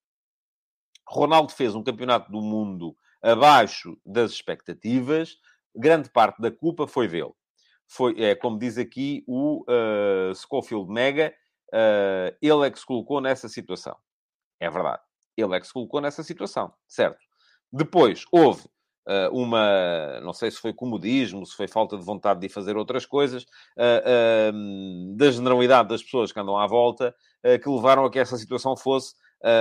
Ronaldo 1.08 1.52
fez 1.52 1.76
um 1.76 1.84
campeonato 1.84 2.32
do 2.32 2.42
mundo 2.42 2.96
abaixo 3.22 3.96
das 4.04 4.32
expectativas. 4.32 5.36
Grande 5.76 6.10
parte 6.10 6.42
da 6.42 6.52
culpa 6.52 6.88
foi 6.88 7.08
dele. 7.08 7.32
Foi, 7.88 8.16
é, 8.22 8.36
como 8.36 8.58
diz 8.58 8.78
aqui 8.78 9.24
o 9.28 9.64
uh, 9.64 10.34
Schofield 10.36 10.90
Mega, 10.90 11.34
uh, 11.74 12.36
ele 12.42 12.68
é 12.68 12.72
que 12.72 12.80
se 12.80 12.86
colocou 12.86 13.20
nessa 13.20 13.50
situação. 13.50 13.96
É 14.60 14.70
verdade. 14.70 15.02
Ele 15.36 15.56
é 15.56 15.60
que 15.60 15.68
se 15.68 15.74
colocou 15.74 16.00
nessa 16.00 16.24
situação, 16.24 16.74
certo? 16.88 17.20
Depois, 17.72 18.26
houve 18.32 18.66
uh, 19.08 19.34
uma... 19.34 20.20
Não 20.22 20.34
sei 20.34 20.52
se 20.52 20.58
foi 20.58 20.74
comodismo, 20.74 21.46
se 21.46 21.56
foi 21.56 21.68
falta 21.68 21.98
de 21.98 22.04
vontade 22.04 22.40
de 22.40 22.50
fazer 22.50 22.78
outras 22.78 23.06
coisas, 23.06 23.44
uh, 23.44 25.16
da 25.16 25.32
generalidade 25.32 25.90
das 25.90 26.04
pessoas 26.04 26.32
que 26.32 26.40
andam 26.40 26.58
à 26.58 26.68
volta, 26.68 27.16
que 27.64 27.68
levaram 27.68 28.06
a 28.06 28.12
que 28.12 28.20
essa 28.20 28.38
situação 28.38 28.78
fosse 28.78 29.16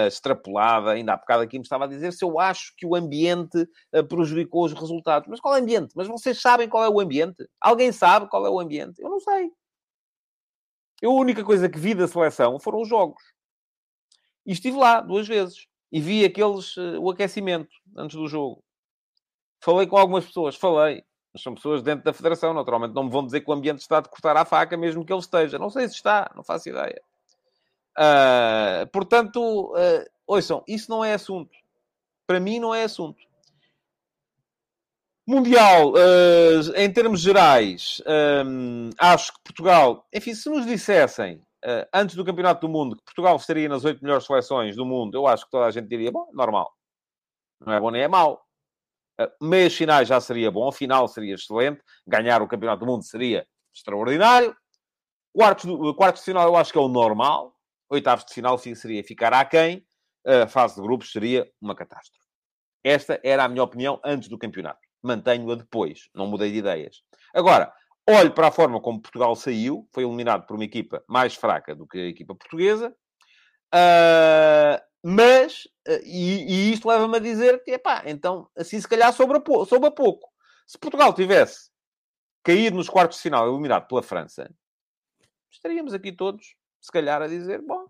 extrapolada. 0.07 0.93
Ainda 0.93 1.15
há 1.15 1.17
bocado 1.17 1.43
aqui 1.43 1.59
me 1.59 1.63
estava 1.63 1.85
a 1.85 1.89
dizer 1.89 2.13
se 2.13 2.25
eu 2.25 2.39
acho 2.39 2.75
que 2.77 2.87
o 2.87 2.95
ambiente 2.95 3.69
prejudicou 4.09 4.65
os 4.65 4.73
resultados. 4.73 5.29
Mas 5.29 5.41
qual 5.41 5.55
é 5.55 5.59
o 5.59 5.63
ambiente? 5.63 5.93
Mas 5.97 6.09
vocês 6.09 6.41
sabem 6.41 6.69
qual 6.69 6.85
é 6.85 6.89
o 6.89 7.01
ambiente? 7.01 7.49
Alguém 7.61 7.93
sabe 7.93 8.29
qual 8.29 8.47
é 8.47 8.51
o 8.51 8.61
ambiente? 8.61 9.01
Eu 9.01 9.09
não 9.09 9.21
sei. 9.21 9.51
Eu, 11.01 11.13
a 11.13 11.15
única 11.15 11.43
coisa 11.43 11.69
que 11.69 11.79
vi 11.79 11.95
da 11.95 12.07
seleção 12.07 12.61
foram 12.61 12.83
os 12.83 12.89
jogos. 12.89 13.23
E 14.45 14.53
estive 14.53 14.77
lá 14.77 15.01
duas 15.01 15.27
vezes. 15.27 15.67
E 15.91 16.01
vi 16.01 16.25
aqueles, 16.25 16.77
uh, 16.77 17.01
o 17.01 17.11
aquecimento 17.11 17.71
antes 17.97 18.17
do 18.17 18.29
jogo. 18.29 18.63
Falei 19.63 19.87
com 19.87 19.97
algumas 19.97 20.27
pessoas, 20.27 20.57
falei. 20.57 21.03
Mas 21.33 21.43
são 21.43 21.55
pessoas 21.55 21.83
dentro 21.83 22.05
da 22.05 22.13
federação, 22.13 22.53
naturalmente. 22.53 22.95
Não 22.95 23.05
me 23.05 23.11
vão 23.11 23.25
dizer 23.25 23.41
que 23.41 23.51
o 23.51 23.53
ambiente 23.53 23.81
está 23.81 24.01
de 24.01 24.09
cortar 24.09 24.37
a 24.37 24.45
faca, 24.45 24.77
mesmo 24.77 25.05
que 25.05 25.13
ele 25.13 25.21
esteja. 25.21 25.59
Não 25.59 25.71
sei 25.71 25.89
se 25.89 25.95
está, 25.95 26.31
não 26.35 26.45
faço 26.45 26.69
ideia. 26.69 27.01
Uh, 27.99 28.87
portanto, 28.93 29.73
uh, 29.75 30.05
ouçam, 30.27 30.63
isso 30.67 30.91
não 30.91 31.05
é 31.05 31.15
assunto. 31.15 31.51
Para 32.27 32.41
mim, 32.41 32.59
não 32.59 32.75
é 32.75 32.85
assunto. 32.85 33.19
Mundial, 35.31 35.93
uh, 35.93 36.77
em 36.77 36.93
termos 36.93 37.21
gerais, 37.21 38.03
um, 38.45 38.91
acho 38.99 39.33
que 39.33 39.39
Portugal, 39.45 40.05
enfim, 40.13 40.35
se 40.35 40.51
nos 40.51 40.67
dissessem 40.67 41.37
uh, 41.65 41.87
antes 41.95 42.17
do 42.17 42.25
Campeonato 42.25 42.67
do 42.67 42.73
Mundo, 42.73 42.97
que 42.97 43.05
Portugal 43.05 43.37
estaria 43.37 43.69
nas 43.69 43.85
oito 43.85 44.03
melhores 44.03 44.27
seleções 44.27 44.75
do 44.75 44.85
mundo, 44.85 45.17
eu 45.17 45.29
acho 45.29 45.45
que 45.45 45.51
toda 45.53 45.67
a 45.67 45.71
gente 45.71 45.87
diria, 45.87 46.11
bom, 46.11 46.29
normal. 46.33 46.73
Não 47.65 47.73
é 47.73 47.79
bom 47.79 47.93
nem 47.93 48.03
é 48.03 48.09
mau. 48.09 48.43
Uh, 49.21 49.47
meias 49.47 49.73
finais 49.73 50.09
já 50.09 50.21
seria 50.21 50.51
bom, 50.51 50.73
final 50.73 51.07
seria 51.07 51.35
excelente, 51.35 51.81
ganhar 52.05 52.43
o 52.43 52.49
Campeonato 52.49 52.81
do 52.81 52.91
Mundo 52.91 53.05
seria 53.05 53.47
extraordinário. 53.73 54.57
Quartos, 55.33 55.65
do, 55.65 55.95
quartos 55.95 56.23
de 56.23 56.25
final 56.25 56.49
eu 56.49 56.57
acho 56.57 56.73
que 56.73 56.79
é 56.79 56.81
o 56.81 56.89
normal. 56.89 57.55
Oitavos 57.91 58.25
de 58.25 58.33
final 58.33 58.57
seria 58.57 59.05
ficar 59.05 59.33
aquém. 59.33 59.85
A 60.25 60.47
fase 60.47 60.77
de 60.77 60.83
grupos 60.83 61.11
seria 61.13 61.51
uma 61.61 61.75
catástrofe. 61.75 62.25
Esta 62.85 63.21
era 63.23 63.45
a 63.45 63.49
minha 63.49 63.63
opinião 63.63 64.01
antes 64.05 64.29
do 64.29 64.39
campeonato. 64.39 64.81
Mantenho-a 65.03 65.57
depois. 65.57 66.09
Não 66.15 66.27
mudei 66.27 66.53
de 66.53 66.59
ideias. 66.59 67.03
Agora, 67.35 67.73
Olhe 68.09 68.31
para 68.31 68.49
a 68.49 68.53
forma 68.53 68.81
como 68.81 69.01
Portugal 69.01 69.37
saiu, 69.37 69.89
foi 69.93 70.03
eliminado 70.05 70.45
por 70.45 70.57
uma 70.57 70.65
equipa 70.65 71.03
mais 71.09 71.35
fraca 71.35 71.77
do 71.77 71.87
que 71.87 71.99
a 71.99 72.09
equipa 72.09 72.35
portuguesa, 72.35 72.93
uh, 73.73 74.83
mas, 75.01 75.65
uh, 75.87 76.03
e, 76.05 76.71
e, 76.71 76.73
isto 76.73 76.89
leva-me 76.89 77.17
a 77.17 77.21
dizer 77.21 77.63
que, 77.63 77.71
epá, 77.71 78.03
então, 78.07 78.51
assim 78.57 78.81
se 78.81 78.89
calhar 78.89 79.13
sobra, 79.13 79.41
sobra 79.65 79.93
pouco. 79.93 80.29
Se 80.67 80.77
Portugal 80.77 81.15
tivesse 81.15 81.71
caído 82.43 82.77
nos 82.77 82.89
quartos 82.89 83.19
de 83.19 83.23
final, 83.23 83.49
eliminado 83.49 83.87
pela 83.87 84.03
França, 84.03 84.53
estaríamos 85.49 85.95
aqui 85.95 86.11
todos, 86.11 86.57
se 86.81 86.91
calhar, 86.91 87.21
a 87.23 87.27
dizer, 87.27 87.61
bom, 87.63 87.87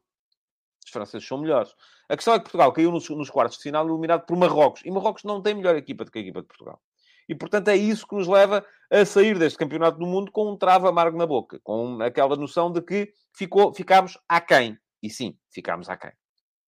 os 0.85 0.91
franceses 0.91 1.27
são 1.27 1.39
melhores. 1.39 1.75
A 2.09 2.17
questão 2.17 2.35
é 2.35 2.39
que 2.39 2.45
Portugal 2.45 2.73
caiu 2.73 2.91
nos, 2.91 3.09
nos 3.11 3.31
quartos 3.31 3.59
de 3.59 3.63
final, 3.63 3.87
eliminado 3.89 4.27
por 4.27 4.37
Marrocos, 4.37 4.83
e 4.85 4.91
Marrocos 4.91 5.25
não 5.25 5.41
tem 5.41 5.55
melhor 5.55 5.77
equipa 5.77 6.05
do 6.05 6.11
que 6.11 6.19
a 6.19 6.23
equipa 6.23 6.41
de 6.43 6.49
Portugal. 6.49 6.81
E, 7.29 7.35
portanto, 7.35 7.69
é 7.69 7.77
isso 7.77 8.07
que 8.09 8.17
nos 8.17 8.27
leva 8.27 8.67
a 8.91 9.05
sair 9.05 9.39
deste 9.39 9.57
campeonato 9.57 9.99
do 9.99 10.07
mundo 10.07 10.33
com 10.33 10.51
um 10.51 10.57
travo 10.57 10.89
amargo 10.89 11.17
na 11.17 11.27
boca, 11.27 11.61
com 11.63 12.03
aquela 12.03 12.35
noção 12.35 12.73
de 12.73 12.83
que 12.83 13.13
ficou, 13.33 13.73
ficámos 13.73 14.19
aquém. 14.29 14.77
E 15.01 15.09
sim, 15.09 15.39
ficámos 15.49 15.89
aquém. 15.89 16.11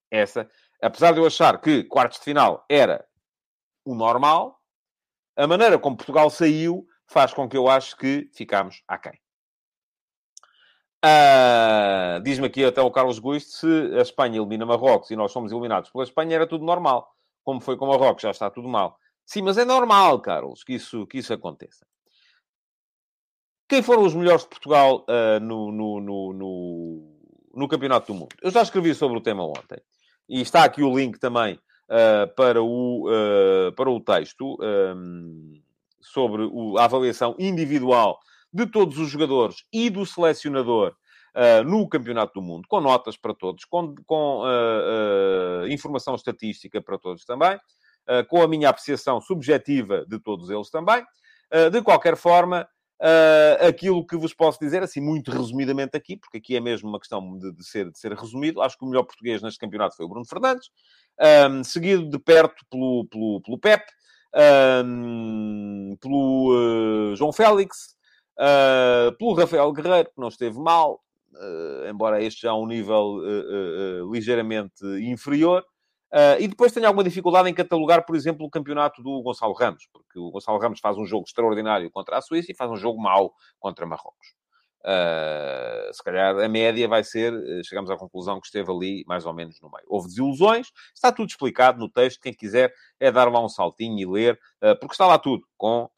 Essa, 0.09 0.49
apesar 0.81 1.13
de 1.13 1.19
eu 1.19 1.27
achar 1.27 1.61
que 1.61 1.83
quartos 1.83 2.19
de 2.19 2.25
final 2.25 2.65
era 2.69 3.05
o 3.85 3.95
normal, 3.95 4.63
a 5.37 5.49
maneira 5.49 5.79
como 5.81 5.97
Portugal 5.97 6.31
saiu 6.31 6.87
faz 7.09 7.35
com 7.35 7.49
que 7.49 7.57
eu 7.57 7.69
ache 7.69 7.97
que 7.97 8.31
ficámos 8.33 8.85
aquém. 8.87 9.19
Uh, 11.05 12.23
Diz-me 12.23 12.47
aqui 12.47 12.65
até 12.65 12.81
o 12.81 12.91
Carlos 12.93 13.19
Guiste, 13.19 13.51
se 13.51 13.67
a 13.99 14.03
Espanha 14.03 14.39
elimina 14.39 14.65
Marrocos 14.65 15.11
e 15.11 15.17
nós 15.17 15.33
somos 15.33 15.51
eliminados 15.51 15.91
pela 15.91 16.05
Espanha, 16.05 16.37
era 16.37 16.47
tudo 16.47 16.65
normal. 16.65 17.13
Como 17.43 17.61
foi 17.61 17.77
com 17.77 17.87
Marrocos, 17.87 18.23
já 18.23 18.31
está 18.31 18.49
tudo 18.49 18.69
mal. 18.69 18.97
Sim, 19.27 19.43
mas 19.43 19.59
é 19.59 19.65
normal, 19.65 20.21
Carlos, 20.21 20.63
que 20.63 20.75
isso, 20.75 21.07
que 21.09 21.19
isso 21.19 21.33
aconteça. 21.33 21.85
Quem 23.69 23.83
foram 23.83 24.05
os 24.05 24.15
melhores 24.15 24.43
de 24.43 24.49
Portugal 24.51 25.05
uh, 25.09 25.41
no, 25.41 25.73
no, 25.73 26.01
no, 26.01 27.19
no, 27.53 27.69
Campeonato 27.69 28.13
do 28.13 28.19
Mundo? 28.19 28.37
Eu 28.41 28.51
já 28.51 28.63
escrevi 28.63 28.95
sobre 28.95 29.19
o 29.19 29.21
tema 29.21 29.45
ontem. 29.45 29.81
E 30.29 30.41
está 30.41 30.63
aqui 30.63 30.83
o 30.83 30.97
link 30.97 31.19
também 31.19 31.55
uh, 31.55 32.33
para, 32.37 32.63
o, 32.63 33.07
para 33.75 33.91
o 33.91 33.99
texto 33.99 34.57
um, 34.61 35.61
sobre 36.01 36.43
o, 36.45 36.79
a 36.79 36.85
avaliação 36.85 37.35
individual 37.39 38.21
de 38.53 38.67
todos 38.67 38.99
os 38.99 39.09
jogadores 39.09 39.65
e 39.73 39.89
do 39.89 40.05
selecionador 40.05 40.95
uh, 41.35 41.65
no 41.65 41.89
Campeonato 41.89 42.35
do 42.35 42.43
Mundo, 42.43 42.67
com 42.69 42.81
notas 42.81 43.17
para 43.17 43.35
todos, 43.35 43.65
com, 43.65 43.95
com 44.07 44.41
uh, 44.41 45.65
uh, 45.65 45.69
informação 45.69 46.15
estatística 46.15 46.81
para 46.81 46.99
todos 46.99 47.25
também, 47.25 47.59
com 48.29 48.43
a 48.43 48.49
minha 48.49 48.69
apreciação 48.69 49.21
subjetiva 49.21 50.05
de 50.07 50.19
todos 50.19 50.51
eles 50.51 50.69
também. 50.71 51.05
de 51.71 51.81
qualquer 51.83 52.17
forma, 52.17 52.69
aquilo 53.61 54.05
que 54.05 54.17
vos 54.17 54.35
posso 54.35 54.59
dizer, 54.59 54.83
assim, 54.83 55.01
muito 55.01 55.31
resumidamente 55.31 55.97
aqui, 55.97 56.17
porque 56.17 56.39
aqui 56.39 56.57
é 56.57 56.61
mesmo 56.61 56.89
uma 56.89 56.99
questão 56.99 57.39
de, 57.39 57.53
de 57.53 57.65
ser, 57.65 57.93
de 57.93 57.97
ser 57.97 58.13
resumido, 58.13 58.61
acho 58.61 58.77
que 58.77 58.85
o 58.85 58.89
melhor 58.89 59.05
português 59.05 59.41
neste 59.41 59.61
campeonato 59.61 59.95
foi 59.95 60.05
o 60.05 60.09
Bruno 60.09 60.27
Fernandes, 60.27 60.69
um, 61.49 61.63
seguido 61.63 62.11
de 62.11 62.19
perto 62.19 62.67
pelo, 62.69 63.07
pelo, 63.09 63.41
pelo 63.41 63.59
Pep, 63.61 63.85
um, 64.85 65.97
pelo 66.01 67.15
João 67.15 67.33
Félix, 67.33 67.95
Uh, 68.39 69.17
pelo 69.19 69.35
Rafael 69.35 69.73
Guerreiro, 69.73 70.11
que 70.11 70.21
não 70.21 70.29
esteve 70.29 70.59
mal, 70.59 71.01
uh, 71.35 71.89
embora 71.89 72.23
este 72.23 72.43
já 72.43 72.51
a 72.51 72.59
um 72.59 72.67
nível 72.67 73.19
uh, 73.19 74.13
ligeiramente 74.13 74.85
inferior. 75.03 75.65
e 76.39 76.49
depois 76.49 76.73
tenho 76.73 76.87
alguma 76.87 77.05
dificuldade 77.05 77.49
em 77.49 77.55
catalogar, 77.55 78.05
por 78.05 78.17
exemplo, 78.17 78.47
o 78.47 78.51
campeonato 78.51 79.03
do 79.03 79.23
Gonçalo 79.23 79.55
Ramos, 79.55 79.89
porque 79.93 80.19
o 80.19 80.31
Gonçalo 80.31 80.59
Ramos 80.59 80.81
faz 80.81 80.97
um 80.97 81.07
jogo 81.07 81.25
extraordinário 81.27 81.91
contra 81.91 82.19
a 82.19 82.23
Suíça 82.23 82.53
e 82.53 82.57
faz 82.57 82.71
um 82.71 82.77
jogo 82.77 83.01
mau 83.01 83.33
contra 83.59 83.87
Marrocos. 83.87 84.42
Uh, 84.85 85.95
se 85.95 86.03
calhar 86.03 86.37
a 86.37 86.49
média 86.49 86.89
vai 86.89 87.05
ser, 87.05 87.33
uh, 87.33 87.65
chegamos 87.65 87.89
à 87.89 87.97
conclusão 87.97 88.41
que 88.41 88.47
esteve 88.47 88.69
ali 88.71 89.05
mais 89.07 89.25
ou 89.25 89.33
menos 89.33 89.61
no 89.61 89.71
meio. 89.71 89.85
Houve 89.87 90.09
desilusões, 90.09 90.73
está 90.93 91.13
tudo 91.13 91.29
explicado 91.29 91.79
no 91.79 91.89
texto. 91.89 92.21
Quem 92.21 92.35
quiser 92.35 92.73
é 92.99 93.11
dar 93.13 93.31
lá 93.31 93.45
um 93.45 93.49
saltinho 93.49 93.99
e 93.99 94.07
ler, 94.07 94.35
uh, 94.61 94.77
porque 94.81 94.95
está 94.95 95.07
lá 95.07 95.19
tudo, 95.19 95.45
com 95.57 95.89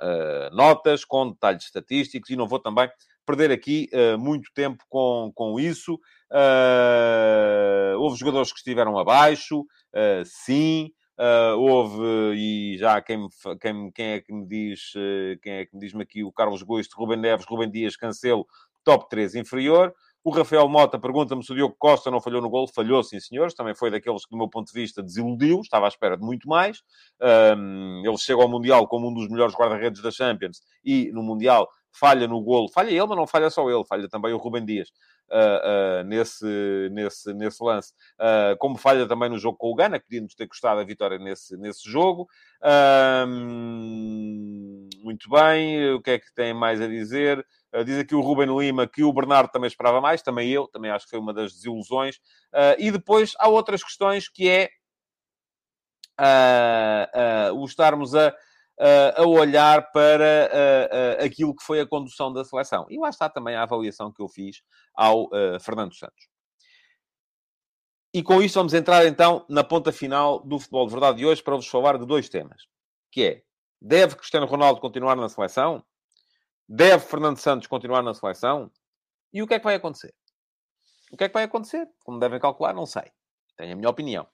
notas, 0.52 1.04
com 1.04 1.30
detalhes 1.30 1.64
estatísticos, 1.64 2.28
e 2.28 2.36
não 2.36 2.46
vou 2.46 2.58
também 2.58 2.90
perder 3.24 3.50
aqui 3.50 3.88
muito 4.18 4.50
tempo 4.54 4.84
com, 4.90 5.32
com 5.34 5.58
isso. 5.58 5.98
houve 7.98 8.18
jogadores 8.18 8.52
que 8.52 8.58
estiveram 8.58 8.98
abaixo, 8.98 9.64
sim. 10.26 10.90
Uh, 11.16 11.56
houve, 11.56 12.02
e 12.34 12.76
já 12.76 13.00
quem, 13.00 13.28
quem, 13.60 13.92
quem 13.92 14.06
é 14.06 14.20
que 14.20 14.32
me 14.32 14.46
diz, 14.46 14.92
quem 15.42 15.52
é 15.54 15.64
que 15.64 15.74
me 15.74 15.80
diz-me 15.80 16.02
aqui, 16.02 16.24
o 16.24 16.32
Carlos 16.32 16.62
Gosto, 16.62 16.96
Rubem 16.96 17.16
Neves, 17.16 17.46
Rubem 17.48 17.70
Dias, 17.70 17.96
Cancelo, 17.96 18.46
top 18.84 19.08
3 19.08 19.34
inferior. 19.34 19.94
O 20.24 20.30
Rafael 20.30 20.66
Mota 20.70 20.98
pergunta-me 20.98 21.44
se 21.44 21.52
o 21.52 21.54
Diogo 21.54 21.76
Costa 21.78 22.10
não 22.10 22.18
falhou 22.18 22.40
no 22.40 22.48
gol. 22.48 22.66
Falhou, 22.66 23.02
sim, 23.02 23.20
senhores. 23.20 23.52
Também 23.52 23.74
foi 23.74 23.90
daqueles 23.90 24.24
que, 24.24 24.30
do 24.30 24.38
meu 24.38 24.48
ponto 24.48 24.72
de 24.72 24.72
vista, 24.72 25.02
desiludiu. 25.02 25.60
Estava 25.60 25.84
à 25.84 25.88
espera 25.88 26.16
de 26.16 26.24
muito 26.24 26.48
mais. 26.48 26.82
Um, 27.58 28.02
ele 28.02 28.16
chega 28.16 28.40
ao 28.40 28.48
Mundial 28.48 28.88
como 28.88 29.10
um 29.10 29.12
dos 29.12 29.28
melhores 29.28 29.54
guarda-redes 29.54 30.00
da 30.00 30.10
Champions 30.10 30.62
e, 30.82 31.12
no 31.12 31.22
Mundial, 31.22 31.68
falha 31.92 32.26
no 32.26 32.40
golo. 32.40 32.70
Falha 32.70 32.88
ele, 32.88 33.06
mas 33.06 33.16
não 33.18 33.26
falha 33.26 33.50
só 33.50 33.68
ele. 33.68 33.84
Falha 33.84 34.08
também 34.08 34.32
o 34.32 34.38
Rubem 34.38 34.64
Dias 34.64 34.88
uh, 35.30 36.02
uh, 36.02 36.04
nesse, 36.04 36.88
nesse, 36.90 37.34
nesse 37.34 37.62
lance. 37.62 37.92
Uh, 38.18 38.56
como 38.58 38.78
falha 38.78 39.06
também 39.06 39.28
no 39.28 39.38
jogo 39.38 39.58
com 39.58 39.70
o 39.70 39.74
Gana, 39.74 39.98
que 39.98 40.06
podia-nos 40.06 40.34
ter 40.34 40.46
custado 40.46 40.80
a 40.80 40.84
vitória 40.84 41.18
nesse, 41.18 41.54
nesse 41.58 41.88
jogo. 41.88 42.26
muito 45.02 45.28
bem. 45.28 45.92
O 45.92 46.00
que 46.00 46.12
é 46.12 46.18
que 46.18 46.32
tem 46.34 46.54
mais 46.54 46.80
a 46.80 46.88
dizer? 46.88 47.44
Uh, 47.74 47.84
diz 47.84 47.98
aqui 47.98 48.14
o 48.14 48.20
Ruben 48.20 48.56
Lima 48.56 48.86
que 48.86 49.02
o 49.02 49.12
Bernardo 49.12 49.50
também 49.50 49.66
esperava 49.66 50.00
mais, 50.00 50.22
também 50.22 50.48
eu, 50.50 50.68
também 50.68 50.90
acho 50.90 51.06
que 51.06 51.10
foi 51.10 51.18
uma 51.18 51.34
das 51.34 51.52
desilusões. 51.52 52.16
Uh, 52.52 52.78
e 52.78 52.90
depois 52.90 53.32
há 53.38 53.48
outras 53.48 53.82
questões 53.82 54.28
que 54.28 54.48
é 54.48 54.70
uh, 56.20 57.54
o 57.54 57.64
estarmos 57.64 58.14
a, 58.14 58.32
a 59.16 59.22
olhar 59.22 59.92
para 59.92 60.50
aquilo 61.24 61.54
que 61.54 61.62
foi 61.62 61.78
a 61.80 61.86
condução 61.86 62.32
da 62.32 62.44
seleção. 62.44 62.86
E 62.90 62.98
lá 62.98 63.08
está 63.08 63.28
também 63.28 63.54
a 63.54 63.62
avaliação 63.62 64.12
que 64.12 64.20
eu 64.20 64.28
fiz 64.28 64.62
ao 64.94 65.28
Fernando 65.60 65.94
Santos. 65.94 66.28
E 68.12 68.20
com 68.20 68.42
isto 68.42 68.56
vamos 68.56 68.74
entrar 68.74 69.06
então 69.06 69.44
na 69.48 69.62
ponta 69.62 69.92
final 69.92 70.40
do 70.40 70.58
Futebol 70.58 70.86
de 70.86 70.92
Verdade 70.92 71.18
de 71.18 71.26
hoje 71.26 71.42
para 71.42 71.54
vos 71.54 71.68
falar 71.68 71.98
de 71.98 72.06
dois 72.06 72.28
temas. 72.28 72.62
Que 73.12 73.24
é, 73.24 73.42
deve 73.80 74.16
Cristiano 74.16 74.46
Ronaldo 74.46 74.80
continuar 74.80 75.14
na 75.14 75.28
seleção? 75.28 75.84
Deve 76.68 77.04
Fernando 77.04 77.38
Santos 77.38 77.66
continuar 77.66 78.02
na 78.02 78.14
seleção? 78.14 78.70
E 79.32 79.42
o 79.42 79.46
que 79.46 79.54
é 79.54 79.58
que 79.58 79.64
vai 79.64 79.74
acontecer? 79.74 80.14
O 81.12 81.16
que 81.16 81.24
é 81.24 81.28
que 81.28 81.34
vai 81.34 81.44
acontecer? 81.44 81.88
Como 82.04 82.18
devem 82.18 82.40
calcular, 82.40 82.72
não 82.72 82.86
sei. 82.86 83.10
Tenho 83.56 83.72
a 83.72 83.76
minha 83.76 83.90
opinião. 83.90 84.26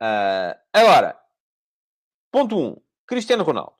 Uh, 0.00 0.54
agora, 0.72 1.18
ponto 2.30 2.56
1. 2.56 2.66
Um, 2.66 2.76
Cristiano 3.06 3.42
Ronaldo. 3.42 3.74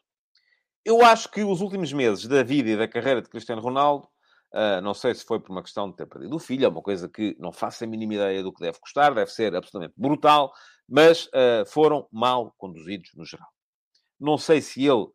Eu 0.84 1.04
acho 1.04 1.30
que 1.30 1.42
os 1.44 1.60
últimos 1.60 1.92
meses 1.92 2.26
da 2.26 2.42
vida 2.42 2.70
e 2.70 2.76
da 2.76 2.88
carreira 2.88 3.22
de 3.22 3.28
Cristiano 3.28 3.60
Ronaldo, 3.60 4.08
uh, 4.54 4.80
não 4.82 4.94
sei 4.94 5.14
se 5.14 5.24
foi 5.24 5.38
por 5.38 5.52
uma 5.52 5.62
questão 5.62 5.90
de 5.90 5.96
ter 5.96 6.06
perdido 6.06 6.34
o 6.34 6.38
filho, 6.38 6.64
é 6.64 6.68
uma 6.68 6.82
coisa 6.82 7.08
que 7.08 7.36
não 7.38 7.52
faço 7.52 7.84
a 7.84 7.86
mínima 7.86 8.14
ideia 8.14 8.42
do 8.42 8.52
que 8.52 8.60
deve 8.60 8.80
custar, 8.80 9.14
deve 9.14 9.30
ser 9.30 9.54
absolutamente 9.54 9.94
brutal, 9.96 10.52
mas 10.88 11.26
uh, 11.26 11.64
foram 11.66 12.08
mal 12.10 12.52
conduzidos 12.56 13.10
no 13.14 13.24
geral. 13.24 13.48
Não 14.18 14.36
sei 14.38 14.60
se 14.60 14.84
ele 14.84 15.06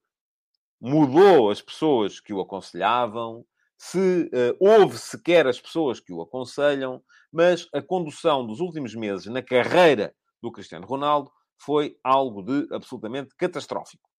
mudou 0.84 1.50
as 1.50 1.62
pessoas 1.62 2.20
que 2.20 2.34
o 2.34 2.42
aconselhavam, 2.42 3.46
se 3.78 4.30
uh, 4.34 4.58
houve 4.60 4.98
sequer 4.98 5.48
as 5.48 5.60
pessoas 5.60 6.02
que 6.02 6.12
o 6.12 6.22
aconselham, 6.22 7.02
mas 7.32 7.70
a 7.74 7.82
condução 7.82 8.46
dos 8.46 8.60
últimos 8.60 8.94
meses 8.94 9.28
na 9.28 9.42
carreira 9.42 10.14
do 10.42 10.52
Cristiano 10.52 10.86
Ronaldo 10.86 11.32
foi 11.58 11.98
algo 12.04 12.44
de 12.44 12.68
absolutamente 12.76 13.34
catastrófico. 13.38 14.10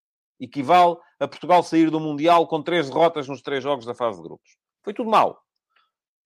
Equivale 0.40 0.96
a 1.20 1.28
Portugal 1.28 1.62
sair 1.62 1.90
do 1.90 2.00
Mundial 2.00 2.46
com 2.46 2.62
três 2.62 2.88
derrotas 2.88 3.28
nos 3.28 3.42
três 3.42 3.62
jogos 3.62 3.84
da 3.84 3.94
fase 3.94 4.16
de 4.16 4.22
grupos. 4.22 4.56
Foi 4.82 4.94
tudo 4.94 5.10
mal. 5.10 5.38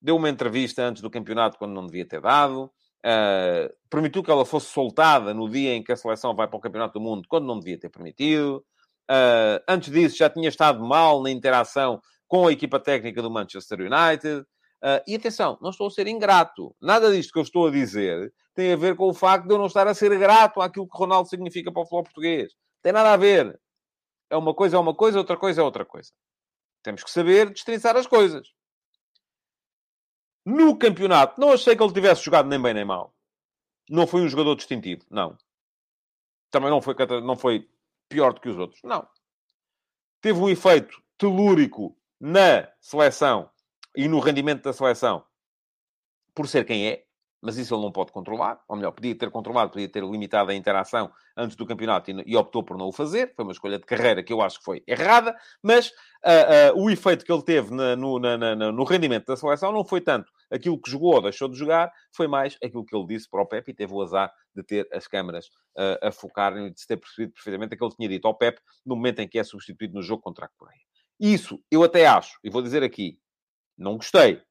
Deu 0.01 0.15
uma 0.15 0.29
entrevista 0.29 0.83
antes 0.83 1.01
do 1.01 1.09
campeonato 1.09 1.57
quando 1.57 1.73
não 1.73 1.85
devia 1.85 2.07
ter 2.07 2.21
dado. 2.21 2.71
Uh, 3.05 3.73
permitiu 3.89 4.23
que 4.23 4.31
ela 4.31 4.45
fosse 4.45 4.67
soltada 4.67 5.33
no 5.33 5.49
dia 5.49 5.73
em 5.73 5.83
que 5.83 5.91
a 5.91 5.97
seleção 5.97 6.33
vai 6.33 6.47
para 6.47 6.57
o 6.57 6.61
Campeonato 6.61 6.93
do 6.93 7.01
Mundo 7.01 7.27
quando 7.27 7.45
não 7.45 7.59
devia 7.59 7.77
ter 7.77 7.89
permitido. 7.89 8.65
Uh, 9.09 9.63
antes 9.67 9.91
disso, 9.91 10.17
já 10.17 10.29
tinha 10.29 10.49
estado 10.49 10.83
mal 10.85 11.21
na 11.23 11.31
interação 11.31 11.99
com 12.27 12.47
a 12.47 12.51
equipa 12.51 12.79
técnica 12.79 13.21
do 13.21 13.31
Manchester 13.31 13.79
United. 13.79 14.41
Uh, 14.81 15.01
e 15.07 15.15
atenção, 15.15 15.57
não 15.61 15.71
estou 15.71 15.87
a 15.87 15.91
ser 15.91 16.07
ingrato. 16.07 16.75
Nada 16.79 17.11
disto 17.11 17.33
que 17.33 17.39
eu 17.39 17.43
estou 17.43 17.67
a 17.67 17.71
dizer 17.71 18.31
tem 18.59 18.73
a 18.73 18.75
ver 18.75 18.95
com 18.95 19.07
o 19.07 19.13
facto 19.13 19.47
de 19.47 19.53
eu 19.53 19.57
não 19.57 19.67
estar 19.67 19.87
a 19.87 19.93
ser 19.93 20.17
grato 20.19 20.61
àquilo 20.61 20.87
que 20.87 20.97
Ronaldo 20.97 21.29
significa 21.29 21.71
para 21.71 21.81
o 21.81 21.85
futebol 21.85 22.03
português. 22.03 22.53
Tem 22.81 22.91
nada 22.91 23.13
a 23.13 23.17
ver. 23.17 23.59
É 24.29 24.37
uma 24.37 24.53
coisa 24.53 24.75
é 24.75 24.79
uma 24.79 24.93
coisa, 24.93 25.17
outra 25.17 25.37
coisa 25.37 25.61
é 25.61 25.63
outra 25.63 25.85
coisa. 25.85 26.11
Temos 26.83 27.03
que 27.03 27.09
saber 27.09 27.49
destrinçar 27.51 27.95
as 27.95 28.05
coisas. 28.05 28.49
No 30.45 30.77
campeonato, 30.77 31.39
não 31.39 31.53
achei 31.53 31.75
que 31.75 31.81
ele 31.81 31.93
tivesse 31.93 32.23
jogado 32.23 32.47
nem 32.47 32.61
bem 32.61 32.73
nem 32.73 32.85
mal. 32.85 33.13
Não 33.89 34.05
foi 34.05 34.21
um 34.21 34.27
jogador 34.27 34.55
distintivo, 34.55 35.05
não. 35.09 35.37
Também 36.51 36.69
não 36.69 36.81
foi, 36.81 36.95
não 37.23 37.35
foi 37.35 37.67
pior 38.09 38.33
do 38.33 38.41
que 38.41 38.49
os 38.49 38.57
outros. 38.57 38.81
Não. 38.83 39.07
Teve 40.19 40.39
um 40.39 40.49
efeito 40.49 41.01
telúrico 41.17 41.95
na 42.19 42.67
seleção 42.81 43.49
e 43.95 44.07
no 44.07 44.19
rendimento 44.19 44.63
da 44.63 44.73
seleção 44.73 45.23
por 46.33 46.47
ser 46.47 46.65
quem 46.65 46.87
é, 46.87 47.03
mas 47.41 47.57
isso 47.57 47.73
ele 47.73 47.83
não 47.83 47.91
pode 47.91 48.11
controlar. 48.11 48.61
Ou 48.67 48.75
melhor, 48.75 48.91
podia 48.91 49.15
ter 49.15 49.29
controlado, 49.29 49.71
podia 49.71 49.87
ter 49.89 50.03
limitado 50.03 50.51
a 50.51 50.55
interação 50.55 51.11
antes 51.37 51.55
do 51.55 51.65
campeonato 51.65 52.11
e, 52.11 52.23
e 52.25 52.35
optou 52.35 52.63
por 52.63 52.77
não 52.77 52.87
o 52.87 52.91
fazer. 52.91 53.33
Foi 53.35 53.45
uma 53.45 53.51
escolha 53.51 53.79
de 53.79 53.85
carreira 53.85 54.23
que 54.23 54.33
eu 54.33 54.41
acho 54.41 54.59
que 54.59 54.65
foi 54.65 54.83
errada, 54.85 55.37
mas 55.63 55.89
uh, 55.89 56.75
uh, 56.75 56.83
o 56.83 56.89
efeito 56.89 57.23
que 57.23 57.31
ele 57.31 57.43
teve 57.43 57.73
na, 57.73 57.95
no, 57.95 58.19
na, 58.19 58.37
na, 58.37 58.71
no 58.71 58.83
rendimento 58.83 59.27
da 59.27 59.37
seleção 59.37 59.71
não 59.71 59.85
foi 59.85 60.01
tanto 60.01 60.31
aquilo 60.51 60.79
que 60.79 60.89
jogou 60.89 61.15
ou 61.15 61.21
deixou 61.21 61.47
de 61.47 61.57
jogar, 61.57 61.91
foi 62.15 62.27
mais 62.27 62.57
aquilo 62.63 62.85
que 62.85 62.95
ele 62.95 63.07
disse 63.07 63.29
para 63.29 63.41
o 63.41 63.45
Pepe 63.45 63.71
e 63.71 63.73
teve 63.73 63.93
o 63.93 64.01
azar 64.01 64.31
de 64.55 64.63
ter 64.63 64.87
as 64.91 65.07
câmaras 65.07 65.47
uh, 65.77 66.07
a 66.07 66.11
focarem 66.11 66.67
e 66.67 66.71
de 66.71 66.79
se 66.79 66.87
ter 66.87 66.97
percebido 66.97 67.33
perfeitamente 67.33 67.73
aquilo 67.73 67.89
que 67.89 67.95
ele 67.95 67.97
tinha 67.97 68.17
dito 68.17 68.27
ao 68.27 68.37
Pepe 68.37 68.61
no 68.85 68.95
momento 68.95 69.19
em 69.19 69.27
que 69.27 69.39
é 69.39 69.43
substituído 69.43 69.93
no 69.93 70.01
jogo 70.01 70.21
contra 70.21 70.45
a 70.45 70.49
Coreia. 70.49 70.81
Isso 71.19 71.61
eu 71.69 71.83
até 71.83 72.07
acho, 72.07 72.39
e 72.43 72.49
vou 72.49 72.61
dizer 72.61 72.83
aqui, 72.83 73.19
não 73.77 73.97
gostei, 73.97 74.41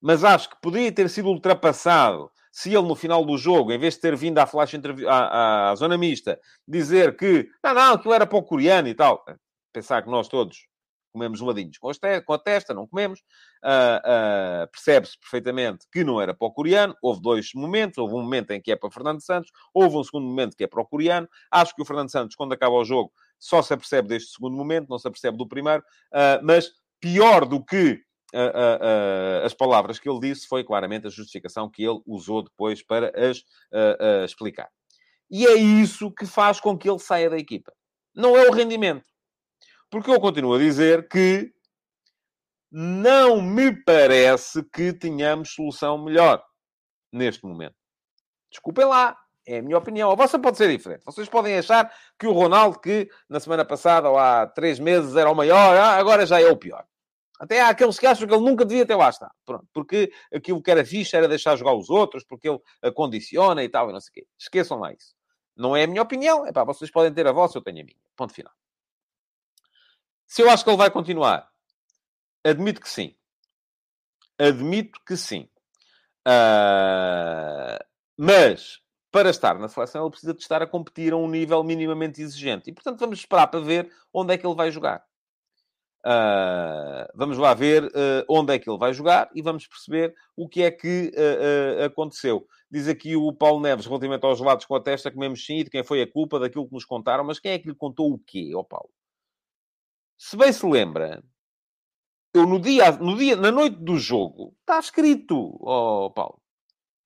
mas 0.00 0.24
acho 0.24 0.48
que 0.48 0.60
poderia 0.60 0.90
ter 0.90 1.08
sido 1.10 1.28
ultrapassado 1.28 2.30
se 2.52 2.74
ele, 2.74 2.86
no 2.86 2.96
final 2.96 3.24
do 3.24 3.38
jogo, 3.38 3.72
em 3.72 3.78
vez 3.78 3.94
de 3.94 4.00
ter 4.00 4.16
vindo 4.16 4.38
à 4.38 4.46
flash 4.46 4.74
à, 5.06 5.70
à 5.70 5.74
zona 5.76 5.96
mista, 5.96 6.40
dizer 6.66 7.16
que 7.16 7.48
não, 7.62 7.74
não, 7.74 7.94
aquilo 7.94 8.14
era 8.14 8.26
para 8.26 8.38
o 8.38 8.42
coreano 8.42 8.88
e 8.88 8.94
tal. 8.94 9.24
Pensar 9.72 10.02
que 10.02 10.10
nós 10.10 10.26
todos 10.26 10.66
comemos 11.12 11.38
geladinhos 11.38 11.78
com, 11.78 11.90
com 12.24 12.32
a 12.32 12.38
testa, 12.38 12.74
não 12.74 12.86
comemos. 12.86 13.20
Uh, 13.62 14.64
uh, 14.64 14.70
Percebe-se 14.72 15.18
perfeitamente 15.18 15.86
que 15.92 16.04
não 16.04 16.20
era 16.20 16.34
para 16.34 16.46
o 16.46 16.52
coreano. 16.52 16.94
Houve 17.02 17.20
dois 17.20 17.50
momentos. 17.54 17.98
Houve 17.98 18.14
um 18.14 18.22
momento 18.22 18.50
em 18.52 18.60
que 18.60 18.72
é 18.72 18.76
para 18.76 18.90
Fernando 18.90 19.20
Santos. 19.20 19.50
Houve 19.74 19.96
um 19.96 20.04
segundo 20.04 20.26
momento 20.26 20.56
que 20.56 20.64
é 20.64 20.66
para 20.66 20.80
o 20.80 20.86
coreano. 20.86 21.28
Acho 21.50 21.74
que 21.74 21.82
o 21.82 21.84
Fernando 21.84 22.10
Santos, 22.10 22.36
quando 22.36 22.52
acaba 22.52 22.74
o 22.74 22.84
jogo, 22.84 23.12
só 23.38 23.62
se 23.62 23.72
apercebe 23.74 24.08
deste 24.08 24.32
segundo 24.32 24.56
momento, 24.56 24.88
não 24.88 24.98
se 24.98 25.08
apercebe 25.08 25.36
do 25.36 25.46
primeiro. 25.46 25.82
Uh, 26.12 26.42
mas 26.42 26.70
pior 27.00 27.44
do 27.44 27.64
que 27.64 28.02
as 29.44 29.52
palavras 29.52 29.98
que 29.98 30.08
ele 30.08 30.20
disse 30.20 30.46
foi 30.46 30.62
claramente 30.62 31.04
a 31.04 31.10
justificação 31.10 31.68
que 31.68 31.82
ele 31.82 32.00
usou 32.06 32.44
depois 32.44 32.80
para 32.80 33.12
as 33.28 33.42
explicar. 34.24 34.70
E 35.28 35.44
é 35.46 35.54
isso 35.54 36.12
que 36.12 36.24
faz 36.26 36.60
com 36.60 36.78
que 36.78 36.88
ele 36.88 37.00
saia 37.00 37.28
da 37.28 37.36
equipa. 37.36 37.72
Não 38.14 38.36
é 38.36 38.48
o 38.48 38.52
rendimento. 38.52 39.04
Porque 39.90 40.10
eu 40.10 40.20
continuo 40.20 40.54
a 40.54 40.58
dizer 40.58 41.08
que 41.08 41.52
não 42.70 43.42
me 43.42 43.72
parece 43.84 44.62
que 44.62 44.92
tenhamos 44.92 45.52
solução 45.52 45.98
melhor 45.98 46.42
neste 47.12 47.44
momento. 47.44 47.74
Desculpem 48.50 48.84
lá, 48.84 49.16
é 49.46 49.58
a 49.58 49.62
minha 49.62 49.76
opinião. 49.76 50.10
A 50.10 50.14
vossa 50.14 50.38
pode 50.38 50.56
ser 50.56 50.68
diferente. 50.68 51.04
Vocês 51.04 51.28
podem 51.28 51.58
achar 51.58 51.92
que 52.18 52.26
o 52.26 52.32
Ronaldo, 52.32 52.78
que 52.78 53.08
na 53.28 53.40
semana 53.40 53.64
passada 53.64 54.08
ou 54.08 54.16
há 54.16 54.46
três 54.46 54.78
meses 54.78 55.16
era 55.16 55.30
o 55.30 55.34
maior, 55.34 55.76
ah, 55.76 55.96
agora 55.96 56.24
já 56.24 56.40
é 56.40 56.46
o 56.46 56.56
pior. 56.56 56.84
Até 57.40 57.60
há 57.60 57.70
aqueles 57.70 57.98
que 57.98 58.06
acham 58.06 58.28
que 58.28 58.34
ele 58.34 58.44
nunca 58.44 58.64
devia 58.64 58.86
ter 58.86 58.94
lá 58.94 59.08
estado. 59.08 59.32
Pronto. 59.44 59.66
Porque 59.72 60.12
aquilo 60.32 60.62
que 60.62 60.70
era 60.70 60.84
fixe 60.84 61.16
era 61.16 61.26
deixar 61.26 61.56
jogar 61.56 61.74
os 61.74 61.88
outros, 61.88 62.22
porque 62.22 62.48
ele 62.48 62.92
condiciona 62.94 63.64
e 63.64 63.68
tal, 63.68 63.88
e 63.88 63.92
não 63.92 64.00
sei 64.00 64.10
o 64.10 64.12
quê. 64.12 64.26
Esqueçam 64.38 64.78
lá 64.78 64.92
isso. 64.92 65.14
Não 65.56 65.74
é 65.74 65.84
a 65.84 65.86
minha 65.86 66.02
opinião. 66.02 66.46
É 66.46 66.52
pá, 66.52 66.64
vocês 66.64 66.90
podem 66.90 67.12
ter 67.12 67.26
a 67.26 67.32
vossa, 67.32 67.58
eu 67.58 67.62
tenho 67.62 67.80
a 67.80 67.84
minha. 67.84 67.96
Ponto 68.14 68.32
final. 68.32 68.52
Se 70.30 70.42
eu 70.42 70.48
acho 70.48 70.62
que 70.62 70.70
ele 70.70 70.76
vai 70.76 70.88
continuar, 70.92 71.50
admito 72.44 72.80
que 72.80 72.88
sim. 72.88 73.16
Admito 74.38 75.00
que 75.04 75.16
sim. 75.16 75.48
Uh, 76.24 77.84
mas, 78.16 78.78
para 79.10 79.28
estar 79.28 79.58
na 79.58 79.66
seleção, 79.66 80.04
ele 80.04 80.10
precisa 80.12 80.32
de 80.32 80.40
estar 80.40 80.62
a 80.62 80.68
competir 80.68 81.12
a 81.12 81.16
um 81.16 81.28
nível 81.28 81.64
minimamente 81.64 82.22
exigente. 82.22 82.70
E, 82.70 82.72
portanto, 82.72 83.00
vamos 83.00 83.18
esperar 83.18 83.48
para 83.48 83.58
ver 83.58 83.90
onde 84.14 84.32
é 84.32 84.38
que 84.38 84.46
ele 84.46 84.54
vai 84.54 84.70
jogar. 84.70 85.04
Uh, 86.06 87.10
vamos 87.12 87.36
lá 87.36 87.52
ver 87.52 87.86
uh, 87.86 88.24
onde 88.28 88.54
é 88.54 88.58
que 88.60 88.70
ele 88.70 88.78
vai 88.78 88.94
jogar 88.94 89.28
e 89.34 89.42
vamos 89.42 89.66
perceber 89.66 90.14
o 90.36 90.48
que 90.48 90.62
é 90.62 90.70
que 90.70 91.10
uh, 91.12 91.86
aconteceu. 91.86 92.46
Diz 92.70 92.86
aqui 92.86 93.16
o 93.16 93.32
Paulo 93.32 93.60
Neves, 93.60 93.84
relativamente 93.84 94.24
aos 94.24 94.38
gelados 94.38 94.64
com 94.64 94.76
a 94.76 94.80
testa, 94.80 95.10
comemos 95.10 95.44
sim, 95.44 95.64
de 95.64 95.70
quem 95.70 95.82
foi 95.82 96.00
a 96.02 96.10
culpa 96.10 96.38
daquilo 96.38 96.68
que 96.68 96.74
nos 96.74 96.84
contaram, 96.84 97.24
mas 97.24 97.40
quem 97.40 97.50
é 97.50 97.58
que 97.58 97.68
lhe 97.68 97.74
contou 97.74 98.12
o 98.12 98.18
quê, 98.20 98.52
ó 98.54 98.62
Paulo? 98.62 98.90
Se 100.22 100.36
bem 100.36 100.52
se 100.52 100.66
lembra, 100.66 101.24
eu 102.34 102.46
no 102.46 102.60
dia, 102.60 102.92
no 102.92 103.16
dia, 103.16 103.36
na 103.36 103.50
noite 103.50 103.76
do 103.76 103.96
jogo, 103.96 104.54
está 104.60 104.78
escrito, 104.78 105.56
oh, 105.62 106.10
Paulo. 106.10 106.42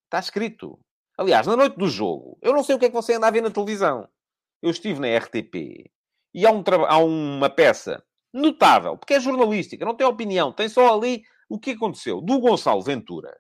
Está 0.07 0.19
escrito. 0.19 0.81
Aliás, 1.17 1.47
na 1.47 1.55
noite 1.55 1.77
do 1.77 1.87
jogo, 1.87 2.37
eu 2.43 2.53
não 2.53 2.65
sei 2.65 2.75
o 2.75 2.79
que 2.79 2.87
é 2.87 2.89
que 2.89 2.95
você 2.95 3.15
anda 3.15 3.29
a 3.29 3.31
ver 3.31 3.41
na 3.41 3.53
televisão. 3.53 4.09
Eu 4.61 4.73
estive 4.73 4.99
na 4.99 5.17
RTP 5.17 5.89
e 6.35 6.45
há, 6.45 6.51
um, 6.51 6.65
há 6.89 6.99
uma 6.99 7.49
peça 7.49 8.05
notável, 8.33 8.99
porque 8.99 9.15
é 9.15 9.21
jornalística, 9.21 9.85
não 9.85 9.95
tem 9.95 10.09
opinião, 10.09 10.53
tem 10.53 10.69
só 10.69 10.93
ali 10.93 11.23
o 11.49 11.57
que 11.57 11.71
aconteceu. 11.71 12.21
Do 12.21 12.41
Gonçalo 12.41 12.83
Ventura. 12.83 13.33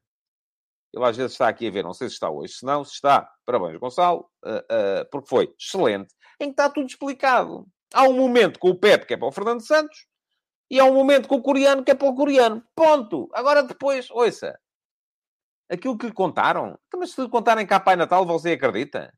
Ele 0.94 1.04
às 1.04 1.16
vezes 1.16 1.32
está 1.32 1.48
aqui 1.48 1.66
a 1.66 1.70
ver, 1.72 1.82
não 1.82 1.92
sei 1.92 2.08
se 2.08 2.14
está 2.14 2.30
hoje, 2.30 2.52
se 2.52 2.64
não, 2.64 2.84
se 2.84 2.92
está, 2.92 3.28
parabéns, 3.44 3.76
Gonçalo, 3.80 4.30
uh, 4.44 5.02
uh, 5.02 5.10
porque 5.10 5.28
foi 5.28 5.52
excelente, 5.58 6.14
em 6.38 6.44
que 6.44 6.52
está 6.52 6.70
tudo 6.70 6.86
explicado. 6.86 7.66
Há 7.94 8.02
um 8.02 8.12
momento 8.12 8.58
com 8.58 8.70
o 8.70 8.74
Pepe, 8.74 9.06
que 9.06 9.14
é 9.14 9.16
para 9.16 9.28
o 9.28 9.32
Fernando 9.32 9.64
Santos, 9.64 10.06
e 10.68 10.80
há 10.80 10.84
um 10.84 10.94
momento 10.94 11.28
com 11.28 11.36
o 11.36 11.42
coreano, 11.42 11.84
que 11.84 11.92
é 11.92 11.94
para 11.94 12.08
o 12.08 12.14
coreano. 12.14 12.60
Ponto. 12.74 13.28
Agora 13.32 13.62
depois, 13.62 14.10
ouça. 14.10 14.58
Aquilo 15.70 15.96
que 15.96 16.06
lhe 16.06 16.12
contaram. 16.12 16.76
Então, 16.88 16.98
mas 16.98 17.12
se 17.12 17.20
lhe 17.20 17.28
contarem 17.28 17.64
cá 17.64 17.78
Pai 17.78 17.94
Natal, 17.94 18.26
você 18.26 18.52
acredita? 18.52 19.14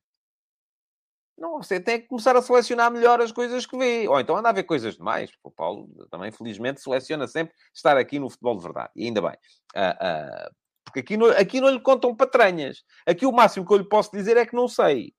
Não, 1.39 1.63
você 1.63 1.81
tem 1.81 2.01
que 2.01 2.07
começar 2.07 2.37
a 2.37 2.43
selecionar 2.43 2.91
melhor 2.91 3.21
as 3.21 3.33
coisas 3.33 3.65
que 3.65 3.79
vê. 3.79 4.07
Ou 4.07 4.21
então 4.21 4.37
anda 4.37 4.51
a 4.51 4.53
ver 4.53 4.65
coisas 4.65 4.97
demais. 4.97 5.31
O 5.43 5.51
Paulo 5.51 5.89
também, 6.11 6.31
felizmente, 6.31 6.83
seleciona 6.83 7.27
sempre 7.27 7.55
estar 7.75 7.97
aqui 7.97 8.19
no 8.19 8.29
futebol 8.29 8.57
de 8.59 8.63
verdade. 8.63 8.91
E 8.95 9.07
ainda 9.07 9.23
bem. 9.23 9.37
Uh, 9.75 10.49
uh, 10.49 10.55
porque 10.85 11.01
aqui, 11.01 11.17
no, 11.17 11.27
aqui 11.31 11.61
não 11.61 11.71
lhe 11.71 11.81
contam 11.81 12.15
patranhas. 12.15 12.85
Aqui 13.07 13.25
o 13.25 13.33
máximo 13.33 13.67
que 13.67 13.73
eu 13.73 13.79
lhe 13.79 13.89
posso 13.89 14.11
dizer 14.13 14.37
é 14.37 14.45
que 14.45 14.55
não 14.55 14.69
sei 14.69 15.15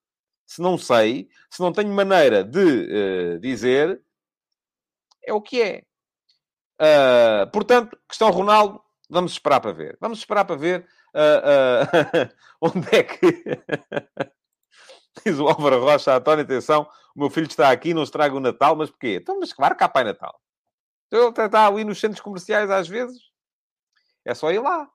se 0.48 0.62
não 0.62 0.78
sei, 0.78 1.30
se 1.50 1.60
não 1.60 1.74
tenho 1.74 1.93
maneira 1.93 2.41
de 2.41 3.36
uh, 3.36 3.39
dizer, 3.39 4.02
é 5.24 5.34
o 5.34 5.41
que 5.41 5.62
é. 5.62 5.84
Uh, 6.80 7.52
portanto, 7.52 8.00
questão 8.08 8.32
Ronaldo, 8.32 8.82
vamos 9.10 9.34
esperar 9.34 9.60
para 9.60 9.74
ver. 9.74 9.98
Vamos 10.00 10.20
esperar 10.20 10.45
para 10.45 10.56
ver 10.56 10.88
uh, 11.14 12.32
onde 12.62 12.95
é 12.95 13.04
que. 13.04 13.43
Diz 15.26 15.38
o 15.38 15.48
Álvaro 15.48 15.82
Rocha, 15.82 16.16
António, 16.16 16.45
atenção, 16.45 16.88
o 17.16 17.20
meu 17.20 17.30
filho 17.30 17.48
está 17.48 17.72
aqui, 17.72 17.93
não 17.93 18.04
estraga 18.04 18.36
o 18.36 18.39
Natal, 18.39 18.76
mas 18.76 18.89
porquê? 18.89 19.18
Então, 19.22 19.39
mas 19.39 19.52
claro 19.52 19.76
que 19.76 19.84
há 19.84 19.89
Pai 19.89 20.04
Natal. 20.04 20.39
Então, 21.08 21.34
ele 21.36 21.45
está 21.45 21.68
ali 21.68 21.84
nos 21.84 22.00
centros 22.00 22.22
comerciais 22.22 22.70
às 22.70 22.88
vezes. 22.88 23.20
É 24.24 24.34
só 24.34 24.52
ir 24.52 24.60
lá. 24.60 24.88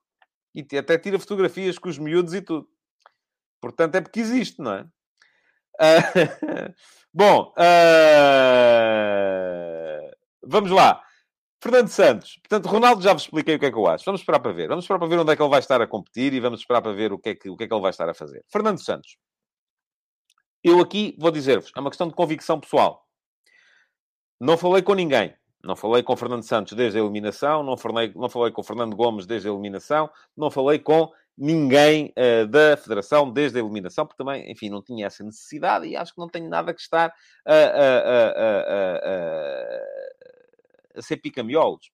E 0.54 0.64
até 0.78 0.96
tira 0.96 1.18
fotografias 1.18 1.78
com 1.78 1.88
os 1.88 1.98
miúdos 1.98 2.32
e 2.32 2.40
tudo. 2.40 2.68
Portanto, 3.60 3.96
é 3.96 4.00
porque 4.00 4.20
existe, 4.20 4.60
não 4.60 4.72
é? 4.72 4.86
bom, 7.12 7.52
uh, 7.58 7.62
vamos 10.42 10.70
lá. 10.70 11.02
Fernando 11.62 11.88
Santos. 11.88 12.38
Portanto, 12.38 12.66
Ronaldo 12.66 13.02
já 13.02 13.12
vos 13.12 13.22
expliquei 13.22 13.54
o 13.54 13.58
que 13.58 13.66
é 13.66 13.70
que 13.70 13.78
eu 13.78 13.86
acho. 13.86 14.04
Vamos 14.04 14.20
esperar 14.20 14.40
para 14.40 14.52
ver. 14.52 14.68
Vamos 14.68 14.84
esperar 14.84 14.98
para 14.98 15.08
ver 15.08 15.18
onde 15.18 15.32
é 15.32 15.36
que 15.36 15.42
ele 15.42 15.50
vai 15.50 15.60
estar 15.60 15.80
a 15.80 15.86
competir 15.86 16.32
e 16.32 16.40
vamos 16.40 16.60
esperar 16.60 16.82
para 16.82 16.92
ver 16.92 17.12
o 17.12 17.18
que 17.18 17.28
é 17.30 17.34
que, 17.34 17.48
o 17.48 17.56
que, 17.56 17.64
é 17.64 17.68
que 17.68 17.74
ele 17.74 17.80
vai 17.80 17.90
estar 17.90 18.08
a 18.08 18.14
fazer. 18.14 18.44
Fernando 18.50 18.82
Santos. 18.82 19.16
Eu 20.64 20.80
aqui 20.80 21.16
vou 21.18 21.30
dizer-vos, 21.30 21.72
é 21.76 21.80
uma 21.80 21.90
questão 21.90 22.08
de 22.08 22.14
convicção 22.14 22.58
pessoal. 22.58 23.06
Não 24.40 24.56
falei 24.56 24.82
com 24.82 24.94
ninguém. 24.94 25.34
Não 25.62 25.76
falei 25.76 26.02
com 26.02 26.16
Fernando 26.16 26.42
Santos 26.42 26.72
desde 26.72 26.98
a 26.98 27.02
eliminação, 27.02 27.62
não 27.62 27.76
falei, 27.76 28.12
não 28.16 28.28
falei 28.28 28.50
com 28.50 28.64
Fernando 28.64 28.96
Gomes 28.96 29.26
desde 29.26 29.46
a 29.48 29.52
eliminação, 29.52 30.10
não 30.36 30.50
falei 30.50 30.80
com 30.80 31.12
ninguém 31.36 32.12
uh, 32.16 32.46
da 32.46 32.76
Federação 32.76 33.30
desde 33.30 33.58
a 33.58 33.62
eliminação, 33.62 34.06
porque 34.06 34.22
também, 34.22 34.50
enfim, 34.50 34.68
não 34.68 34.82
tinha 34.82 35.06
essa 35.06 35.24
necessidade 35.24 35.86
e 35.86 35.96
acho 35.96 36.14
que 36.14 36.20
não 36.20 36.28
tenho 36.28 36.48
nada 36.48 36.74
que 36.74 36.80
estar 36.80 37.12
a, 37.46 37.54
a, 37.54 38.28
a, 38.84 38.98
a 40.96 41.02
ser 41.02 41.16
pica-miolos. 41.18 41.90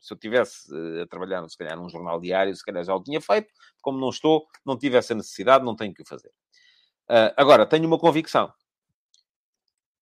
Se 0.00 0.12
eu 0.12 0.18
tivesse 0.18 0.72
uh, 0.74 1.02
a 1.02 1.06
trabalhar, 1.06 1.48
se 1.48 1.56
calhar, 1.56 1.76
num 1.76 1.88
jornal 1.88 2.20
diário, 2.20 2.54
se 2.54 2.64
calhar 2.64 2.84
já 2.84 2.94
o 2.94 3.02
tinha 3.02 3.20
feito. 3.20 3.52
Como 3.80 3.98
não 3.98 4.10
estou, 4.10 4.46
não 4.64 4.78
tive 4.78 4.96
essa 4.96 5.14
necessidade, 5.14 5.64
não 5.64 5.76
tenho 5.76 5.94
que 5.94 6.02
o 6.02 6.06
fazer. 6.06 6.32
Uh, 7.08 7.32
agora, 7.36 7.66
tenho 7.66 7.86
uma 7.86 7.98
convicção. 7.98 8.52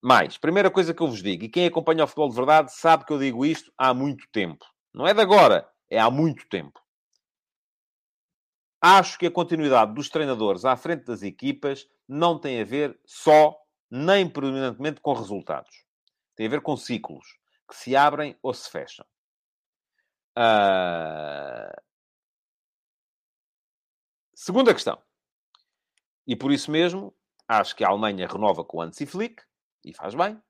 Mais, 0.05 0.37
primeira 0.37 0.69
coisa 0.69 0.93
que 0.93 1.01
eu 1.01 1.07
vos 1.07 1.23
digo, 1.23 1.45
e 1.45 1.49
quem 1.49 1.65
acompanha 1.65 2.03
o 2.03 2.07
futebol 2.09 2.29
de 2.29 2.35
verdade 2.35 2.73
sabe 2.73 3.05
que 3.05 3.13
eu 3.13 3.19
digo 3.21 3.47
isto 3.47 3.73
há 3.79 3.95
muito 3.95 4.27
tempo. 4.33 4.65
Não 4.93 5.07
é 5.07 5.15
de 5.15 5.21
agora, 5.21 5.69
é 5.89 5.99
há 6.01 6.11
muito 6.11 6.49
tempo. 6.49 6.82
Acho 8.85 9.17
que 9.17 9.27
a 9.27 9.31
continuidade 9.31 9.95
dos 9.95 10.09
treinadores 10.09 10.65
à 10.65 10.77
frente 10.77 11.05
das 11.05 11.23
equipas 11.23 11.89
não 12.09 12.37
tem 12.37 12.61
a 12.61 12.65
ver 12.65 12.99
só, 13.07 13.57
nem 13.89 14.29
predominantemente, 14.29 15.01
com 15.01 15.13
resultados. 15.13 15.85
Tem 16.35 16.47
a 16.49 16.51
ver 16.51 16.61
com 16.61 16.77
ciclos 16.77 17.39
que 17.69 17.77
se 17.77 17.95
abrem 17.95 18.37
ou 18.43 18.53
se 18.53 18.69
fecham. 18.69 19.07
Uh... 20.37 21.81
Segunda 24.35 24.75
questão. 24.75 25.01
E 26.27 26.35
por 26.35 26.51
isso 26.51 26.69
mesmo, 26.69 27.15
acho 27.47 27.77
que 27.77 27.85
a 27.85 27.89
Alemanha 27.89 28.27
renova 28.27 28.65
com 28.65 28.79
o 28.79 28.83
Hansi 28.83 29.07
Flick, 29.07 29.43
e 29.85 29.95
faz 29.95 30.15
bem. 30.15 30.43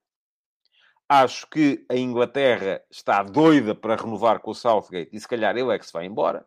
Acho 1.07 1.47
que 1.49 1.85
a 1.91 1.97
Inglaterra 1.97 2.83
está 2.91 3.23
doida 3.23 3.75
para 3.75 3.97
renovar 3.97 4.41
com 4.41 4.53
o 4.53 4.55
Southgate, 4.55 5.15
e 5.15 5.21
se 5.21 5.29
calhar 5.29 5.55
ele 5.55 5.71
é 5.71 5.79
que 5.79 5.85
se 5.85 5.93
vai 5.93 6.07
embora. 6.07 6.47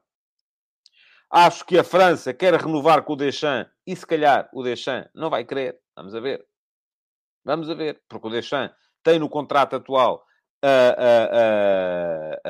Acho 1.30 1.66
que 1.66 1.78
a 1.78 1.84
França 1.84 2.34
quer 2.34 2.54
renovar 2.54 3.04
com 3.04 3.14
o 3.14 3.16
Deschamps 3.16 3.72
e 3.86 3.96
se 3.96 4.06
calhar 4.06 4.50
o 4.54 4.64
Deschamps 4.64 5.10
não 5.14 5.30
vai 5.30 5.44
querer. 5.44 5.80
Vamos 5.96 6.16
a 6.16 6.20
ver. 6.20 6.46
Vamos 7.44 7.70
a 7.70 7.74
ver. 7.74 8.02
Porque 8.08 8.28
o 8.28 8.32
Deschamps 8.32 8.76
tem 9.04 9.20
no 9.20 9.30
contrato 9.30 9.76
atual 9.76 10.26
a, 10.62 10.96
a, 10.98 12.48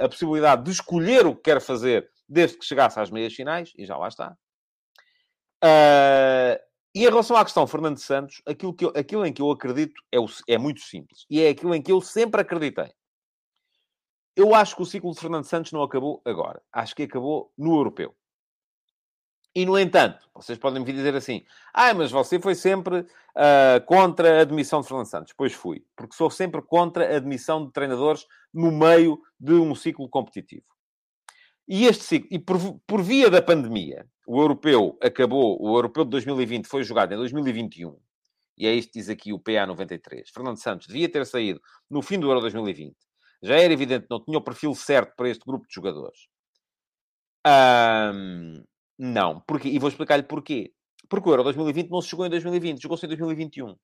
a, 0.00 0.04
a, 0.04 0.08
possibilidade 0.08 0.64
de 0.64 0.70
escolher 0.70 1.26
o 1.26 1.36
que 1.36 1.42
quer 1.42 1.60
fazer 1.60 2.10
desde 2.28 2.58
que 2.58 2.64
chegasse 2.64 2.98
às 2.98 3.10
meias 3.10 3.34
finais 3.34 3.72
e 3.76 3.86
já 3.86 3.96
lá 3.96 4.08
está. 4.08 4.36
Uh, 5.62 6.58
e 6.94 7.04
em 7.04 7.08
relação 7.08 7.36
à 7.36 7.44
questão 7.44 7.66
Fernando 7.66 7.98
Santos, 7.98 8.42
aquilo, 8.46 8.74
que 8.74 8.84
eu, 8.84 8.92
aquilo 8.96 9.24
em 9.24 9.32
que 9.32 9.40
eu 9.40 9.50
acredito 9.50 9.94
é, 10.10 10.18
o, 10.18 10.26
é 10.48 10.58
muito 10.58 10.80
simples. 10.80 11.24
E 11.30 11.40
é 11.40 11.48
aquilo 11.48 11.74
em 11.74 11.80
que 11.80 11.92
eu 11.92 12.00
sempre 12.00 12.40
acreditei. 12.40 12.92
Eu 14.34 14.54
acho 14.54 14.74
que 14.74 14.82
o 14.82 14.86
ciclo 14.86 15.12
de 15.12 15.20
Fernando 15.20 15.44
Santos 15.44 15.72
não 15.72 15.82
acabou 15.82 16.22
agora. 16.24 16.62
Acho 16.72 16.94
que 16.94 17.02
acabou 17.02 17.52
no 17.56 17.74
europeu. 17.76 18.14
E, 19.54 19.66
no 19.66 19.78
entanto, 19.78 20.26
vocês 20.34 20.58
podem 20.58 20.82
me 20.82 20.92
dizer 20.92 21.14
assim: 21.14 21.44
ah, 21.74 21.92
mas 21.92 22.10
você 22.10 22.40
foi 22.40 22.54
sempre 22.54 23.00
uh, 23.00 23.84
contra 23.86 24.38
a 24.38 24.40
admissão 24.40 24.80
de 24.80 24.88
Fernando 24.88 25.06
Santos. 25.06 25.34
Pois 25.36 25.52
fui, 25.52 25.84
porque 25.94 26.16
sou 26.16 26.30
sempre 26.30 26.62
contra 26.62 27.12
a 27.12 27.16
admissão 27.16 27.66
de 27.66 27.72
treinadores 27.72 28.26
no 28.52 28.72
meio 28.72 29.20
de 29.38 29.52
um 29.52 29.74
ciclo 29.74 30.08
competitivo. 30.08 30.64
E 31.68 31.86
este 31.86 32.04
ciclo, 32.04 32.28
e 32.30 32.38
por, 32.38 32.58
por 32.86 33.02
via 33.02 33.30
da 33.30 33.42
pandemia, 33.42 34.06
o 34.26 34.40
europeu 34.40 34.98
acabou, 35.02 35.60
o 35.60 35.76
europeu 35.76 36.04
de 36.04 36.10
2020 36.10 36.66
foi 36.66 36.82
jogado 36.82 37.12
em 37.12 37.16
2021, 37.16 37.96
e 38.56 38.66
é 38.66 38.74
isto 38.74 38.92
que 38.92 38.98
diz 38.98 39.08
aqui 39.08 39.32
o 39.32 39.38
PA 39.38 39.66
93. 39.66 40.30
Fernando 40.30 40.56
Santos 40.56 40.86
devia 40.86 41.08
ter 41.08 41.24
saído 41.26 41.60
no 41.90 42.02
fim 42.02 42.18
do 42.18 42.28
Euro 42.28 42.40
2020. 42.40 42.96
Já 43.42 43.56
era 43.56 43.72
evidente 43.72 44.06
que 44.06 44.10
não 44.10 44.22
tinha 44.22 44.38
o 44.38 44.42
perfil 44.42 44.74
certo 44.74 45.14
para 45.16 45.28
este 45.28 45.44
grupo 45.44 45.66
de 45.66 45.74
jogadores. 45.74 46.28
Um, 47.46 48.62
não. 48.98 49.40
Porquê? 49.40 49.68
E 49.68 49.78
vou 49.78 49.88
explicar-lhe 49.88 50.22
porquê. 50.22 50.72
Porque 51.08 51.28
o 51.28 51.32
Euro 51.32 51.42
2020 51.42 51.90
não 51.90 52.00
se 52.00 52.08
jogou 52.08 52.24
em 52.24 52.30
2020, 52.30 52.80
jogou-se 52.80 53.04
em 53.04 53.08
2021. 53.08 53.76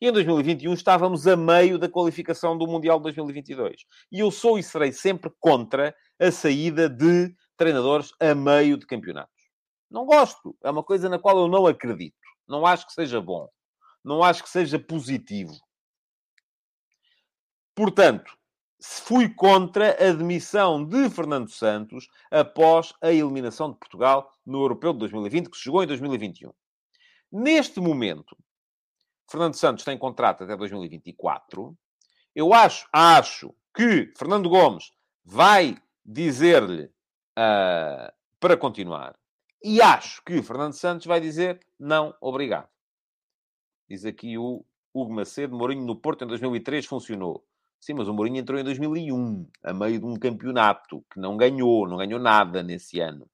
E 0.00 0.08
em 0.08 0.12
2021 0.12 0.74
estávamos 0.74 1.26
a 1.26 1.36
meio 1.36 1.78
da 1.78 1.88
qualificação 1.88 2.58
do 2.58 2.66
Mundial 2.66 2.98
de 2.98 3.04
2022. 3.04 3.86
E 4.10 4.20
eu 4.20 4.30
sou 4.30 4.58
e 4.58 4.62
serei 4.62 4.92
sempre 4.92 5.30
contra 5.40 5.94
a 6.18 6.30
saída 6.30 6.88
de 6.88 7.34
treinadores 7.56 8.12
a 8.20 8.34
meio 8.34 8.76
de 8.76 8.86
campeonatos. 8.86 9.32
Não 9.90 10.04
gosto. 10.04 10.56
É 10.62 10.70
uma 10.70 10.82
coisa 10.82 11.08
na 11.08 11.18
qual 11.18 11.38
eu 11.38 11.48
não 11.48 11.66
acredito. 11.66 12.16
Não 12.48 12.66
acho 12.66 12.86
que 12.86 12.92
seja 12.92 13.20
bom. 13.20 13.48
Não 14.04 14.22
acho 14.22 14.42
que 14.42 14.50
seja 14.50 14.78
positivo. 14.78 15.54
Portanto, 17.74 18.36
fui 18.86 19.28
contra 19.28 19.92
a 19.92 20.12
demissão 20.12 20.84
de 20.84 21.08
Fernando 21.08 21.48
Santos 21.48 22.08
após 22.30 22.92
a 23.00 23.10
eliminação 23.10 23.72
de 23.72 23.78
Portugal 23.78 24.30
no 24.44 24.60
Europeu 24.60 24.92
de 24.92 24.98
2020, 25.00 25.48
que 25.48 25.56
se 25.56 25.64
jogou 25.64 25.82
em 25.82 25.86
2021. 25.86 26.52
Neste 27.32 27.80
momento, 27.80 28.36
Fernando 29.30 29.54
Santos 29.54 29.84
tem 29.84 29.96
contrato 29.96 30.44
até 30.44 30.54
2024. 30.54 31.76
Eu 32.34 32.52
acho, 32.52 32.86
acho 32.92 33.54
que 33.74 34.12
Fernando 34.18 34.50
Gomes 34.50 34.92
vai 35.24 35.76
dizer-lhe 36.04 36.84
uh, 36.84 38.12
para 38.38 38.56
continuar. 38.56 39.18
E 39.62 39.80
acho 39.80 40.22
que 40.24 40.42
Fernando 40.42 40.74
Santos 40.74 41.06
vai 41.06 41.20
dizer 41.20 41.58
não, 41.78 42.14
obrigado. 42.20 42.68
Diz 43.88 44.04
aqui 44.04 44.36
o 44.36 44.64
Hugo 44.92 45.14
Macedo, 45.14 45.56
Mourinho 45.56 45.86
no 45.86 45.96
Porto 45.96 46.24
em 46.24 46.28
2003 46.28 46.84
funcionou. 46.84 47.44
Sim, 47.84 47.92
mas 47.92 48.08
o 48.08 48.14
Mourinho 48.14 48.38
entrou 48.38 48.58
em 48.58 48.64
2001, 48.64 49.46
a 49.62 49.74
meio 49.74 49.98
de 49.98 50.06
um 50.06 50.16
campeonato 50.16 51.04
que 51.12 51.20
não 51.20 51.36
ganhou, 51.36 51.86
não 51.86 51.98
ganhou 51.98 52.18
nada 52.18 52.62
nesse 52.62 52.98
ano. 52.98 53.28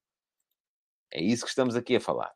É 1.09 1.21
isso 1.21 1.45
que 1.45 1.49
estamos 1.49 1.73
aqui 1.73 1.95
a 1.95 2.01
falar. 2.01 2.33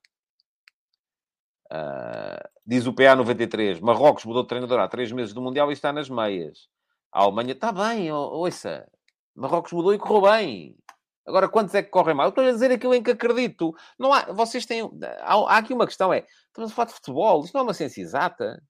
Uh, 1.65 2.49
diz 2.65 2.87
o 2.87 2.93
PA 2.93 3.17
93, 3.17 3.81
Marrocos 3.81 4.23
mudou 4.23 4.43
de 4.43 4.47
treinador 4.47 4.79
há 4.79 4.87
três 4.87 5.11
meses 5.11 5.33
do 5.33 5.41
Mundial 5.41 5.69
e 5.71 5.73
está 5.73 5.91
nas 5.91 6.09
meias. 6.09 6.69
A 7.11 7.23
Alemanha 7.23 7.51
está 7.51 7.69
bem, 7.73 8.09
ouça. 8.13 8.89
Marrocos 9.35 9.73
mudou 9.73 9.93
e 9.93 9.99
correu 9.99 10.31
bem. 10.31 10.77
Agora, 11.25 11.49
quantos 11.49 11.75
é 11.75 11.83
que 11.83 11.89
correm 11.89 12.15
mal? 12.15 12.27
Eu 12.27 12.29
estou 12.29 12.45
a 12.45 12.51
dizer 12.51 12.71
aquilo 12.71 12.95
em 12.95 13.03
que 13.03 13.11
acredito. 13.11 13.75
Não 13.99 14.13
há, 14.13 14.31
vocês 14.31 14.65
têm... 14.65 14.89
Há, 15.19 15.33
há 15.33 15.57
aqui 15.57 15.73
uma 15.73 15.85
questão, 15.85 16.13
é... 16.13 16.25
Estamos 16.47 16.71
a 16.71 16.73
falar 16.73 16.85
de 16.85 16.93
futebol. 16.93 17.43
Isto 17.43 17.55
não 17.55 17.59
é 17.59 17.63
uma 17.65 17.73
ciência 17.73 17.99
exata. 17.99 18.63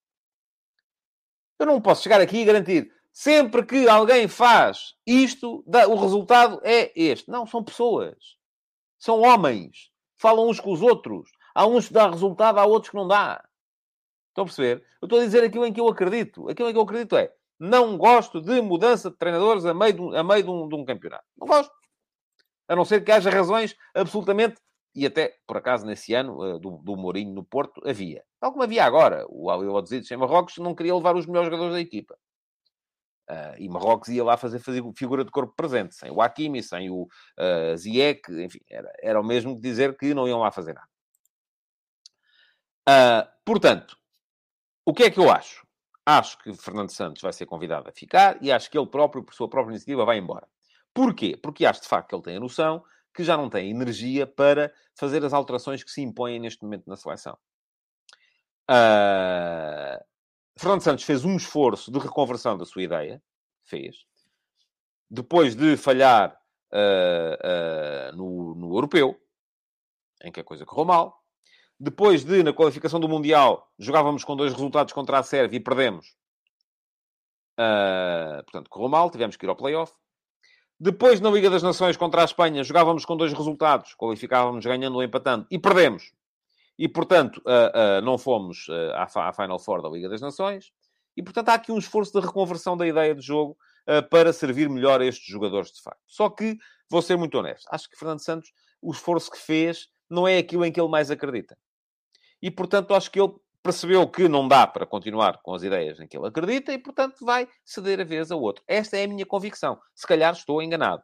Eu 1.59 1.67
não 1.67 1.79
posso 1.79 2.01
chegar 2.01 2.19
aqui 2.19 2.37
e 2.37 2.45
garantir 2.45 2.94
sempre 3.15 3.65
que 3.65 3.87
alguém 3.87 4.27
faz 4.27 4.93
isto, 5.07 5.63
o 5.65 5.95
resultado 5.95 6.59
é 6.65 6.91
este. 6.93 7.31
Não, 7.31 7.47
são 7.47 7.63
pessoas. 7.63 8.17
São 8.99 9.21
homens. 9.21 9.89
Falam 10.17 10.49
uns 10.49 10.59
com 10.59 10.73
os 10.73 10.81
outros. 10.81 11.31
Há 11.53 11.65
uns 11.65 11.87
que 11.87 11.93
dá 11.93 12.09
resultado, 12.09 12.59
há 12.59 12.65
outros 12.65 12.89
que 12.89 12.97
não 12.97 13.07
dá. 13.07 13.41
Estão 14.27 14.43
a 14.43 14.45
perceber? 14.45 14.85
Eu 15.01 15.05
estou 15.05 15.19
a 15.19 15.23
dizer 15.23 15.45
aquilo 15.45 15.65
em 15.65 15.71
que 15.71 15.79
eu 15.79 15.87
acredito. 15.87 16.49
Aquilo 16.49 16.67
em 16.69 16.73
que 16.73 16.77
eu 16.77 16.83
acredito 16.83 17.15
é 17.15 17.31
não 17.57 17.97
gosto 17.97 18.41
de 18.41 18.59
mudança 18.59 19.09
de 19.09 19.15
treinadores 19.15 19.63
a 19.63 19.73
meio 19.73 19.93
de, 19.93 20.17
a 20.17 20.21
meio 20.21 20.43
de, 20.43 20.49
um, 20.49 20.67
de 20.67 20.75
um 20.75 20.83
campeonato. 20.83 21.23
Não 21.37 21.47
gosto. 21.47 21.73
A 22.67 22.75
não 22.75 22.83
ser 22.83 23.01
que 23.01 23.13
haja 23.13 23.29
razões 23.29 23.77
absolutamente 23.93 24.57
e 24.93 25.05
até, 25.05 25.37
por 25.47 25.55
acaso, 25.55 25.85
nesse 25.85 26.13
ano, 26.13 26.43
eh, 26.43 26.59
do, 26.59 26.79
do 26.83 26.97
Mourinho 26.97 27.33
no 27.33 27.45
Porto, 27.45 27.81
havia. 27.85 28.25
Tal 28.41 28.51
como 28.51 28.63
havia 28.63 28.83
agora. 28.83 29.25
O 29.29 29.49
Aliodzides 29.49 30.11
em 30.11 30.17
Marrocos 30.17 30.57
não 30.57 30.75
queria 30.75 30.95
levar 30.95 31.15
os 31.15 31.25
melhores 31.25 31.49
jogadores 31.49 31.73
da 31.73 31.79
equipa. 31.79 32.17
Uh, 33.29 33.57
e 33.57 33.67
Marrocos 33.67 34.09
ia 34.09 34.23
lá 34.23 34.37
fazer, 34.37 34.59
fazer 34.59 34.83
figura 34.95 35.25
de 35.25 35.31
corpo 35.31 35.53
presente, 35.55 35.95
sem 35.95 36.11
o 36.11 36.21
Hakimi, 36.21 36.61
sem 36.61 36.91
o 36.91 37.03
uh, 37.03 37.75
Ziyech, 37.75 38.21
enfim, 38.31 38.59
era, 38.69 38.93
era 39.01 39.19
o 39.19 39.23
mesmo 39.23 39.55
que 39.55 39.61
dizer 39.61 39.97
que 39.97 40.13
não 40.13 40.27
iam 40.27 40.39
lá 40.39 40.51
fazer 40.51 40.73
nada. 40.73 40.87
Uh, 42.87 43.27
portanto, 43.43 43.97
o 44.85 44.93
que 44.93 45.03
é 45.03 45.09
que 45.09 45.19
eu 45.19 45.31
acho? 45.31 45.65
Acho 46.05 46.37
que 46.37 46.53
Fernando 46.53 46.91
Santos 46.91 47.21
vai 47.23 47.33
ser 47.33 47.47
convidado 47.47 47.89
a 47.89 47.91
ficar 47.91 48.37
e 48.43 48.51
acho 48.51 48.69
que 48.69 48.77
ele 48.77 48.85
próprio, 48.85 49.23
por 49.23 49.33
sua 49.33 49.49
própria 49.49 49.71
iniciativa, 49.71 50.05
vai 50.05 50.19
embora. 50.19 50.47
Porquê? 50.93 51.35
Porque 51.35 51.65
acho 51.65 51.81
de 51.81 51.87
facto 51.87 52.09
que 52.09 52.15
ele 52.15 52.23
tem 52.23 52.37
a 52.37 52.39
noção 52.39 52.83
que 53.11 53.23
já 53.23 53.35
não 53.35 53.49
tem 53.49 53.71
energia 53.71 54.27
para 54.27 54.71
fazer 54.93 55.25
as 55.25 55.33
alterações 55.33 55.83
que 55.83 55.89
se 55.89 56.01
impõem 56.01 56.39
neste 56.39 56.61
momento 56.61 56.87
na 56.87 56.95
seleção. 56.95 57.35
Uh, 58.69 60.03
Fernando 60.57 60.81
Santos 60.81 61.03
fez 61.03 61.25
um 61.25 61.35
esforço 61.35 61.91
de 61.91 61.99
reconversão 61.99 62.57
da 62.57 62.65
sua 62.65 62.83
ideia, 62.83 63.21
fez, 63.63 64.05
depois 65.09 65.55
de 65.55 65.75
falhar 65.75 66.35
uh, 66.71 68.13
uh, 68.13 68.15
no, 68.15 68.55
no 68.55 68.75
europeu, 68.75 69.19
em 70.23 70.31
que 70.31 70.39
a 70.39 70.43
coisa 70.43 70.65
correu 70.65 70.85
mal, 70.85 71.21
depois 71.79 72.23
de, 72.23 72.41
na 72.41 72.53
qualificação 72.53 72.99
do 72.99 73.09
Mundial, 73.09 73.69
jogávamos 73.77 74.23
com 74.23 74.35
dois 74.35 74.53
resultados 74.53 74.93
contra 74.93 75.19
a 75.19 75.23
Sérvia 75.23 75.57
e 75.57 75.59
perdemos. 75.59 76.15
Uh, 77.59 78.43
portanto, 78.43 78.69
correu 78.69 78.89
mal, 78.89 79.11
tivemos 79.11 79.35
que 79.35 79.45
ir 79.45 79.49
ao 79.49 79.55
playoff. 79.55 79.93
Depois, 80.79 81.19
na 81.19 81.29
Liga 81.29 81.49
das 81.49 81.63
Nações 81.63 81.97
contra 81.97 82.21
a 82.21 82.25
Espanha, 82.25 82.63
jogávamos 82.63 83.05
com 83.05 83.15
dois 83.15 83.33
resultados, 83.33 83.93
qualificávamos 83.95 84.65
ganhando 84.65 84.95
ou 84.95 85.03
empatando 85.03 85.45
e 85.51 85.59
perdemos. 85.59 86.11
E, 86.77 86.87
portanto, 86.87 87.37
uh, 87.45 87.99
uh, 87.99 88.01
não 88.01 88.17
fomos 88.17 88.67
uh, 88.67 88.91
à, 88.95 89.29
à, 89.29 89.33
Final 89.33 89.59
Four 89.59 89.81
da 89.81 89.89
Liga 89.89 90.09
das 90.09 90.21
Nações. 90.21 90.71
E, 91.15 91.23
portanto, 91.23 91.49
há 91.49 91.53
aqui 91.53 91.71
um 91.71 91.77
esforço 91.77 92.11
de 92.11 92.25
reconversão 92.25 92.75
da 92.75 92.85
ideia 92.85 93.15
de 93.15 93.21
jogo 93.21 93.57
para 94.09 94.33
servir 94.33 94.67
melhor 94.67 94.99
a 94.99 95.05
estes 95.05 95.27
jogadores, 95.27 95.71
de 95.71 95.79
facto. 95.79 96.01
Só 96.07 96.27
que, 96.27 96.57
vou 96.89 97.03
ser 97.03 97.15
muito 97.15 97.37
honesto, 97.37 97.67
acho 97.69 97.87
que 97.87 97.95
Fernando 97.95 98.19
Santos, 98.19 98.51
o 98.81 98.91
esforço 98.91 99.29
que 99.29 99.37
fez, 99.37 99.87
não 100.09 100.27
é 100.27 100.39
aquilo 100.39 100.65
em 100.65 100.71
que 100.71 100.81
ele 100.81 100.89
mais 100.89 101.11
acredita. 101.11 101.55
E, 102.41 102.49
portanto, 102.49 102.95
acho 102.95 103.11
que 103.11 103.21
ele 103.21 103.31
percebeu 103.65 104.07
que 104.07 104.27
não 104.27 104.47
dá 104.47 104.67
para 104.67 104.85
continuar 104.85 105.39
com 105.41 105.53
as 105.53 105.63
ideias 105.63 105.99
em 105.99 106.07
que 106.07 106.17
ele 106.17 106.27
acredita 106.27 106.73
e, 106.73 106.77
portanto, 106.77 107.25
vai 107.25 107.47
ceder 107.63 107.99
a 107.99 108.03
vez 108.03 108.31
a 108.31 108.35
outro. 108.35 108.63
Esta 108.67 108.97
é 108.97 109.05
a 109.05 109.07
minha 109.07 109.25
convicção. 109.25 109.79
Se 109.93 110.05
calhar 110.05 110.33
estou 110.33 110.61
enganado. 110.61 111.01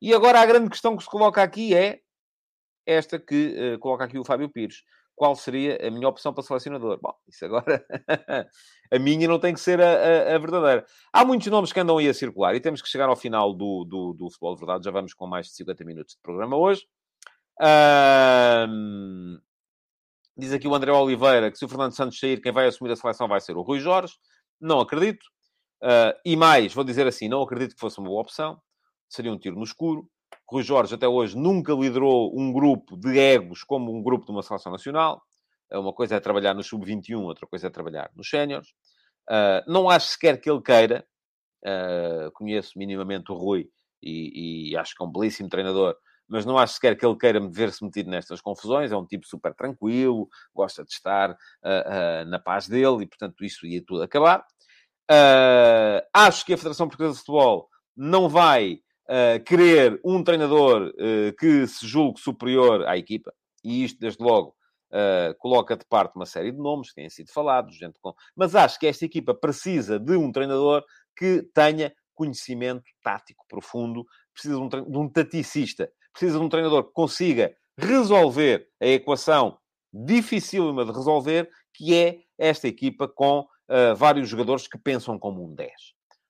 E 0.00 0.14
agora 0.14 0.40
a 0.40 0.46
grande 0.46 0.70
questão 0.70 0.96
que 0.96 1.02
se 1.02 1.08
coloca 1.08 1.42
aqui 1.42 1.74
é 1.74 2.00
esta 2.86 3.18
que 3.18 3.74
uh, 3.74 3.78
coloca 3.80 4.04
aqui 4.04 4.18
o 4.18 4.24
Fábio 4.24 4.48
Pires 4.48 4.84
qual 5.16 5.34
seria 5.34 5.78
a 5.84 5.90
minha 5.90 6.08
opção 6.08 6.32
para 6.32 6.44
selecionador. 6.44 7.00
Bom, 7.02 7.12
isso 7.26 7.44
agora, 7.44 7.84
a 8.92 8.98
minha 8.98 9.26
não 9.26 9.40
tem 9.40 9.54
que 9.54 9.60
ser 9.60 9.80
a, 9.80 9.88
a, 10.32 10.36
a, 10.36 10.38
verdadeira. 10.38 10.86
Há 11.12 11.24
muitos 11.24 11.46
nomes 11.48 11.72
que 11.72 11.80
andam 11.80 11.96
aí 11.96 12.08
a 12.08 12.14
circular 12.14 12.54
e 12.54 12.60
temos 12.60 12.82
que 12.82 12.88
chegar 12.88 13.08
ao 13.08 13.16
final 13.16 13.54
do, 13.54 13.84
do, 13.84 14.12
do 14.12 14.30
Futebol 14.30 14.54
de 14.54 14.60
Verdade. 14.60 14.84
Já 14.84 14.90
vamos 14.90 15.14
com 15.14 15.26
mais 15.26 15.46
de 15.46 15.54
50 15.54 15.84
minutos 15.84 16.14
de 16.14 16.20
programa 16.20 16.56
hoje. 16.56 16.86
Diz 20.36 20.52
aqui 20.52 20.68
o 20.68 20.74
André 20.74 20.92
Oliveira 20.92 21.50
que 21.50 21.56
se 21.56 21.64
o 21.64 21.68
Fernando 21.68 21.96
Santos 21.96 22.20
sair, 22.20 22.40
quem 22.42 22.52
vai 22.52 22.66
assumir 22.66 22.92
a 22.92 22.96
seleção 22.96 23.26
vai 23.26 23.40
ser 23.40 23.56
o 23.56 23.62
Rui 23.62 23.80
Jorge. 23.80 24.14
Não 24.60 24.80
acredito. 24.80 25.24
Uh, 25.82 26.12
e 26.24 26.36
mais, 26.36 26.74
vou 26.74 26.84
dizer 26.84 27.06
assim, 27.06 27.28
não 27.28 27.42
acredito 27.42 27.74
que 27.74 27.80
fosse 27.80 27.98
uma 27.98 28.08
boa 28.08 28.20
opção. 28.20 28.60
Seria 29.08 29.32
um 29.32 29.38
tiro 29.38 29.56
no 29.56 29.64
escuro. 29.64 30.08
Rui 30.48 30.62
Jorge 30.62 30.94
até 30.94 31.08
hoje 31.08 31.36
nunca 31.36 31.72
liderou 31.72 32.32
um 32.38 32.52
grupo 32.52 32.96
de 32.96 33.18
egos 33.18 33.64
como 33.64 33.92
um 33.92 34.02
grupo 34.02 34.24
de 34.24 34.30
uma 34.30 34.42
seleção 34.42 34.70
nacional. 34.70 35.22
Uma 35.72 35.92
coisa 35.92 36.14
é 36.14 36.20
trabalhar 36.20 36.54
no 36.54 36.62
sub-21, 36.62 37.20
outra 37.22 37.46
coisa 37.46 37.66
é 37.66 37.70
trabalhar 37.70 38.10
nos 38.14 38.30
séniores. 38.30 38.68
Uh, 39.28 39.60
não 39.66 39.90
acho 39.90 40.08
sequer 40.08 40.40
que 40.40 40.48
ele 40.48 40.62
queira. 40.62 41.04
Uh, 41.64 42.30
conheço 42.32 42.78
minimamente 42.78 43.32
o 43.32 43.34
Rui 43.34 43.68
e, 44.00 44.70
e, 44.70 44.76
acho 44.76 44.94
que 44.94 45.02
é 45.02 45.06
um 45.06 45.10
belíssimo 45.10 45.48
treinador, 45.48 45.96
mas 46.28 46.44
não 46.46 46.56
acho 46.56 46.74
sequer 46.74 46.96
que 46.96 47.04
ele 47.04 47.16
queira 47.16 47.40
ver-se 47.48 47.84
metido 47.84 48.08
nestas 48.08 48.40
confusões. 48.40 48.92
É 48.92 48.96
um 48.96 49.04
tipo 49.04 49.26
super 49.26 49.52
tranquilo, 49.52 50.28
gosta 50.54 50.84
de 50.84 50.92
estar 50.92 51.32
uh, 51.32 52.24
na 52.28 52.38
paz 52.38 52.68
dele 52.68 53.02
e, 53.02 53.06
portanto, 53.06 53.44
isso 53.44 53.66
ia 53.66 53.82
tudo 53.84 54.02
acabar. 54.02 54.44
acho 56.14 56.46
que 56.46 56.52
a 56.52 56.56
Federação 56.56 56.86
Portuguesa 56.86 57.14
de 57.14 57.18
Futebol 57.18 57.68
não 57.96 58.28
vai 58.28 58.78
querer 59.44 60.00
um 60.04 60.22
treinador 60.22 60.88
uh, 60.88 61.36
que 61.38 61.66
se 61.66 61.86
julgue 61.86 62.20
superior 62.20 62.86
à 62.86 62.96
equipa, 62.96 63.32
e 63.62 63.84
isto, 63.84 63.98
desde 63.98 64.22
logo, 64.22 64.54
uh, 64.90 65.34
coloca 65.38 65.76
de 65.76 65.84
parte 65.86 66.16
uma 66.16 66.26
série 66.26 66.52
de 66.52 66.58
nomes 66.58 66.88
que 66.88 66.96
têm 66.96 67.10
sido 67.10 67.32
falados, 67.32 67.76
gente 67.76 67.98
com... 68.00 68.14
mas 68.34 68.54
acho 68.54 68.78
que 68.78 68.86
esta 68.86 69.04
equipa 69.04 69.34
precisa 69.34 69.98
de 69.98 70.16
um 70.16 70.30
treinador 70.30 70.84
que 71.16 71.42
tenha 71.54 71.92
conhecimento 72.14 72.84
tático 73.02 73.44
profundo, 73.48 74.04
precisa 74.32 74.54
de 74.54 74.60
um, 74.60 74.68
de 74.68 74.98
um 74.98 75.08
taticista, 75.08 75.90
precisa 76.12 76.38
de 76.38 76.44
um 76.44 76.48
treinador 76.48 76.84
que 76.84 76.92
consiga 76.92 77.54
resolver 77.78 78.68
a 78.80 78.86
equação 78.86 79.58
dificílima 79.92 80.84
de 80.84 80.92
resolver, 80.92 81.50
que 81.72 81.94
é 81.94 82.20
esta 82.38 82.66
equipa 82.66 83.06
com 83.06 83.40
uh, 83.40 83.94
vários 83.94 84.28
jogadores 84.28 84.66
que 84.66 84.78
pensam 84.78 85.18
como 85.18 85.44
um 85.44 85.54
10. 85.54 85.70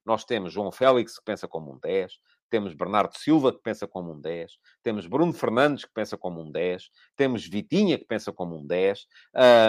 Nós 0.04 0.24
temos 0.24 0.52
João 0.52 0.70
Félix, 0.70 1.18
que 1.18 1.24
pensa 1.24 1.48
como 1.48 1.72
um 1.72 1.78
10, 1.78 2.12
temos 2.48 2.74
Bernardo 2.74 3.16
Silva, 3.16 3.52
que 3.52 3.60
pensa 3.62 3.86
como 3.86 4.12
um 4.12 4.20
10, 4.20 4.52
temos 4.82 5.06
Bruno 5.06 5.32
Fernandes, 5.32 5.84
que 5.84 5.92
pensa 5.92 6.16
como 6.16 6.40
um 6.40 6.50
10, 6.50 6.90
temos 7.16 7.46
Vitinha, 7.46 7.98
que 7.98 8.04
pensa 8.04 8.32
como 8.32 8.58
um 8.58 8.66
10, 8.66 9.06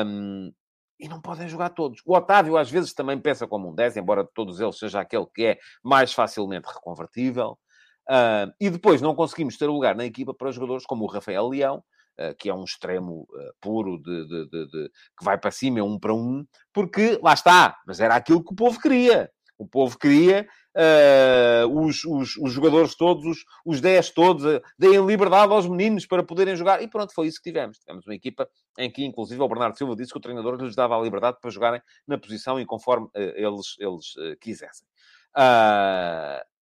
um, 0.05 0.51
e 0.99 1.07
não 1.07 1.21
podem 1.21 1.47
jogar 1.47 1.69
todos. 1.69 2.01
O 2.05 2.15
Otávio, 2.15 2.57
às 2.57 2.69
vezes, 2.69 2.93
também 2.93 3.19
pensa 3.19 3.47
como 3.47 3.69
um 3.69 3.75
10, 3.75 3.97
embora 3.97 4.23
de 4.23 4.31
todos 4.33 4.59
eles 4.59 4.77
seja 4.77 4.99
aquele 4.99 5.27
que 5.33 5.45
é 5.45 5.59
mais 5.83 6.11
facilmente 6.13 6.67
reconvertível. 6.67 7.57
Uh, 8.09 8.49
e 8.59 8.69
depois 8.69 9.01
não 9.01 9.13
conseguimos 9.13 9.57
ter 9.57 9.67
lugar 9.67 9.95
na 9.95 10.05
equipa 10.05 10.33
para 10.33 10.51
jogadores 10.51 10.85
como 10.85 11.03
o 11.03 11.07
Rafael 11.07 11.49
Leão, 11.49 11.83
uh, 12.19 12.35
que 12.37 12.49
é 12.49 12.53
um 12.53 12.63
extremo 12.63 13.27
uh, 13.29 13.53
puro 13.59 14.01
de, 14.01 14.27
de, 14.27 14.49
de, 14.49 14.67
de, 14.67 14.91
que 15.17 15.25
vai 15.25 15.37
para 15.37 15.51
cima, 15.51 15.79
é 15.79 15.83
um 15.83 15.99
para 15.99 16.13
um, 16.13 16.45
porque 16.73 17.19
lá 17.21 17.33
está, 17.33 17.77
mas 17.85 17.99
era 17.99 18.15
aquilo 18.15 18.43
que 18.43 18.53
o 18.53 18.55
povo 18.55 18.79
queria. 18.79 19.29
O 19.57 19.67
povo 19.67 19.97
queria 19.97 20.47
uh, 20.75 21.81
os, 21.81 22.03
os, 22.05 22.37
os, 22.37 22.51
jogadores 22.51 22.95
todos, 22.95 23.25
os, 23.25 23.43
os 23.65 23.81
10 23.81 24.11
todos, 24.11 24.45
uh, 24.45 24.61
deem 24.77 25.03
liberdade 25.05 25.51
aos 25.51 25.67
meninos 25.67 26.05
para 26.05 26.23
poderem 26.23 26.55
jogar. 26.55 26.81
E 26.81 26.87
pronto, 26.87 27.13
foi 27.13 27.27
isso 27.27 27.41
que 27.41 27.49
tivemos. 27.49 27.79
Tivemos 27.79 28.05
uma 28.05 28.13
equipa 28.13 28.47
em 28.77 28.91
que, 28.91 29.03
inclusive, 29.03 29.41
o 29.41 29.47
Bernardo 29.47 29.77
Silva 29.77 29.95
disse 29.95 30.11
que 30.11 30.17
o 30.17 30.21
treinador 30.21 30.61
lhes 30.61 30.75
dava 30.75 30.95
a 30.95 31.01
liberdade 31.01 31.37
para 31.41 31.49
jogarem 31.49 31.81
na 32.07 32.17
posição 32.17 32.59
e 32.59 32.65
conforme 32.65 33.07
uh, 33.07 33.11
eles, 33.15 33.75
eles 33.79 34.13
quisessem. 34.39 34.87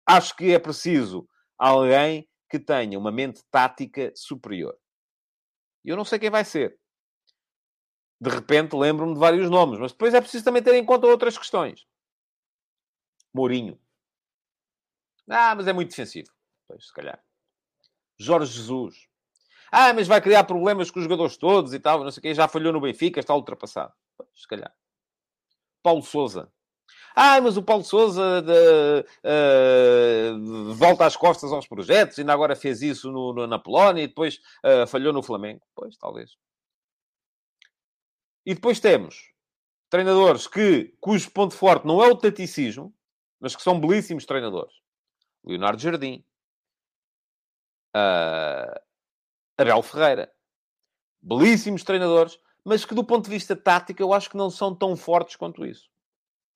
acho 0.07 0.37
que 0.37 0.53
é 0.53 0.59
preciso 0.59 1.27
alguém 1.59 2.29
que 2.49 2.59
tenha 2.61 2.97
uma 2.99 3.11
mente 3.11 3.43
tática 3.51 4.13
superior. 4.15 4.77
E 5.85 5.89
eu 5.89 5.97
não 5.97 6.05
sei 6.05 6.19
quem 6.19 6.31
vai 6.31 6.45
ser. 6.45 6.79
De 8.21 8.31
repente 8.31 8.75
lembro-me 8.75 9.15
de 9.15 9.21
vários 9.21 9.51
nomes, 9.51 9.79
mas 9.79 9.93
depois 9.93 10.15
é 10.15 10.21
preciso 10.21 10.45
também 10.45 10.63
ter 10.63 10.75
em 10.75 10.85
conta 10.85 11.07
outras 11.07 11.37
questões. 11.37 11.85
Mourinho. 13.37 13.79
Ah, 15.29 15.55
mas 15.55 15.69
é 15.69 15.73
muito 15.73 15.91
defensivo. 15.91 16.31
Pois, 16.67 16.87
se 16.87 16.93
calhar. 16.93 17.23
Jorge 18.19 18.53
Jesus. 18.53 19.07
Ah, 19.71 19.93
mas 19.93 20.09
vai 20.09 20.21
criar 20.23 20.45
problemas 20.45 20.91
com 20.91 20.99
os 20.99 21.05
jogadores 21.05 21.37
todos 21.37 21.75
e 21.75 21.79
tal, 21.79 22.03
não 22.03 22.11
sei 22.11 22.21
o 22.21 22.23
quê. 22.23 22.35
Já 22.35 22.49
falhou 22.49 22.73
no 22.73 22.81
Benfica, 22.81 23.21
está 23.21 23.35
ultrapassado. 23.35 23.93
Pois, 24.17 24.29
se 24.35 24.49
calhar. 24.49 24.75
Paulo 25.83 26.03
Souza. 26.03 26.51
Ah, 27.15 27.41
mas 27.41 27.57
o 27.57 27.63
Paulo 27.63 27.85
Souza 27.85 28.43
de, 28.43 29.05
uh, 29.25 30.75
volta 30.75 31.05
às 31.05 31.17
costas 31.17 31.53
aos 31.53 31.67
projetos, 31.67 32.19
ainda 32.19 32.33
agora 32.33 32.57
fez 32.57 32.83
isso 32.83 33.11
no, 33.11 33.33
no, 33.33 33.47
na 33.47 33.59
Polónia 33.59 34.03
e 34.03 34.07
depois 34.07 34.37
uh, 34.65 34.87
falhou 34.87 35.13
no 35.13 35.23
Flamengo. 35.23 35.63
Pois, 35.75 35.97
talvez. 35.97 36.37
E 38.45 38.55
depois 38.55 38.81
temos 38.81 39.33
treinadores 39.91 40.47
que, 40.47 40.95
cujo 41.01 41.31
ponto 41.31 41.55
forte 41.55 41.87
não 41.87 42.03
é 42.03 42.09
o 42.09 42.17
taticismo, 42.17 42.95
mas 43.41 43.55
que 43.55 43.63
são 43.63 43.81
belíssimos 43.81 44.25
treinadores. 44.25 44.75
Leonardo 45.45 45.81
Jardim. 45.81 46.25
Uh, 47.95 48.81
Abel 49.59 49.83
Ferreira. 49.83 50.33
Belíssimos 51.21 51.83
treinadores, 51.83 52.39
mas 52.65 52.85
que 52.85 52.95
do 52.95 53.05
ponto 53.05 53.25
de 53.25 53.31
vista 53.31 53.57
tático 53.57 54.03
eu 54.03 54.13
acho 54.13 54.31
que 54.31 54.37
não 54.37 54.51
são 54.51 54.75
tão 54.75 54.97
fortes 54.97 55.37
quanto 55.37 55.65
isso. 55.65 55.89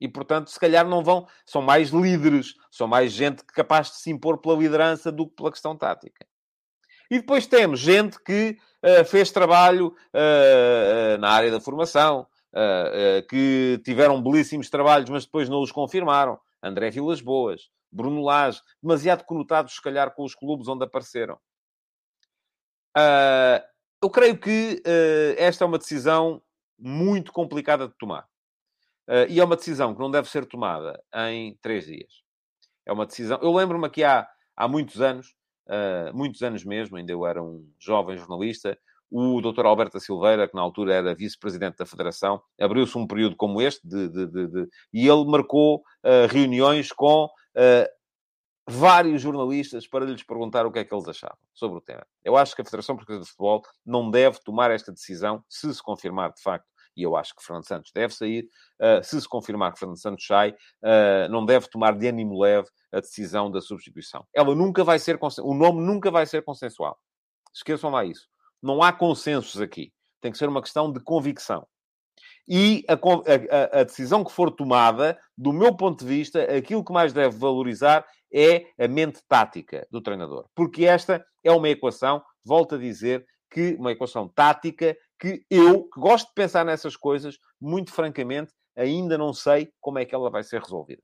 E, 0.00 0.08
portanto, 0.08 0.50
se 0.50 0.58
calhar 0.58 0.88
não 0.88 1.04
vão... 1.04 1.26
São 1.44 1.60
mais 1.60 1.90
líderes, 1.90 2.54
são 2.70 2.88
mais 2.88 3.12
gente 3.12 3.44
capaz 3.44 3.90
de 3.90 3.96
se 3.96 4.10
impor 4.10 4.38
pela 4.38 4.56
liderança 4.56 5.12
do 5.12 5.26
que 5.28 5.36
pela 5.36 5.50
questão 5.50 5.76
tática. 5.76 6.26
E 7.10 7.18
depois 7.18 7.46
temos 7.46 7.80
gente 7.80 8.18
que 8.22 8.56
uh, 8.82 9.04
fez 9.04 9.30
trabalho 9.30 9.88
uh, 9.88 11.18
na 11.18 11.30
área 11.30 11.50
da 11.50 11.60
formação, 11.60 12.26
que 13.28 13.80
tiveram 13.84 14.20
belíssimos 14.20 14.68
trabalhos, 14.68 15.08
mas 15.08 15.24
depois 15.24 15.48
não 15.48 15.62
os 15.62 15.70
confirmaram. 15.70 16.36
André 16.62 16.90
Vilas 16.90 17.20
Boas, 17.20 17.70
Bruno 17.90 18.22
Lage, 18.22 18.60
demasiado 18.82 19.24
conotados, 19.24 19.74
se 19.74 19.82
calhar, 19.82 20.14
com 20.14 20.24
os 20.24 20.34
clubes 20.34 20.68
onde 20.68 20.84
apareceram. 20.84 21.38
Uh, 22.96 23.62
eu 24.02 24.10
creio 24.10 24.38
que 24.38 24.82
uh, 24.86 25.34
esta 25.36 25.64
é 25.64 25.66
uma 25.66 25.78
decisão 25.78 26.42
muito 26.78 27.32
complicada 27.32 27.88
de 27.88 27.94
tomar. 27.98 28.24
Uh, 29.08 29.26
e 29.28 29.40
é 29.40 29.44
uma 29.44 29.56
decisão 29.56 29.94
que 29.94 30.00
não 30.00 30.10
deve 30.10 30.28
ser 30.28 30.46
tomada 30.46 31.02
em 31.28 31.56
três 31.60 31.86
dias. 31.86 32.22
É 32.86 32.92
uma 32.92 33.06
decisão... 33.06 33.38
Eu 33.42 33.52
lembro-me 33.52 33.86
aqui 33.86 34.04
há, 34.04 34.28
há 34.56 34.68
muitos 34.68 35.00
anos, 35.00 35.34
muitos 36.12 36.42
anos 36.42 36.64
mesmo, 36.64 36.96
ainda 36.96 37.12
eu 37.12 37.24
era 37.24 37.40
um 37.40 37.72
jovem 37.78 38.16
jornalista, 38.16 38.76
o 39.10 39.40
Dr. 39.40 39.66
Alberto 39.66 39.98
Silveira, 39.98 40.48
que 40.48 40.54
na 40.54 40.62
altura 40.62 40.94
era 40.94 41.14
vice-presidente 41.14 41.78
da 41.78 41.86
Federação, 41.86 42.40
abriu-se 42.60 42.96
um 42.96 43.06
período 43.06 43.36
como 43.36 43.60
este 43.60 43.86
de, 43.86 44.08
de, 44.08 44.26
de, 44.26 44.68
e 44.92 45.08
ele 45.08 45.24
marcou 45.24 45.76
uh, 45.78 46.26
reuniões 46.30 46.92
com 46.92 47.24
uh, 47.24 47.88
vários 48.68 49.20
jornalistas 49.20 49.88
para 49.88 50.04
lhes 50.04 50.22
perguntar 50.22 50.64
o 50.64 50.70
que 50.70 50.78
é 50.78 50.84
que 50.84 50.94
eles 50.94 51.08
achavam 51.08 51.38
sobre 51.52 51.78
o 51.78 51.80
tema. 51.80 52.06
Eu 52.24 52.36
acho 52.36 52.54
que 52.54 52.62
a 52.62 52.64
Federação 52.64 52.94
Portuguesa 52.94 53.24
de 53.24 53.30
Futebol 53.30 53.62
não 53.84 54.10
deve 54.10 54.38
tomar 54.44 54.70
esta 54.70 54.92
decisão 54.92 55.42
se 55.48 55.72
se 55.74 55.82
confirmar 55.82 56.32
de 56.32 56.40
facto 56.40 56.68
e 56.96 57.02
eu 57.02 57.16
acho 57.16 57.34
que 57.34 57.42
Fernando 57.42 57.66
Santos 57.66 57.92
deve 57.94 58.12
sair. 58.12 58.48
Uh, 58.80 59.02
se 59.02 59.20
se 59.20 59.28
confirmar 59.28 59.72
que 59.72 59.78
Fernando 59.78 60.00
Santos 60.00 60.26
sai, 60.26 60.54
não 61.30 61.46
deve 61.46 61.68
tomar 61.68 61.96
de 61.96 62.06
ânimo 62.06 62.38
leve 62.38 62.68
a 62.92 63.00
decisão 63.00 63.50
da 63.50 63.60
substituição. 63.60 64.26
Ela 64.34 64.54
nunca 64.54 64.84
vai 64.84 64.98
ser, 64.98 65.18
o 65.42 65.54
nome 65.54 65.80
nunca 65.80 66.10
vai 66.10 66.26
ser 66.26 66.42
consensual. 66.42 66.98
Esqueçam 67.54 67.90
lá 67.90 68.04
isso. 68.04 68.28
Não 68.62 68.82
há 68.82 68.92
consensos 68.92 69.60
aqui. 69.60 69.92
Tem 70.20 70.30
que 70.30 70.38
ser 70.38 70.48
uma 70.48 70.62
questão 70.62 70.92
de 70.92 71.00
convicção. 71.00 71.66
E 72.46 72.84
a, 72.88 72.94
a, 72.94 73.80
a, 73.80 73.84
decisão 73.84 74.24
que 74.24 74.32
for 74.32 74.50
tomada, 74.50 75.18
do 75.36 75.52
meu 75.52 75.74
ponto 75.76 76.04
de 76.04 76.10
vista, 76.10 76.42
aquilo 76.56 76.84
que 76.84 76.92
mais 76.92 77.12
deve 77.12 77.36
valorizar 77.36 78.04
é 78.32 78.66
a 78.78 78.88
mente 78.88 79.20
tática 79.28 79.86
do 79.90 80.00
treinador. 80.00 80.46
Porque 80.54 80.84
esta 80.84 81.24
é 81.44 81.52
uma 81.52 81.68
equação, 81.68 82.22
volto 82.44 82.74
a 82.74 82.78
dizer, 82.78 83.24
que 83.50 83.74
uma 83.78 83.92
equação 83.92 84.28
tática 84.28 84.96
que 85.18 85.44
eu, 85.50 85.84
que 85.84 86.00
gosto 86.00 86.28
de 86.28 86.34
pensar 86.34 86.64
nessas 86.64 86.96
coisas, 86.96 87.38
muito 87.60 87.92
francamente, 87.92 88.52
ainda 88.76 89.18
não 89.18 89.32
sei 89.32 89.70
como 89.80 89.98
é 89.98 90.04
que 90.04 90.14
ela 90.14 90.30
vai 90.30 90.42
ser 90.42 90.60
resolvida 90.60 91.02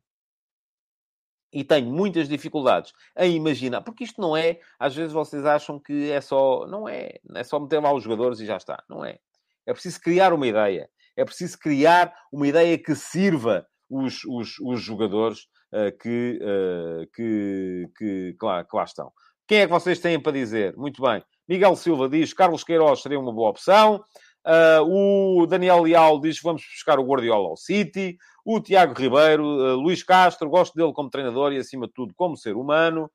e 1.53 1.65
tenho 1.65 1.91
muitas 1.91 2.29
dificuldades 2.29 2.93
em 3.17 3.35
imaginar, 3.35 3.81
porque 3.83 4.05
isto 4.05 4.21
não 4.21 4.37
é, 4.37 4.61
às 4.79 4.95
vezes 4.95 5.13
vocês 5.13 5.45
acham 5.45 5.79
que 5.79 6.11
é 6.11 6.21
só, 6.21 6.67
não 6.67 6.89
é, 6.89 7.15
é 7.35 7.45
só 7.45 7.59
meter 7.59 7.81
lá 7.81 7.93
os 7.93 8.03
jogadores 8.03 8.41
e 8.41 8.47
já 8.47 8.57
está, 8.57 8.83
não 8.89 9.05
é. 9.05 9.19
É 9.65 9.73
preciso 9.73 10.01
criar 10.01 10.33
uma 10.33 10.47
ideia, 10.47 10.89
é 11.17 11.25
preciso 11.25 11.59
criar 11.59 12.15
uma 12.31 12.47
ideia 12.47 12.77
que 12.79 12.95
sirva 12.95 13.67
os, 13.89 14.25
os, 14.25 14.59
os 14.61 14.81
jogadores 14.81 15.49
uh, 15.73 15.97
que, 16.01 16.39
uh, 16.43 17.07
que, 17.15 17.89
que, 17.97 18.37
que, 18.39 18.45
lá, 18.45 18.65
que 18.65 18.77
lá 18.77 18.85
estão. 18.85 19.13
Quem 19.47 19.61
é 19.61 19.67
que 19.67 19.73
vocês 19.73 20.01
têm 20.01 20.21
para 20.21 20.33
dizer? 20.33 20.77
Muito 20.77 21.01
bem. 21.01 21.23
Miguel 21.49 21.77
Silva 21.77 22.09
diz 22.09 22.33
Carlos 22.33 22.65
Queiroz 22.65 23.01
seria 23.01 23.19
uma 23.19 23.33
boa 23.33 23.51
opção. 23.51 24.03
Uh, 24.45 25.43
o 25.43 25.47
Daniel 25.47 25.83
Leal 25.83 26.21
diz 26.21 26.41
vamos 26.41 26.63
buscar 26.63 26.99
o 26.99 27.05
Guardiola 27.05 27.49
ao 27.49 27.57
City. 27.57 28.17
O 28.49 28.61
Tiago 28.61 28.95
Ribeiro, 28.95 29.45
uh, 29.45 29.75
Luís 29.75 30.05
Castro, 30.05 30.49
gosto 30.49 30.77
dele 30.77 30.93
como 30.93 31.11
treinador 31.11 31.53
e, 31.53 31.59
acima 31.59 31.89
de 31.89 31.93
tudo, 31.93 32.15
como 32.15 32.37
ser 32.37 32.55
humano. 32.55 33.11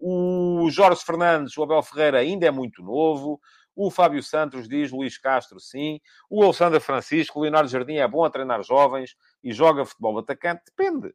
o 0.00 0.70
Jorge 0.70 1.04
Fernandes, 1.04 1.58
o 1.58 1.62
Abel 1.62 1.82
Ferreira 1.82 2.20
ainda 2.20 2.46
é 2.46 2.50
muito 2.50 2.82
novo. 2.82 3.38
O 3.76 3.90
Fábio 3.90 4.22
Santos 4.22 4.66
diz, 4.66 4.90
Luís 4.90 5.18
Castro, 5.18 5.60
sim. 5.60 6.00
O 6.30 6.42
Alexandre 6.42 6.80
Francisco, 6.80 7.38
o 7.38 7.42
Leonardo 7.42 7.68
Jardim 7.68 7.96
é 7.96 8.08
bom 8.08 8.24
a 8.24 8.30
treinar 8.30 8.62
jovens 8.62 9.14
e 9.44 9.52
joga 9.52 9.84
futebol 9.84 10.18
atacante. 10.18 10.62
Depende. 10.74 11.14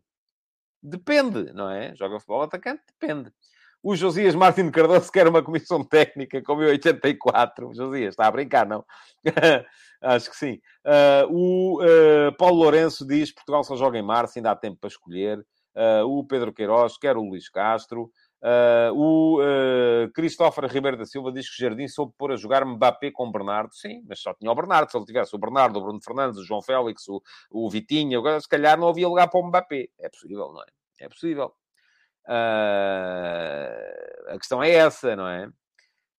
Depende, 0.83 1.51
não 1.51 1.67
é? 1.67 1.95
Joga 1.95 2.19
futebol 2.19 2.43
atacante? 2.43 2.83
Depende. 2.87 3.33
O 3.83 3.97
Josias 3.97 4.33
Martins 4.33 4.71
Cardoso 4.71 5.11
quer 5.11 5.27
uma 5.27 5.43
comissão 5.43 5.83
técnica 5.83 6.41
como 6.41 6.63
em 6.63 6.67
84. 6.67 7.67
O 7.67 7.75
Josias, 7.75 8.13
está 8.13 8.27
a 8.27 8.31
brincar, 8.31 8.65
não? 8.65 8.85
Acho 10.01 10.31
que 10.31 10.37
sim. 10.37 10.61
Uh, 10.85 11.27
o 11.29 11.83
uh, 11.83 12.37
Paulo 12.37 12.63
Lourenço 12.63 13.05
diz 13.05 13.33
Portugal 13.33 13.61
só 13.65 13.75
joga 13.75 13.97
em 13.97 14.01
março, 14.01 14.39
ainda 14.39 14.51
há 14.51 14.55
tempo 14.55 14.77
para 14.79 14.87
escolher. 14.87 15.39
Uh, 15.75 16.07
o 16.07 16.25
Pedro 16.25 16.53
Queiroz 16.53 16.97
quer 16.97 17.17
o 17.17 17.23
Luís 17.23 17.49
Castro. 17.49 18.09
o 18.95 19.41
uh, 19.41 20.09
Cristóforo 20.13 20.67
Ribeiro 20.67 20.95
da 20.95 21.05
Silva 21.05 21.33
diz 21.33 21.53
que 21.53 21.61
Jardim 21.61 21.89
soube 21.89 22.13
pôr 22.17 22.31
a 22.31 22.37
jogar 22.37 22.63
Mbappé 22.63 23.11
com 23.11 23.29
Bernardo. 23.29 23.75
Sim, 23.75 24.01
mas 24.07 24.21
só 24.21 24.33
tinha 24.33 24.49
o 24.49 24.55
Bernardo. 24.55 24.91
Se 24.91 24.97
ele 24.97 25.05
tivesse 25.05 25.35
o 25.35 25.39
Bernardo, 25.39 25.77
o 25.77 25.81
Bruno 25.81 25.99
Fernandes, 26.01 26.39
o 26.39 26.45
João 26.45 26.61
Félix, 26.61 27.05
o, 27.09 27.21
o 27.51 27.69
Vitinho, 27.69 28.21
se 28.39 28.47
calhar 28.47 28.79
não 28.79 28.87
havia 28.87 29.09
lugar 29.09 29.29
para 29.29 29.41
o 29.41 29.45
Mbappé. 29.45 29.87
É 29.99 30.07
possível, 30.07 30.53
não 30.53 30.61
é? 30.61 30.67
É 31.01 31.09
possível. 31.09 31.53
A 32.27 34.37
questão 34.37 34.63
é 34.63 34.71
essa, 34.71 35.15
não 35.15 35.27
é? 35.27 35.47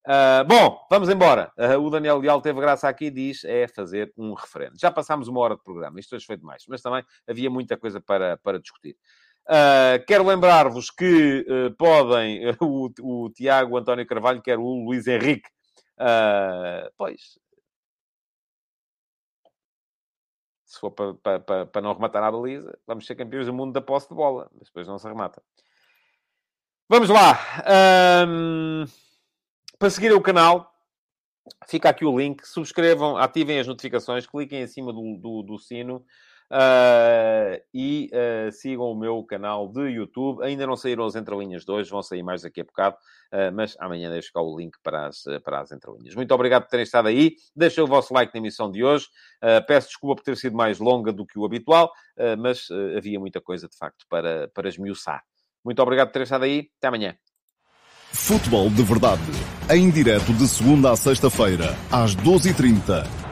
Uh, 0.06 0.44
bom, 0.46 0.86
vamos 0.90 1.08
embora. 1.08 1.50
Uh, 1.58 1.80
o 1.80 1.88
Daniel 1.88 2.18
Leal 2.18 2.40
teve 2.42 2.60
graça 2.60 2.86
aqui 2.86 3.10
diz 3.10 3.42
é 3.42 3.66
fazer 3.66 4.12
um 4.18 4.34
referendo. 4.34 4.78
Já 4.78 4.90
passámos 4.90 5.28
uma 5.28 5.40
hora 5.40 5.56
de 5.56 5.62
programa, 5.62 5.98
isto 5.98 6.14
hoje 6.14 6.26
foi 6.26 6.36
demais, 6.36 6.62
mas 6.68 6.82
também 6.82 7.02
havia 7.26 7.48
muita 7.48 7.74
coisa 7.76 8.00
para, 8.02 8.36
para 8.36 8.60
discutir. 8.60 8.96
Uh, 9.46 10.04
quero 10.06 10.26
lembrar-vos 10.26 10.90
que 10.90 11.46
uh, 11.48 11.74
podem, 11.76 12.50
uh, 12.50 12.56
o, 12.60 12.90
o 13.24 13.30
Tiago 13.30 13.78
António 13.78 14.06
Carvalho, 14.06 14.42
quer 14.42 14.58
o 14.58 14.84
Luís 14.84 15.06
Henrique. 15.06 15.48
pois. 16.98 17.38
Se 20.66 20.80
for 20.80 20.90
para, 20.90 21.40
para, 21.40 21.66
para 21.66 21.82
não 21.82 21.94
rematar 21.94 22.22
a 22.22 22.32
baliza, 22.32 22.76
vamos 22.86 23.06
ser 23.06 23.14
campeões 23.14 23.46
do 23.46 23.54
mundo 23.54 23.72
da 23.72 23.80
posse 23.80 24.08
de 24.08 24.14
bola. 24.14 24.50
Mas 24.52 24.68
depois 24.68 24.86
não 24.86 24.98
se 24.98 25.06
remata. 25.06 25.42
Vamos 26.94 27.08
lá. 27.08 27.40
Um, 28.28 28.84
para 29.80 29.90
seguir 29.90 30.12
o 30.12 30.20
canal, 30.20 30.72
fica 31.66 31.88
aqui 31.88 32.04
o 32.04 32.16
link. 32.16 32.46
Subscrevam, 32.46 33.16
ativem 33.16 33.58
as 33.58 33.66
notificações, 33.66 34.28
cliquem 34.28 34.62
em 34.62 34.68
cima 34.68 34.92
do, 34.92 35.16
do, 35.16 35.42
do 35.42 35.58
sino. 35.58 36.04
Uh, 36.48 37.58
e 37.74 38.08
uh, 38.12 38.52
sigam 38.52 38.92
o 38.92 38.94
meu 38.94 39.24
canal 39.24 39.66
de 39.66 39.88
YouTube. 39.88 40.44
Ainda 40.44 40.68
não 40.68 40.76
saíram 40.76 41.04
as 41.04 41.16
entrelinhas 41.16 41.64
de 41.64 41.72
hoje, 41.72 41.90
vão 41.90 42.00
sair 42.00 42.22
mais 42.22 42.42
daqui 42.42 42.60
a 42.60 42.64
bocado, 42.64 42.94
uh, 43.32 43.52
mas 43.52 43.76
amanhã 43.80 44.08
deixo 44.08 44.32
cá 44.32 44.40
o 44.40 44.56
link 44.56 44.76
para 44.80 45.08
as, 45.08 45.24
para 45.42 45.62
as 45.62 45.72
entrelinhas. 45.72 46.14
Muito 46.14 46.32
obrigado 46.32 46.62
por 46.62 46.70
terem 46.70 46.84
estado 46.84 47.08
aí. 47.08 47.34
Deixem 47.56 47.82
o 47.82 47.88
vosso 47.88 48.14
like 48.14 48.32
na 48.32 48.38
emissão 48.38 48.70
de 48.70 48.84
hoje. 48.84 49.08
peço 49.66 49.88
desculpa 49.88 50.14
por 50.14 50.22
ter 50.22 50.36
sido 50.36 50.56
mais 50.56 50.78
longa 50.78 51.12
do 51.12 51.26
que 51.26 51.40
o 51.40 51.44
habitual, 51.44 51.92
mas 52.38 52.68
havia 52.96 53.18
muita 53.18 53.40
coisa 53.40 53.68
de 53.68 53.76
facto 53.76 54.06
para, 54.08 54.46
para 54.54 54.68
esmiuçar. 54.68 55.24
Muito 55.64 55.80
obrigado 55.80 56.08
por 56.08 56.12
terem 56.12 56.24
estado 56.24 56.44
aí. 56.44 56.68
Até 56.78 56.88
amanhã. 56.88 57.16
Futebol 58.12 58.70
de 58.70 58.82
Verdade. 58.82 59.22
Em 59.70 59.90
direto 59.90 60.32
de 60.34 60.46
segunda 60.46 60.92
a 60.92 60.96
sexta-feira, 60.96 61.74
às 61.90 62.14
12h30 62.14 63.23